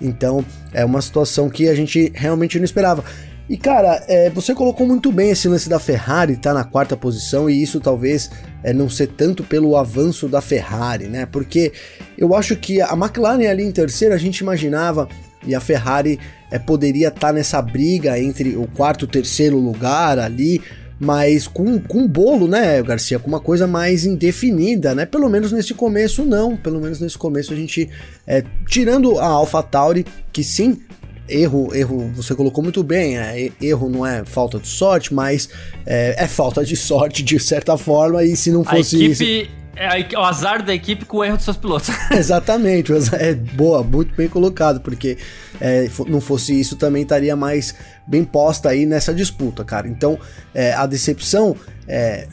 Então 0.00 0.44
é 0.72 0.84
uma 0.84 1.00
situação 1.02 1.48
que 1.50 1.68
a 1.68 1.74
gente 1.74 2.12
realmente 2.14 2.56
não 2.58 2.64
esperava. 2.64 3.02
E 3.48 3.56
cara, 3.56 4.04
é, 4.06 4.28
você 4.28 4.54
colocou 4.54 4.86
muito 4.86 5.10
bem 5.10 5.30
esse 5.30 5.48
lance 5.48 5.68
da 5.70 5.78
Ferrari, 5.78 6.36
tá 6.36 6.52
na 6.52 6.64
quarta 6.64 6.94
posição, 6.96 7.48
e 7.48 7.62
isso 7.62 7.80
talvez 7.80 8.30
é, 8.62 8.72
não 8.72 8.88
ser 8.88 9.08
tanto 9.08 9.44
pelo 9.44 9.76
avanço 9.76 10.28
da 10.28 10.40
Ferrari, 10.40 11.06
né? 11.06 11.26
Porque 11.26 11.72
eu 12.16 12.34
acho 12.34 12.56
que 12.56 12.80
a 12.80 12.92
McLaren 12.92 13.48
ali 13.48 13.62
em 13.62 13.72
terceiro 13.72 14.14
a 14.14 14.18
gente 14.18 14.38
imaginava, 14.38 15.08
e 15.46 15.54
a 15.54 15.60
Ferrari 15.60 16.18
é, 16.50 16.58
poderia 16.58 17.08
estar 17.08 17.32
nessa 17.32 17.62
briga 17.62 18.18
entre 18.18 18.56
o 18.56 18.66
quarto 18.66 19.04
e 19.04 19.08
terceiro 19.08 19.58
lugar 19.58 20.18
ali, 20.18 20.60
mas 21.00 21.46
com, 21.46 21.78
com 21.78 22.08
bolo, 22.08 22.48
né, 22.48 22.82
Garcia? 22.82 23.18
Com 23.18 23.28
uma 23.28 23.38
coisa 23.38 23.66
mais 23.66 24.04
indefinida, 24.04 24.94
né? 24.94 25.06
Pelo 25.06 25.28
menos 25.28 25.52
nesse 25.52 25.72
começo, 25.74 26.24
não. 26.24 26.56
Pelo 26.56 26.80
menos 26.80 27.00
nesse 27.00 27.16
começo 27.16 27.52
a 27.52 27.56
gente, 27.56 27.88
é, 28.26 28.42
tirando 28.66 29.18
a 29.20 29.26
AlphaTauri, 29.26 30.04
que 30.32 30.42
sim, 30.42 30.80
erro, 31.28 31.74
erro, 31.74 32.10
você 32.14 32.34
colocou 32.34 32.62
muito 32.62 32.82
bem, 32.82 33.18
é, 33.18 33.50
erro 33.60 33.88
não 33.88 34.06
é 34.06 34.24
falta 34.24 34.58
de 34.58 34.68
sorte, 34.68 35.12
mas 35.12 35.48
é, 35.86 36.14
é 36.24 36.26
falta 36.26 36.64
de 36.64 36.76
sorte 36.76 37.22
de 37.22 37.38
certa 37.38 37.76
forma, 37.76 38.24
e 38.24 38.36
se 38.36 38.50
não 38.50 38.62
A 38.62 38.64
fosse 38.76 39.04
isso. 39.10 39.22
equipe. 39.22 39.50
É 39.80 39.86
a 39.86 39.96
equi- 40.00 40.16
o 40.16 40.20
azar 40.24 40.60
da 40.64 40.74
equipe 40.74 41.04
com 41.04 41.18
o 41.18 41.24
erro 41.24 41.36
dos 41.36 41.44
seus 41.44 41.56
pilotos. 41.56 41.90
Exatamente, 42.10 42.92
é 43.12 43.34
boa, 43.34 43.80
muito 43.84 44.12
bem 44.16 44.26
colocado, 44.28 44.80
porque 44.80 45.16
é, 45.60 45.88
não 46.08 46.20
fosse 46.20 46.58
isso 46.58 46.76
também 46.76 47.02
estaria 47.02 47.34
mais 47.36 47.74
bem 48.06 48.24
posta 48.24 48.70
aí 48.70 48.86
nessa 48.86 49.12
disputa, 49.12 49.64
cara. 49.64 49.86
Então, 49.88 50.18
é, 50.54 50.72
a 50.72 50.86
decepção, 50.86 51.54
é, 51.86 52.26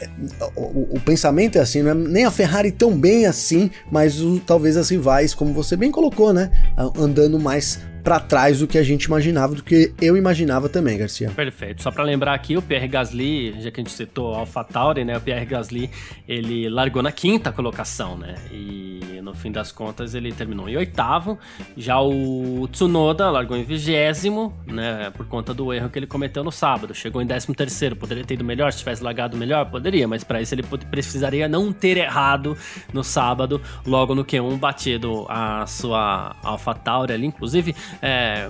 o, 0.55 0.95
o 0.95 0.99
pensamento 1.01 1.57
é 1.57 1.61
assim, 1.61 1.81
não 1.81 1.91
é 1.91 1.93
nem 1.93 2.25
a 2.25 2.31
Ferrari 2.31 2.71
tão 2.71 2.97
bem 2.97 3.25
assim, 3.25 3.69
mas 3.91 4.21
o- 4.21 4.39
talvez 4.39 4.77
as 4.77 4.89
rivais, 4.89 5.33
como 5.33 5.53
você 5.53 5.75
bem 5.75 5.91
colocou, 5.91 6.31
né, 6.33 6.49
andando 6.97 7.37
mais 7.39 7.79
pra 8.03 8.19
trás 8.19 8.59
do 8.59 8.67
que 8.67 8.77
a 8.77 8.83
gente 8.83 9.05
imaginava, 9.05 9.55
do 9.55 9.63
que 9.63 9.91
eu 9.99 10.15
imaginava 10.15 10.69
também, 10.69 10.95
Garcia. 10.95 11.31
Perfeito. 11.31 11.81
Só 11.81 11.89
pra 11.89 12.03
lembrar 12.03 12.35
aqui, 12.35 12.55
o 12.55 12.61
Pierre 12.61 12.87
Gasly, 12.87 13.59
já 13.59 13.71
que 13.71 13.81
a 13.81 13.83
gente 13.83 13.91
citou 13.93 14.35
AlphaTauri, 14.35 15.03
né? 15.03 15.17
O 15.17 15.21
Pierre 15.21 15.43
Gasly, 15.47 15.89
ele 16.27 16.69
largou 16.69 17.01
na 17.01 17.11
quinta 17.11 17.51
colocação, 17.51 18.15
né? 18.15 18.35
E 18.51 19.19
no 19.23 19.33
fim 19.33 19.51
das 19.51 19.71
contas 19.71 20.13
ele 20.13 20.31
terminou 20.31 20.69
em 20.69 20.77
oitavo. 20.77 21.39
Já 21.75 21.99
o 21.99 22.67
Tsunoda 22.71 23.14
largou 23.23 23.55
em 23.57 23.63
vigésimo, 23.63 24.53
né? 24.65 25.11
Por 25.11 25.25
conta 25.27 25.53
do 25.53 25.73
erro 25.73 25.89
que 25.89 25.99
ele 25.99 26.07
cometeu 26.07 26.43
no 26.43 26.51
sábado. 26.51 26.93
Chegou 26.93 27.21
em 27.21 27.25
décimo 27.25 27.55
terceiro. 27.55 27.95
Poderia 27.95 28.23
ter 28.23 28.33
ido 28.33 28.43
melhor, 28.43 28.71
se 28.71 28.79
tivesse 28.79 29.03
largado 29.03 29.37
melhor? 29.37 29.65
Poderia, 29.65 30.07
mas 30.07 30.23
pra 30.23 30.41
isso 30.41 30.53
ele 30.53 30.63
precisaria 30.63 31.47
não 31.47 31.71
ter 31.71 31.97
errado 31.97 32.57
no 32.93 33.03
sábado, 33.03 33.61
logo 33.85 34.13
no 34.13 34.25
Q1, 34.25 34.57
batido 34.57 35.25
a 35.29 35.65
sua 35.67 36.35
AlphaTauri 36.43 37.13
ali. 37.13 37.25
Inclusive, 37.25 37.75
é, 38.01 38.49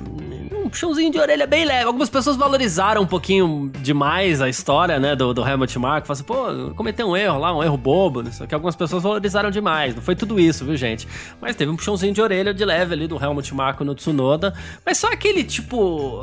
um 0.52 0.70
puxãozinho 0.70 1.12
de 1.12 1.20
orelha 1.20 1.46
bem 1.46 1.66
leve. 1.66 1.86
Algumas 1.86 2.10
pessoas 2.10 2.36
valorizaram 2.36 3.02
um 3.02 3.08
pouquinho 3.08 3.72
demais 3.82 4.42
a 4.42 4.50
história, 4.50 5.00
né, 5.00 5.16
do, 5.16 5.34
do 5.34 5.48
Helmut 5.48 5.78
Marko. 5.78 6.08
Falaram 6.08 6.14
assim, 6.14 6.70
pô, 6.70 6.76
cometeu 6.76 7.08
um 7.08 7.16
erro 7.16 7.40
lá, 7.40 7.56
um 7.56 7.64
erro 7.64 7.78
bobo, 7.78 8.24
sei 8.32 8.46
o 8.46 8.50
que. 8.50 8.56
Algumas 8.56 8.76
pessoas 8.76 9.04
valorizaram 9.04 9.52
demais. 9.52 9.96
Não 9.96 10.02
foi 10.02 10.16
tudo 10.16 10.40
isso, 10.40 10.66
viu, 10.66 10.76
gente? 10.76 11.08
Mas 11.42 11.56
teve 11.56 11.72
um 11.72 11.76
puxãozinho 11.76 12.14
de 12.14 12.22
orelha 12.22 12.54
de 12.54 12.64
leve 12.66 12.94
ali 12.94 13.08
do 13.08 13.22
Helmut 13.22 13.54
Marko 13.54 13.84
no 13.84 13.94
Tsunoda. 13.94 14.54
Mas 14.86 14.98
só 14.98 15.08
aquele, 15.08 15.44
tipo... 15.44 16.22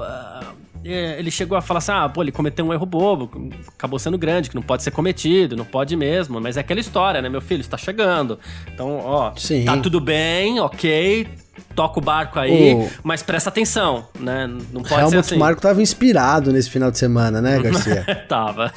é, 0.84 1.18
ele 1.18 1.30
chegou 1.30 1.56
a 1.56 1.62
falar 1.62 1.78
assim: 1.78 1.92
ah, 1.92 2.08
pô, 2.08 2.22
ele 2.22 2.32
cometeu 2.32 2.64
um 2.64 2.72
erro 2.72 2.86
bobo, 2.86 3.50
acabou 3.68 3.98
sendo 3.98 4.18
grande, 4.18 4.48
que 4.50 4.54
não 4.54 4.62
pode 4.62 4.82
ser 4.82 4.90
cometido, 4.90 5.56
não 5.56 5.64
pode 5.64 5.96
mesmo, 5.96 6.40
mas 6.40 6.56
é 6.56 6.60
aquela 6.60 6.80
história, 6.80 7.22
né, 7.22 7.28
meu 7.28 7.40
filho, 7.40 7.60
está 7.60 7.76
chegando. 7.76 8.38
Então, 8.72 8.98
ó, 8.98 9.32
Sim. 9.36 9.64
tá 9.64 9.76
tudo 9.76 10.00
bem, 10.00 10.58
ok, 10.60 11.28
toca 11.74 11.98
o 11.98 12.02
barco 12.02 12.38
aí, 12.38 12.88
mas 13.02 13.22
presta 13.22 13.48
atenção, 13.48 14.06
né? 14.18 14.46
Não 14.72 14.82
pode 14.82 14.94
Helmut 14.94 15.10
ser 15.10 15.18
assim. 15.18 15.36
Marko 15.38 15.60
tava 15.60 15.80
inspirado 15.82 16.52
nesse 16.52 16.68
final 16.70 16.90
de 16.90 16.98
semana, 16.98 17.40
né, 17.40 17.58
Garcia? 17.60 18.04
Tava. 18.28 18.72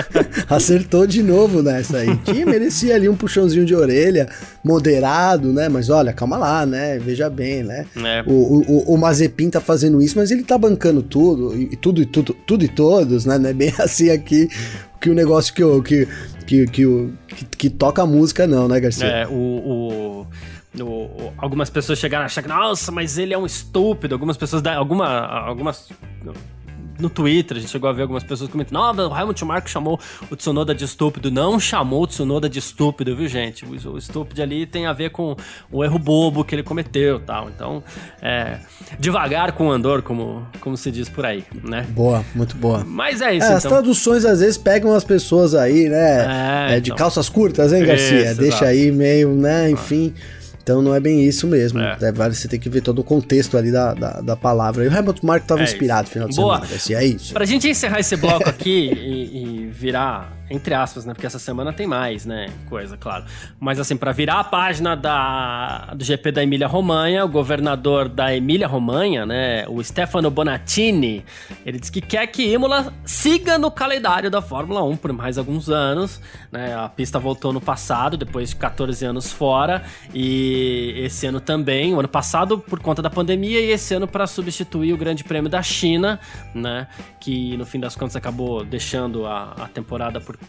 Acertou 0.48 1.06
de 1.06 1.22
novo 1.22 1.62
nessa 1.62 1.98
aí. 1.98 2.16
Que 2.18 2.44
merecia 2.44 2.94
ali 2.94 3.08
um 3.08 3.16
puxãozinho 3.16 3.64
de 3.64 3.74
orelha, 3.74 4.28
moderado, 4.64 5.52
né? 5.52 5.68
Mas 5.68 5.88
olha, 5.90 6.12
calma 6.12 6.36
lá, 6.36 6.64
né? 6.66 6.98
Veja 6.98 7.28
bem, 7.30 7.62
né? 7.62 7.86
É. 7.96 8.22
O, 8.26 8.32
o, 8.66 8.94
o 8.94 8.98
Mazepin 8.98 9.50
tá 9.50 9.60
fazendo 9.60 10.00
isso, 10.02 10.16
mas 10.18 10.30
ele 10.30 10.42
tá 10.42 10.56
bancando 10.58 11.02
tudo, 11.02 11.56
e 11.56 11.76
tudo 11.76 12.00
e 12.02 12.06
tudo, 12.06 12.34
tudo 12.34 12.64
e 12.64 12.68
todos, 12.68 13.24
né? 13.26 13.38
Não 13.38 13.50
é 13.50 13.52
bem 13.52 13.72
assim 13.78 14.10
aqui 14.10 14.48
que 15.00 15.08
o 15.08 15.14
negócio 15.14 15.54
que, 15.54 15.64
o- 15.64 15.82
que, 15.82 16.06
que, 16.46 16.66
que, 16.66 16.84
que, 17.28 17.44
que 17.56 17.70
toca 17.70 18.02
a 18.02 18.06
música, 18.06 18.46
não, 18.46 18.68
né, 18.68 18.78
Garcia? 18.78 19.06
É, 19.06 19.26
o, 19.26 19.32
o- 19.32 20.26
algumas 21.36 21.68
pessoas 21.68 21.98
chegaram 21.98 22.22
a 22.22 22.26
achar 22.26 22.42
que, 22.42 22.48
nossa, 22.48 22.92
mas 22.92 23.18
ele 23.18 23.34
é 23.34 23.38
um 23.38 23.46
estúpido. 23.46 24.14
Algumas 24.14 24.36
pessoas, 24.36 24.62
da, 24.62 24.76
alguma, 24.76 25.06
algumas. 25.26 25.88
No 26.98 27.08
Twitter, 27.08 27.56
a 27.56 27.60
gente 27.60 27.70
chegou 27.70 27.88
a 27.88 27.94
ver 27.94 28.02
algumas 28.02 28.22
pessoas 28.22 28.50
comentando: 28.50 28.74
Não, 28.94 29.10
o 29.10 29.18
Helmut 29.18 29.42
Marko 29.42 29.70
chamou 29.70 29.98
o 30.30 30.36
Tsunoda 30.36 30.74
de 30.74 30.84
estúpido. 30.84 31.30
Não 31.30 31.58
chamou 31.58 32.02
o 32.02 32.06
Tsunoda 32.06 32.46
de 32.46 32.58
estúpido, 32.58 33.16
viu, 33.16 33.26
gente? 33.26 33.64
O, 33.64 33.92
o 33.92 33.96
estúpido 33.96 34.42
ali 34.42 34.66
tem 34.66 34.84
a 34.86 34.92
ver 34.92 35.08
com 35.08 35.34
o 35.72 35.82
erro 35.82 35.98
bobo 35.98 36.44
que 36.44 36.54
ele 36.54 36.62
cometeu 36.62 37.18
tal. 37.18 37.48
Então, 37.48 37.82
é, 38.20 38.58
devagar 38.98 39.52
com 39.52 39.68
o 39.68 39.72
andor, 39.72 40.02
como, 40.02 40.46
como 40.60 40.76
se 40.76 40.90
diz 40.90 41.08
por 41.08 41.24
aí, 41.24 41.42
né? 41.64 41.86
Boa, 41.88 42.22
muito 42.34 42.54
boa. 42.54 42.84
Mas 42.84 43.22
é 43.22 43.34
isso, 43.34 43.46
É, 43.46 43.54
as 43.54 43.64
então. 43.64 43.78
traduções 43.78 44.26
às 44.26 44.40
vezes 44.40 44.58
pegam 44.58 44.92
as 44.94 45.02
pessoas 45.02 45.54
aí, 45.54 45.88
né? 45.88 46.68
É, 46.68 46.76
é, 46.76 46.80
de 46.80 46.90
então. 46.90 46.98
calças 46.98 47.30
curtas, 47.30 47.72
hein, 47.72 47.82
Garcia? 47.82 48.32
Isso, 48.32 48.38
Deixa 48.40 48.56
exato. 48.56 48.64
aí 48.66 48.92
meio, 48.92 49.30
né? 49.34 49.70
Enfim. 49.70 50.12
Então 50.70 50.80
não 50.80 50.94
é 50.94 51.00
bem 51.00 51.24
isso 51.24 51.48
mesmo. 51.48 51.80
É. 51.80 51.98
É, 52.00 52.12
você 52.12 52.46
tem 52.46 52.60
que 52.60 52.70
ver 52.70 52.80
todo 52.80 53.00
o 53.00 53.04
contexto 53.04 53.58
ali 53.58 53.72
da, 53.72 53.92
da, 53.92 54.20
da 54.20 54.36
palavra. 54.36 54.84
E 54.84 54.88
o 54.88 54.92
Helmut 54.94 55.26
Marko 55.26 55.44
tava 55.44 55.62
É 55.62 55.64
inspirado 55.64 56.06
no 56.06 56.12
final 56.12 56.28
de 56.28 56.36
Boa. 56.36 56.54
semana, 56.54 56.70
Garcia. 56.70 57.02
É 57.02 57.04
isso. 57.06 57.32
Pra 57.32 57.44
gente 57.44 57.68
encerrar 57.68 57.98
esse 57.98 58.14
bloco 58.16 58.48
aqui 58.48 58.70
e, 58.94 59.64
e 59.64 59.66
virar, 59.66 60.32
entre 60.50 60.74
aspas, 60.74 61.06
né? 61.06 61.14
Porque 61.14 61.26
essa 61.26 61.38
semana 61.38 61.72
tem 61.72 61.86
mais, 61.86 62.26
né? 62.26 62.50
Coisa, 62.68 62.96
claro. 62.96 63.24
Mas 63.60 63.78
assim, 63.78 63.96
pra 63.96 64.10
virar 64.10 64.40
a 64.40 64.44
página 64.44 64.96
da, 64.96 65.94
do 65.94 66.02
GP 66.02 66.32
da 66.32 66.42
Emília-Romanha, 66.42 67.24
o 67.24 67.28
governador 67.28 68.08
da 68.08 68.34
Emília-Romanha, 68.34 69.24
né? 69.24 69.64
O 69.68 69.82
Stefano 69.82 70.28
Bonattini, 70.28 71.24
ele 71.64 71.78
diz 71.78 71.88
que 71.88 72.00
quer 72.00 72.26
que 72.26 72.52
Imola 72.52 72.92
siga 73.04 73.56
no 73.58 73.70
calendário 73.70 74.28
da 74.28 74.42
Fórmula 74.42 74.82
1 74.82 74.96
por 74.96 75.12
mais 75.12 75.38
alguns 75.38 75.68
anos, 75.68 76.20
né? 76.50 76.74
A 76.74 76.88
pista 76.88 77.20
voltou 77.20 77.52
no 77.52 77.60
passado, 77.60 78.16
depois 78.16 78.50
de 78.50 78.56
14 78.56 79.04
anos 79.04 79.32
fora, 79.32 79.84
e 80.12 80.94
esse 80.96 81.26
ano 81.26 81.38
também, 81.38 81.94
o 81.94 82.00
ano 82.00 82.08
passado 82.08 82.58
por 82.58 82.80
conta 82.80 83.00
da 83.00 83.08
pandemia 83.08 83.60
e 83.60 83.70
esse 83.70 83.94
ano 83.94 84.08
para 84.08 84.26
substituir 84.26 84.92
o 84.92 84.96
Grande 84.96 85.22
Prêmio 85.22 85.48
da 85.48 85.62
China, 85.62 86.18
né? 86.52 86.88
Que 87.20 87.56
no 87.56 87.64
fim 87.64 87.78
das 87.78 87.94
contas 87.94 88.16
acabou 88.16 88.64
deixando 88.64 89.26
a, 89.26 89.54
a 89.60 89.68
temporada 89.68 90.20
por 90.20 90.39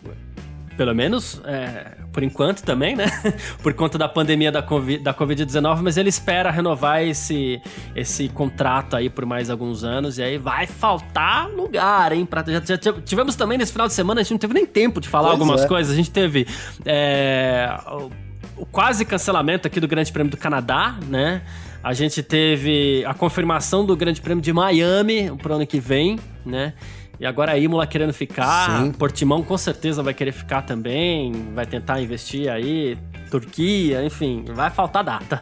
pelo 0.78 0.96
menos 0.96 1.42
é, 1.46 1.98
por 2.12 2.24
enquanto 2.24 2.64
também, 2.64 2.96
né? 2.96 3.06
por 3.62 3.74
conta 3.74 3.98
da 3.98 4.08
pandemia 4.10 4.52
da 4.52 4.64
Covid- 4.64 5.04
da 5.04 5.14
Covid-19, 5.14 5.82
mas 5.84 5.98
ele 5.98 6.10
espera 6.10 6.50
renovar 6.50 7.04
esse, 7.04 7.62
esse 7.96 8.30
contrato 8.30 8.96
aí 8.96 9.10
por 9.10 9.26
mais 9.26 9.50
alguns 9.50 9.84
anos, 9.84 10.18
e 10.18 10.24
aí 10.24 10.38
vai 10.38 10.66
faltar 10.66 11.50
lugar, 11.50 12.12
hein? 12.14 12.26
Pra, 12.26 12.44
já, 12.48 12.62
já 12.62 12.78
tivemos 12.78 13.36
também 13.36 13.58
nesse 13.58 13.72
final 13.72 13.88
de 13.88 13.94
semana, 13.94 14.22
a 14.22 14.24
gente 14.24 14.32
não 14.32 14.40
teve 14.40 14.54
nem 14.54 14.66
tempo 14.66 15.00
de 15.00 15.08
falar 15.08 15.30
Pois 15.30 15.40
algumas 15.40 15.64
é. 15.64 15.68
coisas. 15.68 15.94
A 15.94 15.96
gente 15.96 16.10
teve 16.10 16.48
é, 16.86 17.70
o, 17.88 18.62
o 18.64 18.66
quase 18.66 19.06
cancelamento 19.06 19.68
aqui 19.68 19.80
do 19.80 19.88
Grande 19.88 20.12
Prêmio 20.12 20.32
do 20.32 20.38
Canadá, 20.38 20.98
né? 21.08 21.42
A 21.84 21.94
gente 21.94 22.22
teve 22.22 23.04
a 23.06 23.14
confirmação 23.14 23.86
do 23.86 23.96
Grande 23.96 24.22
Prêmio 24.22 24.42
de 24.42 24.54
Miami 24.54 25.36
pro 25.38 25.56
ano 25.56 25.66
que 25.66 25.80
vem, 25.80 26.20
né? 26.46 26.74
E 27.22 27.26
agora 27.28 27.52
a 27.52 27.58
Imola 27.58 27.86
querendo 27.86 28.12
ficar, 28.12 28.82
Sim. 28.82 28.92
Portimão 28.94 29.44
com 29.44 29.56
certeza 29.56 30.02
vai 30.02 30.12
querer 30.12 30.32
ficar 30.32 30.64
também, 30.64 31.32
vai 31.54 31.68
tentar 31.68 32.02
investir 32.02 32.50
aí, 32.52 32.98
Turquia, 33.30 34.04
enfim, 34.04 34.44
vai 34.48 34.72
faltar 34.72 35.04
data. 35.04 35.40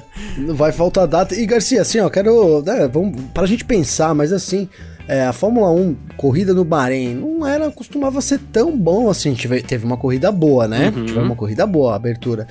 Vai 0.54 0.72
faltar 0.72 1.08
data. 1.08 1.34
E 1.34 1.46
Garcia, 1.46 1.80
assim, 1.80 1.98
ó, 2.00 2.10
quero. 2.10 2.62
Né, 2.62 2.86
vamos, 2.86 3.18
pra 3.32 3.46
gente 3.46 3.64
pensar, 3.64 4.14
mas 4.14 4.30
assim. 4.30 4.68
é, 5.08 5.26
a 5.26 5.32
Fórmula 5.32 5.70
1, 5.70 5.96
corrida 6.16 6.54
no 6.54 6.64
Bahrein, 6.64 7.14
não 7.14 7.46
era, 7.46 7.70
costumava 7.70 8.20
ser 8.20 8.38
tão 8.52 8.76
bom 8.76 9.08
assim. 9.10 9.34
Tive, 9.34 9.62
teve 9.62 9.84
uma 9.84 9.96
corrida 9.96 10.30
boa, 10.30 10.68
né? 10.68 10.92
Uhum. 10.94 11.06
Tive 11.06 11.18
uma 11.18 11.34
corrida 11.34 11.66
boa, 11.66 11.94
a 11.94 11.96
abertura. 11.96 12.46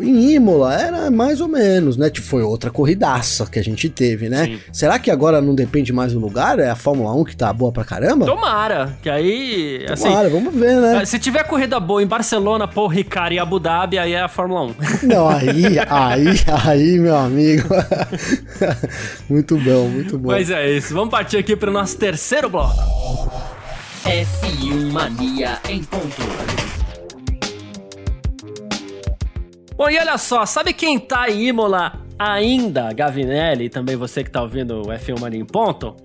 Em 0.00 0.34
Imola 0.34 0.74
era 0.74 1.10
mais 1.10 1.40
ou 1.40 1.48
menos, 1.48 1.96
né? 1.96 2.10
Tipo, 2.10 2.26
foi 2.26 2.42
outra 2.42 2.70
corridaça 2.70 3.46
que 3.46 3.58
a 3.58 3.62
gente 3.62 3.88
teve, 3.88 4.28
né? 4.28 4.46
Sim. 4.46 4.60
Será 4.72 4.98
que 4.98 5.10
agora 5.10 5.40
não 5.40 5.54
depende 5.54 5.92
mais 5.92 6.12
do 6.12 6.18
lugar? 6.18 6.58
É 6.58 6.70
a 6.70 6.76
Fórmula 6.76 7.12
1 7.14 7.24
que 7.24 7.36
tá 7.36 7.52
boa 7.52 7.72
pra 7.72 7.84
caramba? 7.84 8.26
Tomara, 8.26 8.96
que 9.02 9.08
aí, 9.10 9.86
assim, 9.90 10.04
Tomara, 10.04 10.28
vamos 10.28 10.54
ver, 10.54 10.76
né? 10.80 11.04
se 11.04 11.18
tiver 11.18 11.44
corrida 11.44 11.80
boa 11.80 12.02
em 12.02 12.06
Barcelona, 12.06 12.68
Paul 12.68 12.88
Ricard 12.88 13.34
e 13.34 13.38
Abu 13.38 13.58
Dhabi, 13.58 13.98
aí 13.98 14.12
é 14.12 14.20
a 14.20 14.28
Fórmula 14.28 14.62
1. 14.62 14.74
Não, 15.08 15.28
aí, 15.28 15.78
aí, 15.88 16.26
aí, 16.64 16.98
meu 16.98 17.16
amigo. 17.16 17.68
muito 19.28 19.56
bom, 19.56 19.88
muito 19.88 20.18
bom. 20.18 20.30
Mas 20.30 20.50
é 20.50 20.70
isso, 20.70 20.94
vamos 20.94 21.10
partir 21.10 21.36
aqui 21.38 21.56
pro 21.56 21.70
nosso 21.70 21.96
terceiro 21.96 22.48
bloco. 22.48 22.76
F1 24.04 24.92
Mania 24.92 25.58
em 25.68 25.82
ponto. 25.82 26.59
Bom, 29.80 29.88
e 29.88 29.98
olha 29.98 30.18
só, 30.18 30.44
sabe 30.44 30.74
quem 30.74 30.98
tá 30.98 31.30
em 31.30 31.46
Imola 31.48 31.94
ainda, 32.18 32.92
Gavinelli, 32.92 33.64
e 33.64 33.70
também 33.70 33.96
você 33.96 34.22
que 34.22 34.30
tá 34.30 34.42
ouvindo 34.42 34.82
o 34.82 34.88
F1 34.88 35.18
Mania 35.18 35.40
em 35.40 35.44
ponto? 35.46 35.96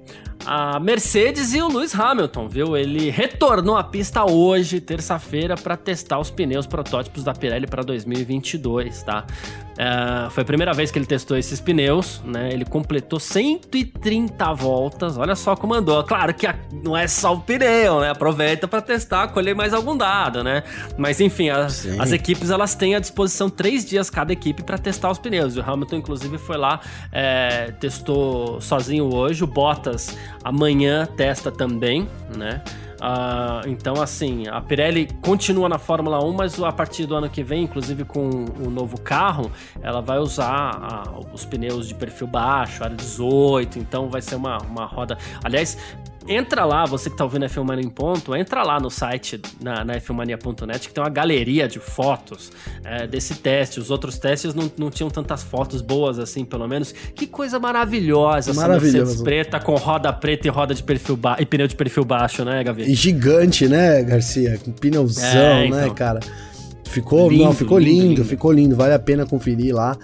A 0.45 0.79
Mercedes 0.79 1.53
e 1.53 1.61
o 1.61 1.67
Lewis 1.67 1.93
Hamilton, 1.93 2.47
viu? 2.47 2.77
Ele 2.77 3.09
retornou 3.09 3.75
à 3.75 3.83
pista 3.83 4.23
hoje, 4.23 4.79
terça-feira, 4.79 5.55
para 5.55 5.75
testar 5.75 6.19
os 6.19 6.31
pneus 6.31 6.65
protótipos 6.65 7.21
da 7.21 7.33
Pirelli 7.33 7.67
para 7.67 7.83
2022, 7.83 9.03
tá? 9.03 9.25
É, 9.77 10.29
foi 10.29 10.43
a 10.43 10.45
primeira 10.45 10.73
vez 10.73 10.89
que 10.91 10.97
ele 10.97 11.05
testou 11.05 11.37
esses 11.37 11.59
pneus, 11.59 12.21
né? 12.25 12.49
Ele 12.51 12.63
completou 12.63 13.19
130 13.19 14.53
voltas, 14.53 15.17
olha 15.17 15.35
só 15.35 15.55
como 15.55 15.73
andou. 15.73 16.03
Claro 16.03 16.33
que 16.33 16.47
a- 16.47 16.55
não 16.83 16.95
é 16.95 17.07
só 17.07 17.33
o 17.33 17.41
pneu, 17.41 17.99
né? 17.99 18.09
Aproveita 18.11 18.67
para 18.67 18.81
testar, 18.81 19.27
colher 19.29 19.53
mais 19.53 19.73
algum 19.73 19.95
dado, 19.97 20.43
né? 20.43 20.63
Mas 20.97 21.19
enfim, 21.19 21.49
as, 21.49 21.73
Sim. 21.73 21.99
as 21.99 22.11
equipes 22.11 22.49
elas 22.49 22.73
têm 22.75 22.95
à 22.95 22.99
disposição 22.99 23.49
três 23.49 23.85
dias 23.85 24.09
cada 24.09 24.31
equipe 24.31 24.63
para 24.63 24.77
testar 24.77 25.11
os 25.11 25.17
pneus. 25.19 25.57
O 25.57 25.61
Hamilton, 25.61 25.97
inclusive, 25.97 26.37
foi 26.37 26.57
lá, 26.57 26.79
é, 27.11 27.71
testou 27.79 28.61
sozinho 28.61 29.13
hoje. 29.13 29.43
O 29.43 29.47
Bottas 29.47 30.15
amanhã 30.43 31.05
testa 31.17 31.51
também, 31.51 32.07
né? 32.35 32.61
Ah, 33.01 33.61
então, 33.65 34.01
assim, 34.01 34.47
a 34.47 34.61
Pirelli 34.61 35.07
continua 35.21 35.67
na 35.67 35.77
Fórmula 35.77 36.23
1, 36.23 36.33
mas 36.33 36.61
a 36.61 36.71
partir 36.71 37.05
do 37.05 37.15
ano 37.15 37.29
que 37.29 37.43
vem, 37.43 37.63
inclusive 37.63 38.05
com 38.05 38.45
o 38.59 38.69
novo 38.69 38.99
carro, 38.99 39.51
ela 39.81 40.01
vai 40.01 40.17
usar 40.17 40.79
ah, 40.81 41.19
os 41.33 41.45
pneus 41.45 41.87
de 41.87 41.95
perfil 41.95 42.27
baixo, 42.27 42.83
área 42.83 42.95
18, 42.95 43.79
então 43.79 44.09
vai 44.09 44.21
ser 44.21 44.35
uma, 44.35 44.57
uma 44.59 44.85
roda. 44.85 45.17
Aliás, 45.43 45.77
entra 46.27 46.65
lá, 46.65 46.85
você 46.85 47.09
que 47.09 47.15
tá 47.17 47.23
ouvindo 47.23 47.43
a 47.45 47.49
Filmania 47.49 47.83
em 47.85 47.89
ponto, 47.89 48.35
entra 48.35 48.63
lá 48.63 48.79
no 48.79 48.89
site, 48.89 49.39
na, 49.61 49.83
na 49.85 49.99
filmania.net, 49.99 50.87
que 50.87 50.93
tem 50.93 51.03
uma 51.03 51.09
galeria 51.09 51.67
de 51.67 51.79
fotos 51.79 52.51
é, 52.83 53.05
desse 53.07 53.35
teste. 53.35 53.79
Os 53.79 53.89
outros 53.91 54.17
testes 54.17 54.53
não, 54.53 54.71
não 54.77 54.89
tinham 54.89 55.09
tantas 55.09 55.43
fotos 55.43 55.81
boas 55.81 56.19
assim, 56.19 56.43
pelo 56.45 56.67
menos. 56.67 56.93
Que 57.13 57.27
coisa 57.27 57.59
maravilhosa 57.59 58.51
essa 58.51 58.61
Maravilhoso. 58.61 58.97
Mercedes 58.97 59.21
preta 59.21 59.59
com 59.59 59.75
roda 59.75 60.11
preta 60.13 60.47
e 60.47 60.51
roda 60.51 60.73
de 60.73 60.83
perfil 60.83 61.15
ba... 61.17 61.37
e 61.39 61.45
pneu 61.45 61.67
de 61.67 61.75
perfil 61.75 62.03
baixo, 62.05 62.43
né, 62.43 62.63
Gavi? 62.63 62.83
E 62.83 62.93
gigante, 62.95 63.67
né, 63.67 64.01
Garcia? 64.03 64.57
Com 64.63 64.71
pneuzão, 64.71 65.25
É, 65.27 65.69
né, 65.69 65.83
então. 65.83 65.95
cara? 65.95 66.19
Ficou, 66.85 67.29
Lindo, 67.29 67.43
não, 67.43 67.53
ficou 67.53 67.77
lindo, 67.77 67.91
lindo, 67.91 68.07
lindo. 68.09 68.25
ficou 68.25 68.51
lindo. 68.51 68.75
Vale 68.75 68.93
a 68.93 68.99
pena 68.99 69.25
conferir 69.25 69.75
lá. 69.75 69.97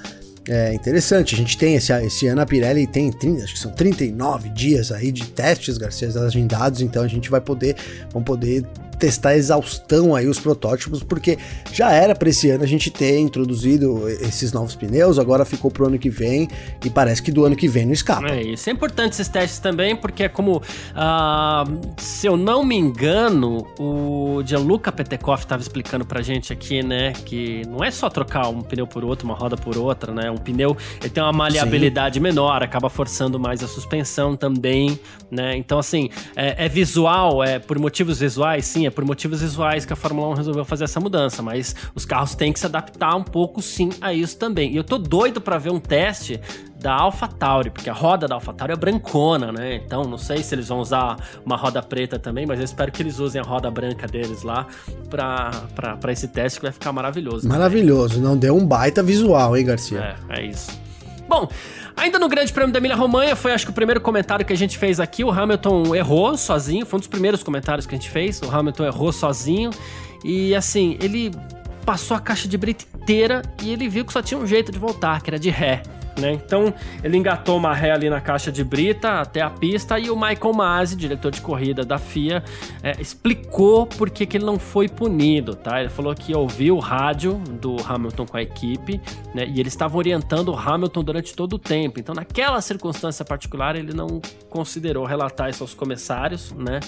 É 0.48 0.74
interessante. 0.74 1.36
A 1.36 1.38
gente 1.38 1.58
tem 1.58 1.76
esse, 1.76 1.94
esse 1.94 2.28
ano 2.28 2.42
a 2.42 2.46
Pirelli 2.46 2.88
tem 2.88 3.12
30, 3.12 3.44
acho 3.44 3.54
que 3.54 3.60
são 3.60 3.72
39 3.72 4.50
dias 4.50 4.92
aí 4.92 5.12
de 5.12 5.28
testes, 5.28 5.78
Garcia, 5.78 6.10
agendados. 6.10 6.82
Então 6.82 7.04
a 7.04 7.08
gente 7.08 7.30
vai 7.30 7.42
poder, 7.42 7.76
vamos 8.12 8.26
poder 8.26 8.66
testar 9.02 9.30
a 9.30 9.36
exaustão 9.36 10.14
aí 10.14 10.28
os 10.28 10.39
protótipos, 10.39 11.02
porque 11.02 11.39
já 11.74 11.91
era 11.91 12.14
para 12.14 12.30
esse 12.30 12.52
ano 12.52 12.64
a 12.64 12.68
gente 12.68 12.91
ter 12.91 13.20
introduzido 13.20 14.08
esses 14.08 14.54
novos 14.54 14.76
pneus, 14.76 15.18
agora 15.18 15.43
ficou 15.43 15.72
pro 15.72 15.88
ano 15.88 15.97
que 15.97 16.10
vem 16.10 16.47
e 16.86 16.89
parece 16.89 17.24
que 17.24 17.32
do 17.32 17.43
ano 17.43 17.56
que 17.56 17.68
vem 17.68 17.88
não 17.88 17.93
escapa. 17.93 18.28
É 18.28 18.43
isso. 18.43 18.70
É 18.70 18.74
importante 18.74 19.14
esses 19.14 19.28
testes 19.28 19.58
também, 19.58 19.95
porque 19.95 20.24
é 20.24 20.30
como. 20.30 20.62
ah, 20.95 21.64
se 21.97 22.28
eu 22.28 22.38
não 22.38 22.64
me 22.64 22.76
engano, 22.76 23.66
o 23.80 24.43
Gianluca 24.45 24.91
Petekoff 24.91 25.43
estava 25.45 25.64
explicando 25.64 26.06
pra 26.06 26.22
gente 26.22 26.54
aqui, 26.54 26.84
né? 26.84 27.14
Que 27.26 27.64
não 27.68 27.84
é 27.84 27.89
só 27.89 28.08
trocar 28.08 28.49
um 28.49 28.62
pneu 28.62 28.86
por 28.86 29.04
outro, 29.04 29.26
uma 29.26 29.36
roda 29.36 29.58
por 29.58 29.78
outra, 29.78 30.14
né? 30.14 30.30
Um 30.30 30.38
pneu 30.38 30.78
ele 30.99 31.10
tem 31.10 31.24
uma 31.24 31.34
maleabilidade 31.34 32.20
menor, 32.20 32.62
acaba 32.62 32.88
forçando 32.88 33.39
mais 33.39 33.64
a 33.64 33.68
suspensão 33.68 34.36
também, 34.36 34.99
né? 35.32 35.58
Então, 35.58 35.80
assim, 35.80 36.10
é, 36.36 36.66
é 36.66 36.70
visual, 36.70 37.43
é 37.43 37.58
por 37.58 37.80
motivos 37.80 38.20
visuais, 38.20 38.66
sim, 38.66 38.86
é 38.86 38.91
por 38.92 39.06
motivos 39.06 39.42
visuais 39.42 39.86
que 39.86 39.94
a 39.94 39.96
Fórmula 39.96 40.28
1 40.30 40.34
resolveu 40.34 40.66
fazer 40.66 40.84
essa 40.84 41.00
mudança, 41.00 41.42
mas 41.42 41.76
os 41.96 42.06
carros 42.06 42.36
têm 42.36 42.52
que 42.54 42.60
se 42.60 42.66
adaptar 42.66 43.16
um 43.16 43.24
pouco, 43.24 43.62
sim, 43.62 43.89
a 44.02 44.14
isso 44.14 44.38
também. 44.38 44.72
E 44.72 44.78
eu 44.78 44.84
tô 44.84 44.98
doido 44.98 45.42
pra 45.42 45.58
ver 45.58 45.72
um 45.72 45.80
teste 45.80 46.39
da 46.80 46.94
AlphaTauri, 46.94 47.70
porque 47.70 47.89
a 47.89 47.94
roda 47.94 48.28
da 48.28 48.36
AlphaTauri 48.36 48.74
é 48.74 48.76
brancona, 48.76 49.52
né? 49.52 49.76
Então 49.76 50.04
não 50.04 50.18
sei 50.18 50.42
se 50.42 50.56
eles 50.56 50.68
vão 50.68 50.80
usar 50.80 51.18
uma 51.46 51.56
roda 51.56 51.82
preta 51.82 52.18
também, 52.18 52.46
mas 52.46 52.58
eu 52.60 52.66
espero 52.66 52.92
que 52.92 53.04
eles 53.04 53.20
usem 53.20 53.39
a 53.39 53.44
roda 53.44 53.70
branca 53.70 54.08
deles 54.08 54.42
lá 54.42 54.66
pra 55.10 56.12
esse 56.12 56.28
teste 56.28 56.60
que 56.60 56.66
vai 56.66 56.72
ficar 56.72 56.92
maravilhoso. 56.92 57.44
também. 57.44 57.58
Maravilhoso, 57.58 58.20
não 58.20 58.36
deu 58.36 58.58
um 58.58 58.66
baita 58.66 59.04
visual, 59.04 59.56
hein, 59.56 59.66
Garcia? 59.66 60.18
É, 60.30 60.42
é 60.42 60.46
isso. 60.46 60.72
Bom, 61.32 61.48
ainda 61.96 62.20
no 62.20 62.28
Grande 62.28 62.52
Prêmio 62.52 62.74
da 62.74 62.80
Emília-Romanha, 62.80 63.38
foi 63.38 63.54
acho 63.54 63.64
que 63.64 63.72
o 63.72 63.74
primeiro 63.74 64.02
comentário 64.02 64.46
que 64.46 64.52
a 64.52 64.58
gente 64.58 64.78
fez 64.78 65.00
aqui. 65.00 65.24
O 65.24 65.32
Hamilton 65.32 65.96
errou 65.96 66.36
sozinho, 66.36 66.86
foi 66.86 66.98
um 66.98 67.00
dos 67.00 67.08
primeiros 67.08 67.42
comentários 67.42 67.88
que 67.88 67.96
a 67.96 67.98
gente 67.98 68.10
fez. 68.10 68.42
O 68.42 68.52
Hamilton 68.54 68.84
errou 68.84 69.14
sozinho 69.14 69.70
e 70.26 70.54
assim, 70.54 70.98
ele 71.02 71.32
passou 71.86 72.18
a 72.18 72.20
caixa 72.20 72.50
de 72.50 72.58
brita 72.58 72.84
inteira 72.94 73.44
e 73.64 73.72
ele 73.72 73.88
viu 73.88 74.04
que 74.04 74.12
só 74.12 74.22
tinha 74.22 74.38
um 74.38 74.46
jeito 74.46 74.74
de 74.74 74.78
voltar, 74.78 75.22
que 75.22 75.30
era 75.30 75.40
de 75.40 75.50
ré. 75.50 75.84
Né? 76.20 76.34
Então 76.34 76.74
ele 77.03 77.18
engatou 77.18 77.57
uma 77.57 77.74
ré 77.74 77.91
ali 77.91 78.09
na 78.09 78.20
caixa 78.20 78.51
de 78.51 78.64
brita 78.64 79.22
até 79.22 79.41
a 79.41 79.49
pista 79.49 79.97
e 79.97 80.09
o 80.09 80.16
Michael 80.16 80.53
Masi, 80.53 80.95
diretor 80.95 81.32
de 81.32 81.41
corrida 81.41 81.86
da 81.86 81.97
FIA, 81.97 82.43
é, 82.84 82.99
explicou 82.99 83.86
por 83.86 84.09
que, 84.09 84.26
que 84.26 84.38
ele 84.38 84.45
não 84.45 84.59
foi 84.59 84.89
punido, 84.89 85.55
tá? 85.55 85.80
Ele 85.80 85.89
falou 85.89 86.14
que 86.14 86.36
ouviu 86.36 86.76
o 86.76 86.80
rádio 86.80 87.36
do 87.59 87.78
Hamilton 87.88 88.26
com 88.26 88.38
a 88.38 88.41
equipe, 88.41 88.99
né? 89.34 89.47
E 89.47 89.59
eles 89.59 89.74
estavam 89.74 89.97
orientando 89.97 90.49
o 90.49 90.55
Hamilton 90.57 91.03
durante 91.03 91.36
todo 91.36 91.53
o 91.53 91.59
tempo. 91.59 91.99
Então, 91.99 92.14
naquela 92.14 92.59
circunstância 92.62 93.24
particular, 93.24 93.76
ele 93.76 93.93
não 93.93 94.22
considerou 94.49 95.05
relatar 95.05 95.49
isso 95.49 95.64
aos 95.64 95.74
comissários, 95.74 96.51
né? 96.51 96.80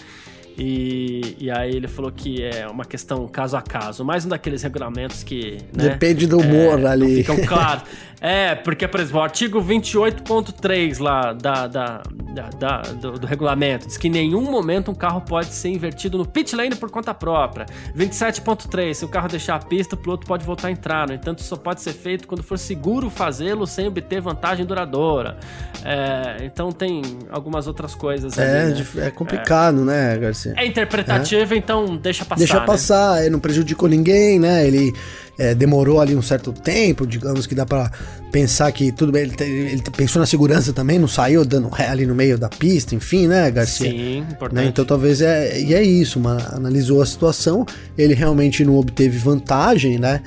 E, 0.57 1.35
e 1.39 1.49
aí 1.51 1.75
ele 1.75 1.87
falou 1.87 2.11
que 2.11 2.43
é 2.43 2.67
uma 2.67 2.85
questão 2.85 3.27
caso 3.27 3.57
a 3.57 3.61
caso, 3.61 4.05
mais 4.05 4.25
um 4.25 4.29
daqueles 4.29 4.61
regulamentos 4.61 5.23
que. 5.23 5.57
Né, 5.75 5.89
Depende 5.89 6.27
do 6.27 6.37
humor 6.39 6.79
é, 6.79 6.85
ali. 6.87 7.15
Ficam 7.17 7.37
claros. 7.45 7.83
É, 8.21 8.55
porque, 8.55 8.87
por 8.87 9.01
exemplo, 9.01 9.19
o 9.19 9.23
artigo 9.23 9.61
28.3 9.61 10.99
lá 11.01 11.33
da, 11.33 11.67
da, 11.67 12.03
da- 12.33 12.49
da- 12.57 12.81
do, 12.93 13.19
do 13.19 13.27
regulamento 13.27 13.85
diz 13.87 13.97
que 13.97 14.07
em 14.07 14.11
nenhum 14.11 14.49
momento 14.49 14.89
um 14.91 14.95
carro 14.95 15.19
pode 15.21 15.47
ser 15.47 15.69
invertido 15.69 16.17
no 16.17 16.25
pit 16.25 16.55
lane 16.55 16.75
por 16.75 16.89
conta 16.89 17.13
própria. 17.13 17.65
27.3, 17.97 18.93
se 18.93 19.03
o 19.05 19.09
carro 19.09 19.27
deixar 19.27 19.55
a 19.55 19.59
pista, 19.59 19.95
o 19.95 19.97
piloto 19.97 20.25
pode 20.25 20.45
voltar 20.45 20.69
a 20.69 20.71
entrar. 20.71 21.07
No 21.07 21.13
entanto, 21.13 21.41
só 21.43 21.55
pode 21.57 21.81
ser 21.81 21.91
feito 21.93 22.25
quando 22.27 22.43
for 22.43 22.57
seguro 22.57 23.09
fazê-lo 23.09 23.67
sem 23.67 23.87
obter 23.87 24.21
vantagem 24.21 24.65
duradoura. 24.65 25.37
É, 25.83 26.45
então 26.45 26.71
tem 26.71 27.01
algumas 27.29 27.67
outras 27.67 27.93
coisas 27.93 28.37
É, 28.37 28.61
ali, 28.67 28.73
né? 28.95 29.07
é 29.07 29.11
complicado, 29.11 29.83
né, 29.83 30.17
Garcia? 30.17 30.42
É 30.55 30.65
interpretativo, 30.65 31.55
então 31.55 31.95
deixa 31.97 32.25
passar. 32.25 32.39
Deixa 32.39 32.59
né? 32.59 32.65
passar, 32.65 33.25
é, 33.25 33.29
não 33.29 33.39
prejudicou 33.39 33.87
ninguém, 33.87 34.39
né? 34.39 34.67
Ele 34.67 34.93
é, 35.37 35.55
demorou 35.55 35.99
ali 35.99 36.15
um 36.15 36.21
certo 36.21 36.51
tempo, 36.51 37.07
digamos 37.07 37.47
que 37.47 37.55
dá 37.55 37.65
pra 37.65 37.91
pensar 38.31 38.71
que 38.71 38.91
tudo 38.91 39.11
bem, 39.11 39.23
ele, 39.23 39.35
ele 39.43 39.83
pensou 39.95 40.19
na 40.19 40.25
segurança 40.25 40.73
também, 40.73 40.99
não 40.99 41.07
saiu 41.07 41.45
dando 41.45 41.69
ré 41.69 41.87
ali 41.87 42.05
no 42.05 42.15
meio 42.15 42.37
da 42.37 42.49
pista, 42.49 42.95
enfim, 42.95 43.27
né, 43.27 43.49
Garcia? 43.51 43.89
Sim, 43.89 44.19
importante. 44.19 44.55
Né? 44.55 44.65
Então 44.65 44.85
talvez 44.85 45.21
é, 45.21 45.59
e 45.59 45.73
é 45.73 45.81
isso, 45.81 46.19
mano, 46.19 46.41
analisou 46.51 47.01
a 47.01 47.05
situação, 47.05 47.65
ele 47.97 48.13
realmente 48.13 48.63
não 48.63 48.75
obteve 48.75 49.17
vantagem, 49.17 49.97
né? 49.97 50.21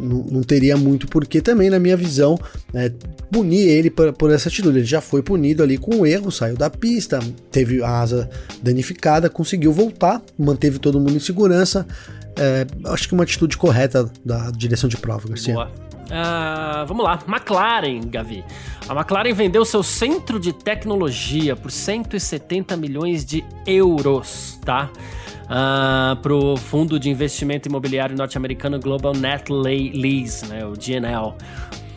Não, 0.00 0.24
não 0.24 0.42
teria 0.42 0.76
muito 0.76 1.06
porquê 1.06 1.40
também, 1.40 1.68
na 1.68 1.78
minha 1.78 1.96
visão, 1.96 2.38
né, 2.72 2.90
punir 3.30 3.68
ele 3.68 3.90
por, 3.90 4.12
por 4.12 4.30
essa 4.30 4.48
atitude. 4.48 4.78
Ele 4.78 4.86
já 4.86 5.00
foi 5.00 5.22
punido 5.22 5.62
ali 5.62 5.76
com 5.78 5.96
um 5.96 6.06
erro, 6.06 6.30
saiu 6.30 6.56
da 6.56 6.70
pista, 6.70 7.18
teve 7.50 7.82
a 7.82 8.00
asa 8.00 8.30
danificada, 8.62 9.28
conseguiu 9.28 9.72
voltar, 9.72 10.22
manteve 10.38 10.78
todo 10.78 10.98
mundo 10.98 11.16
em 11.16 11.20
segurança. 11.20 11.86
É, 12.36 12.66
acho 12.86 13.08
que 13.08 13.14
uma 13.14 13.22
atitude 13.22 13.56
correta 13.56 14.10
da 14.24 14.50
direção 14.50 14.88
de 14.88 14.96
prova, 14.96 15.28
Garcia. 15.28 15.54
Boa. 15.54 15.70
Ah, 16.10 16.84
vamos 16.86 17.04
lá, 17.04 17.18
McLaren, 17.26 18.00
Gavi. 18.08 18.44
A 18.88 18.94
McLaren 18.94 19.32
vendeu 19.32 19.64
seu 19.64 19.82
centro 19.82 20.38
de 20.38 20.52
tecnologia 20.52 21.56
por 21.56 21.70
170 21.70 22.76
milhões 22.76 23.24
de 23.24 23.44
euros, 23.66 24.58
tá? 24.64 24.90
Ah, 25.48 26.16
pro 26.22 26.56
fundo 26.56 26.98
de 26.98 27.10
investimento 27.10 27.68
imobiliário 27.68 28.16
norte-americano 28.16 28.78
Global 28.80 29.12
Net 29.14 29.50
Le- 29.52 29.90
Lease, 29.92 30.46
né, 30.46 30.64
o 30.64 30.72
GNL. 30.72 31.34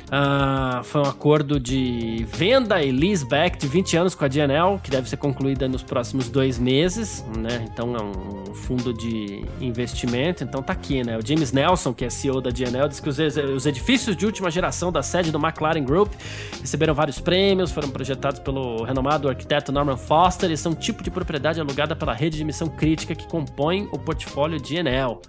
Uh, 0.07 0.81
foi 0.85 1.01
um 1.01 1.05
acordo 1.05 1.59
de 1.59 2.25
venda 2.29 2.81
e 2.81 2.91
leaseback 2.91 3.57
de 3.57 3.67
20 3.67 3.97
anos 3.97 4.15
com 4.15 4.23
a 4.23 4.27
DNL, 4.29 4.79
que 4.81 4.89
deve 4.89 5.09
ser 5.09 5.17
concluída 5.17 5.67
nos 5.67 5.83
próximos 5.83 6.29
dois 6.29 6.57
meses, 6.57 7.25
né? 7.37 7.65
Então 7.69 7.93
é 7.93 8.01
um 8.01 8.55
fundo 8.55 8.93
de 8.93 9.43
investimento. 9.59 10.45
Então 10.45 10.63
tá 10.63 10.71
aqui, 10.71 11.03
né? 11.03 11.17
O 11.17 11.25
James 11.25 11.51
Nelson, 11.51 11.93
que 11.93 12.05
é 12.05 12.09
CEO 12.09 12.39
da 12.39 12.49
DNL, 12.49 12.87
diz 12.87 13.01
que 13.01 13.09
os, 13.09 13.17
os 13.19 13.65
edifícios 13.65 14.15
de 14.15 14.25
última 14.25 14.49
geração 14.49 14.93
da 14.93 15.03
sede 15.03 15.29
do 15.29 15.37
McLaren 15.37 15.83
Group 15.83 16.13
receberam 16.61 16.93
vários 16.93 17.19
prêmios, 17.19 17.71
foram 17.71 17.89
projetados 17.89 18.39
pelo 18.39 18.85
renomado 18.85 19.27
arquiteto 19.27 19.73
Norman 19.73 19.97
Foster 19.97 20.49
e 20.49 20.55
são 20.55 20.73
tipo 20.73 21.03
de 21.03 21.11
propriedade 21.11 21.59
alugada 21.59 21.97
pela 21.97 22.13
rede 22.13 22.37
de 22.37 22.45
missão 22.45 22.69
crítica 22.69 23.13
que 23.13 23.27
compõe 23.27 23.89
o 23.91 23.99
portfólio 23.99 24.57
DNL, 24.57 25.19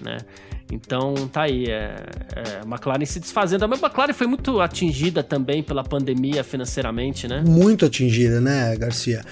né? 0.00 0.18
Então 0.70 1.14
tá 1.32 1.42
aí, 1.42 1.64
é, 1.66 1.96
é, 2.36 2.60
a 2.62 2.66
McLaren 2.66 3.04
se 3.04 3.18
desfazendo. 3.18 3.64
A 3.64 3.68
McLaren 3.68 4.12
foi 4.12 4.26
muito 4.26 4.60
atingida 4.60 5.22
também 5.22 5.62
pela 5.62 5.82
pandemia 5.82 6.44
financeiramente, 6.44 7.26
né? 7.26 7.42
Muito 7.46 7.86
atingida, 7.86 8.40
né, 8.40 8.76
Garcia? 8.76 9.22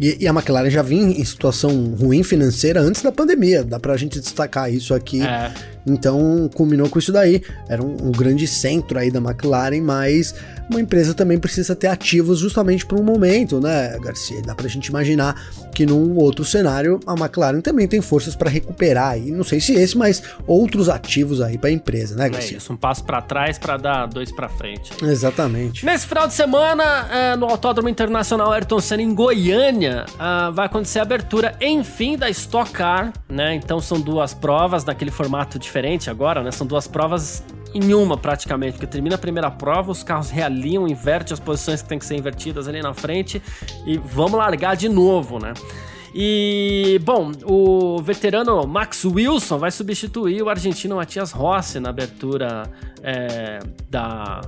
E, 0.00 0.16
e, 0.20 0.28
a 0.28 0.30
McLaren 0.30 0.70
já 0.70 0.82
vinha 0.82 1.10
em 1.10 1.24
situação 1.24 1.94
ruim 1.94 2.22
financeira 2.22 2.80
antes 2.80 3.02
da 3.02 3.10
pandemia, 3.10 3.64
dá 3.64 3.80
pra 3.80 3.96
gente 3.96 4.20
destacar 4.20 4.72
isso 4.72 4.94
aqui. 4.94 5.22
É. 5.22 5.52
Então, 5.88 6.50
culminou 6.54 6.88
com 6.88 6.98
isso 6.98 7.12
daí. 7.12 7.42
Era 7.68 7.82
um, 7.82 8.08
um, 8.08 8.12
grande 8.12 8.46
centro 8.46 8.98
aí 8.98 9.10
da 9.10 9.20
McLaren, 9.20 9.80
mas 9.80 10.34
uma 10.70 10.80
empresa 10.80 11.14
também 11.14 11.38
precisa 11.38 11.74
ter 11.74 11.86
ativos 11.86 12.38
justamente 12.38 12.84
para 12.84 12.98
um 12.98 13.02
momento, 13.02 13.60
né, 13.60 13.98
Garcia? 14.00 14.42
Dá 14.42 14.54
pra 14.54 14.68
gente 14.68 14.86
imaginar 14.86 15.34
que 15.74 15.86
num 15.86 16.16
outro 16.16 16.44
cenário 16.44 16.98
a 17.06 17.14
McLaren 17.14 17.60
também 17.60 17.86
tem 17.86 18.00
forças 18.00 18.34
para 18.34 18.50
recuperar 18.50 19.12
aí, 19.12 19.30
não 19.30 19.44
sei 19.44 19.60
se 19.60 19.74
esse, 19.74 19.96
mas 19.96 20.22
outros 20.46 20.88
ativos 20.88 21.40
aí 21.40 21.56
para 21.56 21.70
a 21.70 21.72
empresa, 21.72 22.16
né, 22.16 22.28
Garcia? 22.28 22.56
É 22.56 22.58
isso, 22.58 22.72
um 22.72 22.76
passo 22.76 23.04
para 23.04 23.22
trás 23.22 23.58
para 23.58 23.76
dar 23.76 24.06
dois 24.06 24.32
para 24.32 24.48
frente. 24.48 24.92
Exatamente. 25.02 25.86
Nesse 25.86 26.06
final 26.06 26.26
de 26.26 26.34
semana, 26.34 27.08
é, 27.10 27.36
no 27.36 27.46
Autódromo 27.46 27.88
Internacional 27.88 28.52
Ayrton 28.52 28.80
Senna 28.80 29.02
em 29.02 29.14
Goiânia, 29.14 30.04
uh, 30.14 30.52
vai 30.52 30.66
acontecer 30.66 30.98
a 30.98 31.02
abertura, 31.02 31.56
enfim, 31.60 32.16
da 32.16 32.28
Stock 32.28 32.70
Car, 32.70 33.12
né? 33.28 33.54
Então 33.54 33.80
são 33.80 34.00
duas 34.00 34.34
provas 34.34 34.84
naquele 34.84 35.10
formato 35.10 35.58
diferente 35.58 35.77
agora, 36.10 36.42
né? 36.42 36.50
São 36.50 36.66
duas 36.66 36.86
provas 36.86 37.44
em 37.74 37.92
uma 37.92 38.16
praticamente, 38.16 38.72
porque 38.72 38.86
termina 38.86 39.16
a 39.16 39.18
primeira 39.18 39.50
prova, 39.50 39.92
os 39.92 40.02
carros 40.02 40.30
realinham, 40.30 40.88
inverte 40.88 41.32
as 41.32 41.40
posições 41.40 41.82
que 41.82 41.88
tem 41.88 41.98
que 41.98 42.06
ser 42.06 42.16
invertidas 42.16 42.66
ali 42.66 42.80
na 42.80 42.94
frente 42.94 43.42
e 43.86 43.98
vamos 43.98 44.32
largar 44.32 44.76
de 44.76 44.88
novo, 44.88 45.38
né? 45.38 45.52
E, 46.14 46.98
bom, 47.04 47.30
o 47.44 48.00
veterano 48.02 48.66
Max 48.66 49.04
Wilson 49.04 49.58
vai 49.58 49.70
substituir 49.70 50.42
o 50.42 50.48
argentino 50.48 50.96
Matias 50.96 51.30
Rossi 51.32 51.78
na 51.78 51.90
abertura 51.90 52.64
é, 53.02 53.58
da 53.90 54.40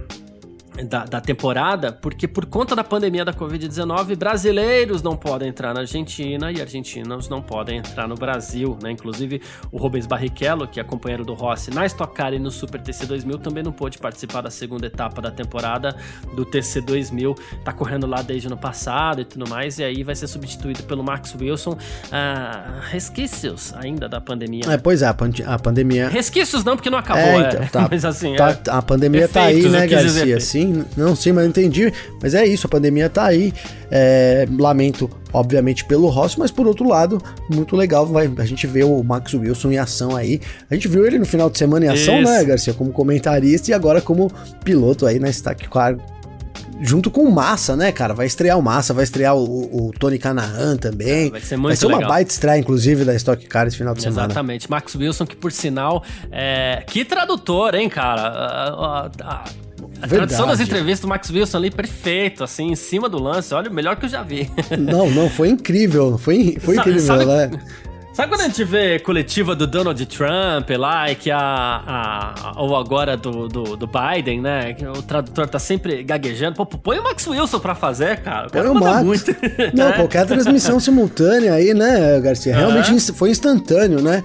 da, 0.84 1.04
da, 1.04 1.20
temporada, 1.20 1.92
porque 1.92 2.26
por 2.26 2.46
conta 2.46 2.74
da 2.74 2.84
pandemia 2.84 3.24
da 3.24 3.32
Covid-19, 3.32 4.16
brasileiros 4.16 5.02
não 5.02 5.16
podem 5.16 5.48
entrar 5.48 5.74
na 5.74 5.80
Argentina 5.80 6.50
e 6.50 6.60
argentinos 6.60 7.28
não 7.28 7.42
podem 7.42 7.78
entrar 7.78 8.08
no 8.08 8.14
Brasil, 8.14 8.78
né? 8.82 8.90
Inclusive 8.90 9.42
o 9.70 9.78
Rubens 9.78 10.06
Barrichello, 10.06 10.66
que 10.66 10.80
é 10.80 10.84
companheiro 10.84 11.24
do 11.24 11.34
Rossi 11.34 11.70
na 11.70 11.86
Stock 11.86 12.14
Car 12.14 12.32
e 12.32 12.38
no 12.38 12.50
Super 12.50 12.80
TC 12.80 13.06
2000, 13.06 13.38
também 13.38 13.62
não 13.62 13.72
pôde 13.72 13.98
participar 13.98 14.40
da 14.40 14.50
segunda 14.50 14.86
etapa 14.86 15.20
da 15.20 15.30
temporada 15.30 15.96
do 16.34 16.44
TC 16.44 16.80
2000, 16.80 17.34
tá 17.64 17.72
correndo 17.72 18.06
lá 18.06 18.22
desde 18.22 18.48
o 18.48 18.50
ano 18.50 18.60
passado 18.60 19.20
e 19.20 19.24
tudo 19.24 19.48
mais, 19.48 19.78
e 19.78 19.84
aí 19.84 20.02
vai 20.02 20.14
ser 20.14 20.26
substituído 20.26 20.82
pelo 20.84 21.02
Max 21.02 21.34
Wilson. 21.38 21.76
Ah, 22.10 22.80
resquícios 22.90 23.72
ainda 23.74 24.08
da 24.08 24.20
pandemia. 24.20 24.64
É, 24.68 24.78
pois 24.78 25.02
é, 25.02 25.06
a, 25.06 25.16
a 25.46 25.58
pandemia. 25.58 26.08
Resquícios 26.08 26.64
não, 26.64 26.76
porque 26.76 26.90
não 26.90 26.98
acabou, 26.98 27.22
é, 27.22 27.48
então, 27.48 27.62
é. 27.62 27.66
Tá, 27.66 27.88
mas 27.90 28.04
assim. 28.04 28.36
Tá, 28.36 28.50
é, 28.50 28.60
a 28.68 28.82
pandemia 28.82 29.24
efeitos, 29.24 29.72
tá 29.72 29.78
aí, 29.78 29.80
né, 29.80 29.86
Garcia? 29.86 30.40
Sim, 30.40 30.69
não 30.96 31.14
sei, 31.14 31.32
mas 31.32 31.46
entendi. 31.46 31.92
Mas 32.22 32.34
é 32.34 32.46
isso, 32.46 32.66
a 32.66 32.70
pandemia 32.70 33.08
tá 33.08 33.26
aí. 33.26 33.52
É, 33.90 34.46
lamento, 34.58 35.10
obviamente, 35.32 35.84
pelo 35.84 36.08
Rossi, 36.08 36.38
mas 36.38 36.50
por 36.50 36.66
outro 36.66 36.88
lado, 36.88 37.20
muito 37.52 37.76
legal 37.76 38.06
vai, 38.06 38.30
a 38.38 38.44
gente 38.44 38.66
vê 38.66 38.84
o 38.84 39.02
Max 39.02 39.34
Wilson 39.34 39.72
em 39.72 39.78
ação 39.78 40.16
aí. 40.16 40.40
A 40.70 40.74
gente 40.74 40.88
viu 40.88 41.06
ele 41.06 41.18
no 41.18 41.26
final 41.26 41.50
de 41.50 41.58
semana 41.58 41.86
em 41.86 41.88
ação, 41.88 42.20
isso. 42.20 42.30
né, 42.30 42.44
Garcia? 42.44 42.72
Como 42.74 42.92
comentarista 42.92 43.70
e 43.70 43.74
agora 43.74 44.00
como 44.00 44.30
piloto 44.64 45.06
aí 45.06 45.18
na 45.18 45.28
Stock 45.28 45.68
Car 45.68 45.96
junto 46.80 47.10
com 47.10 47.22
o 47.22 47.30
Massa, 47.30 47.76
né, 47.76 47.92
cara? 47.92 48.14
Vai 48.14 48.26
estrear 48.26 48.58
o 48.58 48.62
Massa, 48.62 48.94
vai 48.94 49.04
estrear 49.04 49.36
o, 49.36 49.88
o 49.88 49.92
Tony 49.92 50.18
Canaan 50.18 50.76
também. 50.76 51.28
É, 51.28 51.30
vai 51.30 51.40
ser 51.40 51.56
muito 51.56 51.68
Vai 51.68 51.76
ser 51.76 51.86
uma 51.86 51.96
legal. 51.98 52.10
baita 52.10 52.30
estreia, 52.30 52.58
inclusive, 52.58 53.04
da 53.04 53.14
Stock 53.14 53.46
Car 53.46 53.66
esse 53.66 53.76
final 53.76 53.94
de 53.94 54.02
semana. 54.02 54.26
Exatamente. 54.26 54.70
Max 54.70 54.94
Wilson, 54.94 55.26
que 55.26 55.36
por 55.36 55.52
sinal, 55.52 56.02
é... 56.32 56.82
que 56.86 57.04
tradutor, 57.04 57.74
hein, 57.74 57.88
cara? 57.88 58.22
A, 58.22 58.68
a, 58.68 59.10
a 59.22 59.44
tradução 60.08 60.46
das 60.46 60.60
entrevistas 60.60 61.00
do 61.00 61.08
Max 61.08 61.30
Wilson 61.30 61.56
ali, 61.58 61.70
perfeito, 61.70 62.44
assim, 62.44 62.68
em 62.72 62.76
cima 62.76 63.08
do 63.08 63.22
lance. 63.22 63.52
Olha, 63.54 63.70
o 63.70 63.74
melhor 63.74 63.96
que 63.96 64.06
eu 64.06 64.08
já 64.08 64.22
vi. 64.22 64.50
Não, 64.78 65.10
não, 65.10 65.28
foi 65.28 65.48
incrível. 65.48 66.18
Foi, 66.18 66.56
foi 66.60 66.76
sabe, 66.76 66.90
incrível, 66.90 67.16
sabe, 67.16 67.24
né? 67.26 67.50
Sabe 68.12 68.28
quando 68.32 68.40
a 68.40 68.44
gente 68.44 68.64
vê 68.64 68.98
coletiva 68.98 69.54
do 69.54 69.66
Donald 69.66 70.04
Trump 70.06 70.68
lá 70.76 71.10
e 71.10 71.14
que 71.14 71.30
a. 71.30 71.38
a 71.40 72.60
ou 72.60 72.76
agora 72.76 73.16
do, 73.16 73.48
do, 73.48 73.76
do, 73.76 73.86
Biden, 73.86 74.40
né? 74.40 74.74
Que 74.74 74.84
o 74.84 75.00
tradutor 75.00 75.48
tá 75.48 75.58
sempre 75.58 76.02
gaguejando. 76.02 76.56
Pô, 76.56 76.66
põe 76.66 76.98
o 76.98 77.04
Max 77.04 77.26
Wilson 77.26 77.60
pra 77.60 77.74
fazer, 77.74 78.20
cara. 78.20 78.48
O 78.48 78.50
põe 78.50 78.66
o 78.66 78.74
Max. 78.74 79.04
Muito, 79.04 79.36
Não, 79.72 79.88
né? 79.88 79.92
qualquer 79.92 80.26
transmissão 80.26 80.80
simultânea 80.80 81.54
aí, 81.54 81.72
né, 81.72 82.20
Garcia? 82.20 82.56
Realmente 82.56 82.92
uhum. 82.92 83.00
foi 83.14 83.30
instantâneo, 83.30 84.02
né? 84.02 84.24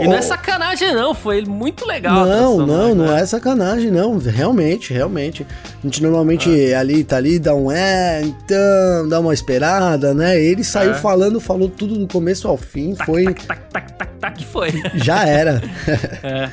E 0.00 0.08
não 0.08 0.14
é 0.14 0.22
sacanagem, 0.22 0.94
não, 0.94 1.14
foi 1.14 1.44
muito 1.44 1.86
legal. 1.86 2.24
Não, 2.24 2.66
não, 2.66 2.94
não 2.94 3.16
é 3.16 3.26
sacanagem, 3.26 3.90
não. 3.90 4.16
Realmente, 4.18 4.92
realmente. 4.92 5.46
A 5.62 5.86
gente 5.86 6.02
normalmente 6.02 6.72
ah. 6.72 6.80
ali 6.80 7.04
tá 7.04 7.16
ali, 7.16 7.38
dá 7.38 7.54
um 7.54 7.70
é, 7.70 8.22
então, 8.22 9.08
dá 9.08 9.20
uma 9.20 9.34
esperada, 9.34 10.14
né? 10.14 10.40
Ele 10.40 10.64
saiu 10.64 10.92
é. 10.92 10.94
falando, 10.94 11.40
falou 11.40 11.68
tudo 11.68 11.98
do 11.98 12.06
começo 12.06 12.48
ao 12.48 12.56
fim. 12.56 12.94
Tac, 12.94 13.06
foi. 13.06 13.24
Tac, 13.24 13.46
tac, 13.46 13.60
tac, 13.70 13.92
tac, 13.92 14.10
tac, 14.18 14.44
foi. 14.46 14.70
Já 14.94 15.26
era. 15.26 15.60
é. 16.22 16.50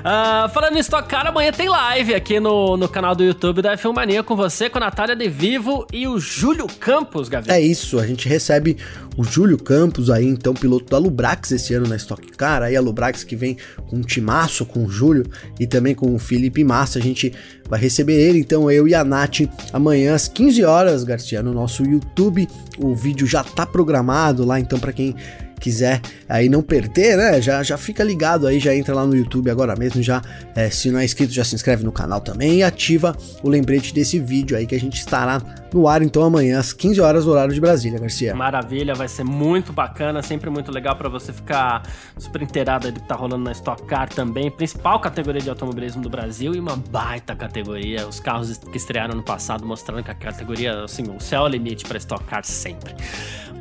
Uh, 0.00 0.48
falando 0.48 0.76
em 0.76 0.80
Stock 0.80 1.06
Car, 1.06 1.26
amanhã 1.26 1.52
tem 1.52 1.68
live 1.68 2.14
aqui 2.14 2.40
no, 2.40 2.74
no 2.74 2.88
canal 2.88 3.14
do 3.14 3.22
YouTube 3.22 3.60
da 3.60 3.76
F1 3.76 3.94
Mania 3.94 4.22
com 4.22 4.34
você, 4.34 4.70
com 4.70 4.78
a 4.78 4.80
Natália 4.80 5.14
De 5.14 5.28
Vivo 5.28 5.86
e 5.92 6.08
o 6.08 6.18
Júlio 6.18 6.66
Campos, 6.66 7.28
Gavi. 7.28 7.50
É 7.50 7.60
isso, 7.60 7.98
a 7.98 8.06
gente 8.06 8.26
recebe 8.26 8.78
o 9.14 9.22
Júlio 9.22 9.58
Campos 9.58 10.08
aí, 10.08 10.24
então 10.24 10.54
piloto 10.54 10.86
da 10.86 10.96
Lubrax 10.96 11.52
esse 11.52 11.74
ano 11.74 11.86
na 11.86 11.96
Stock 11.96 12.26
Car, 12.32 12.62
aí 12.62 12.76
a 12.76 12.80
Lubrax 12.80 13.24
que 13.24 13.36
vem 13.36 13.58
com 13.88 13.96
um 13.96 14.00
timaço 14.00 14.64
com 14.64 14.86
o 14.86 14.90
Júlio 14.90 15.26
e 15.58 15.66
também 15.66 15.94
com 15.94 16.14
o 16.14 16.18
Felipe 16.18 16.64
Massa, 16.64 16.98
a 16.98 17.02
gente 17.02 17.34
vai 17.68 17.78
receber 17.78 18.14
ele, 18.14 18.38
então 18.38 18.70
eu 18.70 18.88
e 18.88 18.94
a 18.94 19.04
Nath 19.04 19.40
amanhã 19.70 20.14
às 20.14 20.26
15 20.28 20.64
horas, 20.64 21.04
Garcia, 21.04 21.42
no 21.42 21.52
nosso 21.52 21.84
YouTube, 21.84 22.48
o 22.78 22.94
vídeo 22.94 23.26
já 23.26 23.44
tá 23.44 23.66
programado 23.66 24.46
lá, 24.46 24.58
então 24.58 24.78
para 24.78 24.94
quem 24.94 25.14
quiser 25.60 26.00
aí 26.28 26.48
não 26.48 26.62
perder, 26.62 27.16
né? 27.16 27.40
Já, 27.40 27.62
já 27.62 27.76
fica 27.76 28.02
ligado 28.02 28.46
aí, 28.46 28.58
já 28.58 28.74
entra 28.74 28.94
lá 28.94 29.06
no 29.06 29.14
YouTube 29.14 29.50
agora 29.50 29.76
mesmo, 29.76 30.02
já 30.02 30.22
é, 30.54 30.70
se 30.70 30.90
não 30.90 30.98
é 30.98 31.04
inscrito, 31.04 31.32
já 31.32 31.44
se 31.44 31.54
inscreve 31.54 31.84
no 31.84 31.92
canal 31.92 32.20
também 32.20 32.58
e 32.58 32.62
ativa 32.62 33.16
o 33.42 33.48
lembrete 33.48 33.94
desse 33.94 34.18
vídeo 34.18 34.56
aí 34.56 34.66
que 34.66 34.74
a 34.74 34.80
gente 34.80 34.98
estará 34.98 35.40
no 35.72 35.86
ar 35.86 36.02
então 36.02 36.22
amanhã 36.22 36.58
às 36.58 36.72
15 36.72 37.00
horas 37.00 37.26
horário 37.26 37.54
de 37.54 37.60
Brasília, 37.60 37.98
Garcia. 37.98 38.34
Maravilha, 38.34 38.94
vai 38.94 39.06
ser 39.06 39.24
muito 39.24 39.72
bacana, 39.72 40.22
sempre 40.22 40.50
muito 40.50 40.72
legal 40.72 40.96
para 40.96 41.08
você 41.08 41.32
ficar 41.32 41.82
super 42.18 42.42
inteirado 42.42 42.90
do 42.90 43.00
que 43.00 43.06
tá 43.06 43.14
rolando 43.14 43.44
na 43.44 43.52
Stock 43.52 43.84
Car 43.84 44.08
também, 44.08 44.50
principal 44.50 44.98
categoria 45.00 45.40
de 45.40 45.50
automobilismo 45.50 46.02
do 46.02 46.08
Brasil 46.08 46.54
e 46.54 46.60
uma 46.60 46.76
baita 46.76 47.34
categoria. 47.34 48.06
Os 48.06 48.18
carros 48.18 48.56
que 48.56 48.76
estrearam 48.76 49.14
no 49.14 49.22
passado 49.22 49.64
mostrando 49.64 50.02
que 50.02 50.10
a 50.10 50.14
categoria, 50.14 50.84
assim, 50.84 51.04
o 51.04 51.20
céu 51.20 51.42
é 51.42 51.44
o 51.44 51.48
limite 51.48 51.84
para 51.84 51.98
Stock 51.98 52.24
Car 52.24 52.44
sempre. 52.44 52.94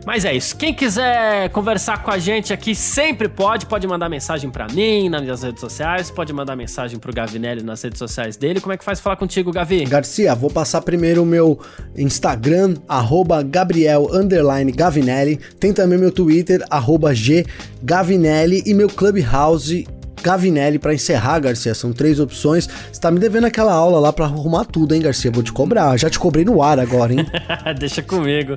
Mas 0.05 0.25
é 0.25 0.33
isso. 0.33 0.55
Quem 0.55 0.73
quiser 0.73 1.49
conversar 1.49 1.88
com 1.97 2.11
a 2.11 2.17
gente 2.17 2.53
aqui 2.53 2.75
sempre 2.75 3.27
pode. 3.27 3.65
Pode 3.65 3.87
mandar 3.87 4.09
mensagem 4.09 4.49
para 4.49 4.67
mim 4.67 5.09
nas 5.09 5.21
minhas 5.21 5.43
redes 5.43 5.59
sociais. 5.59 6.11
Pode 6.11 6.31
mandar 6.31 6.55
mensagem 6.55 6.99
pro 6.99 7.13
Gavinelli 7.13 7.63
nas 7.63 7.81
redes 7.81 7.99
sociais 7.99 8.37
dele. 8.37 8.61
Como 8.61 8.71
é 8.73 8.77
que 8.77 8.83
faz 8.83 8.99
falar 8.99 9.15
contigo, 9.15 9.51
Gavi? 9.51 9.83
Garcia, 9.85 10.35
vou 10.35 10.49
passar 10.49 10.81
primeiro 10.81 11.23
o 11.23 11.25
meu 11.25 11.59
Instagram, 11.95 12.75
arroba 12.87 13.41
Gabriel 13.41 14.07
Gavinelli. 14.75 15.37
Tem 15.59 15.73
também 15.73 15.97
meu 15.97 16.11
Twitter, 16.11 16.63
arroba 16.69 17.13
G 17.13 17.45
Gavinelli. 17.81 18.63
E 18.65 18.73
meu 18.73 18.87
Clubhouse 18.87 19.85
Gavinelli 20.21 20.79
para 20.79 20.93
encerrar, 20.93 21.39
Garcia. 21.39 21.73
São 21.73 21.91
três 21.91 22.19
opções. 22.19 22.67
Você 22.91 22.99
tá 22.99 23.11
me 23.11 23.19
devendo 23.19 23.45
aquela 23.45 23.73
aula 23.73 23.99
lá 23.99 24.11
para 24.11 24.25
arrumar 24.25 24.65
tudo, 24.65 24.93
hein, 24.93 25.01
Garcia? 25.01 25.31
Vou 25.31 25.43
te 25.43 25.51
cobrar. 25.51 25.97
Já 25.97 26.09
te 26.09 26.19
cobrei 26.19 26.45
no 26.45 26.61
ar 26.61 26.79
agora, 26.79 27.13
hein? 27.13 27.25
Deixa 27.79 28.01
comigo. 28.01 28.53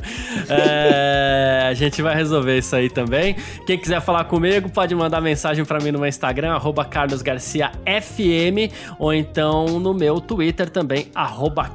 É, 0.49 1.67
a 1.69 1.75
gente 1.75 2.03
vai 2.03 2.15
resolver 2.15 2.59
isso 2.59 2.75
aí 2.75 2.91
também. 2.91 3.37
Quem 3.67 3.79
quiser 3.79 4.01
falar 4.01 4.25
comigo, 4.25 4.69
pode 4.69 4.95
mandar 4.95 5.21
mensagem 5.21 5.65
para 5.65 5.79
mim 5.81 5.91
no 5.91 5.99
meu 5.99 6.09
Instagram, 6.09 6.59
carlosgarciafm, 6.91 8.73
ou 8.99 9.13
então 9.13 9.79
no 9.79 9.95
meu 9.95 10.21
Twitter 10.21 10.69
também, 10.69 11.09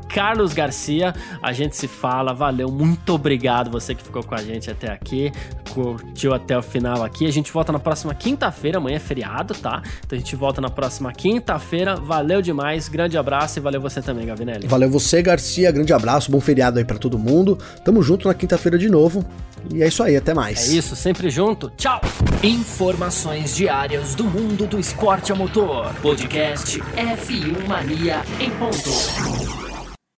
carlosgarcia. 0.10 1.14
A 1.42 1.54
gente 1.54 1.76
se 1.76 1.88
fala. 1.88 2.34
Valeu, 2.34 2.70
muito 2.70 3.14
obrigado 3.14 3.72
você 3.72 3.96
que 3.96 4.04
ficou 4.04 4.24
com 4.24 4.36
a 4.36 4.42
gente 4.42 4.70
até 4.70 4.92
aqui, 4.92 5.32
curtiu 5.74 6.34
até 6.34 6.58
o 6.58 6.62
final 6.62 7.04
aqui. 7.04 7.26
A 7.26 7.32
gente 7.32 7.52
volta 7.52 7.72
na 7.72 7.80
próxima 7.80 8.14
quinta-feira, 8.14 8.78
amanhã 8.78 8.98
é 8.98 9.00
feriado, 9.00 9.54
tá? 9.54 9.77
Então 10.06 10.16
a 10.18 10.20
gente 10.20 10.36
volta 10.36 10.62
na 10.62 10.70
próxima 10.70 11.12
quinta-feira. 11.12 11.96
Valeu 11.96 12.42
demais, 12.42 12.88
grande 12.88 13.18
abraço 13.18 13.60
e 13.60 13.62
valeu 13.62 13.82
você 13.82 14.02
também, 14.02 14.26
Gavinelli. 14.26 14.68
Valeu 14.68 14.90
você, 14.90 15.22
Garcia. 15.22 15.72
Grande 15.72 15.94
abraço, 15.94 16.32
bom 16.32 16.40
feriado 16.40 16.80
aí 16.80 16.86
para 16.86 16.98
todo 16.98 17.18
mundo. 17.18 17.58
Tamo 17.84 18.02
junto 18.02 18.28
na 18.28 18.34
quinta-feira 18.34 18.78
de 18.78 18.90
novo. 18.90 19.26
E 19.74 19.84
é 19.84 19.88
isso 19.88 20.02
aí, 20.04 20.16
até 20.16 20.34
mais. 20.34 20.72
É 20.72 20.78
isso, 20.78 20.96
sempre 20.96 21.30
junto. 21.30 21.70
Tchau. 21.72 22.00
Informações 22.44 23.56
diárias 23.56 24.16
do 24.16 24.24
mundo 24.24 24.66
do 24.66 24.80
esporte 24.80 25.32
a 25.32 25.36
motor. 25.36 25.94
Podcast 26.02 26.80
F1 26.80 27.68
Mania 27.68 28.22
em 28.40 28.50
ponto. 28.52 29.67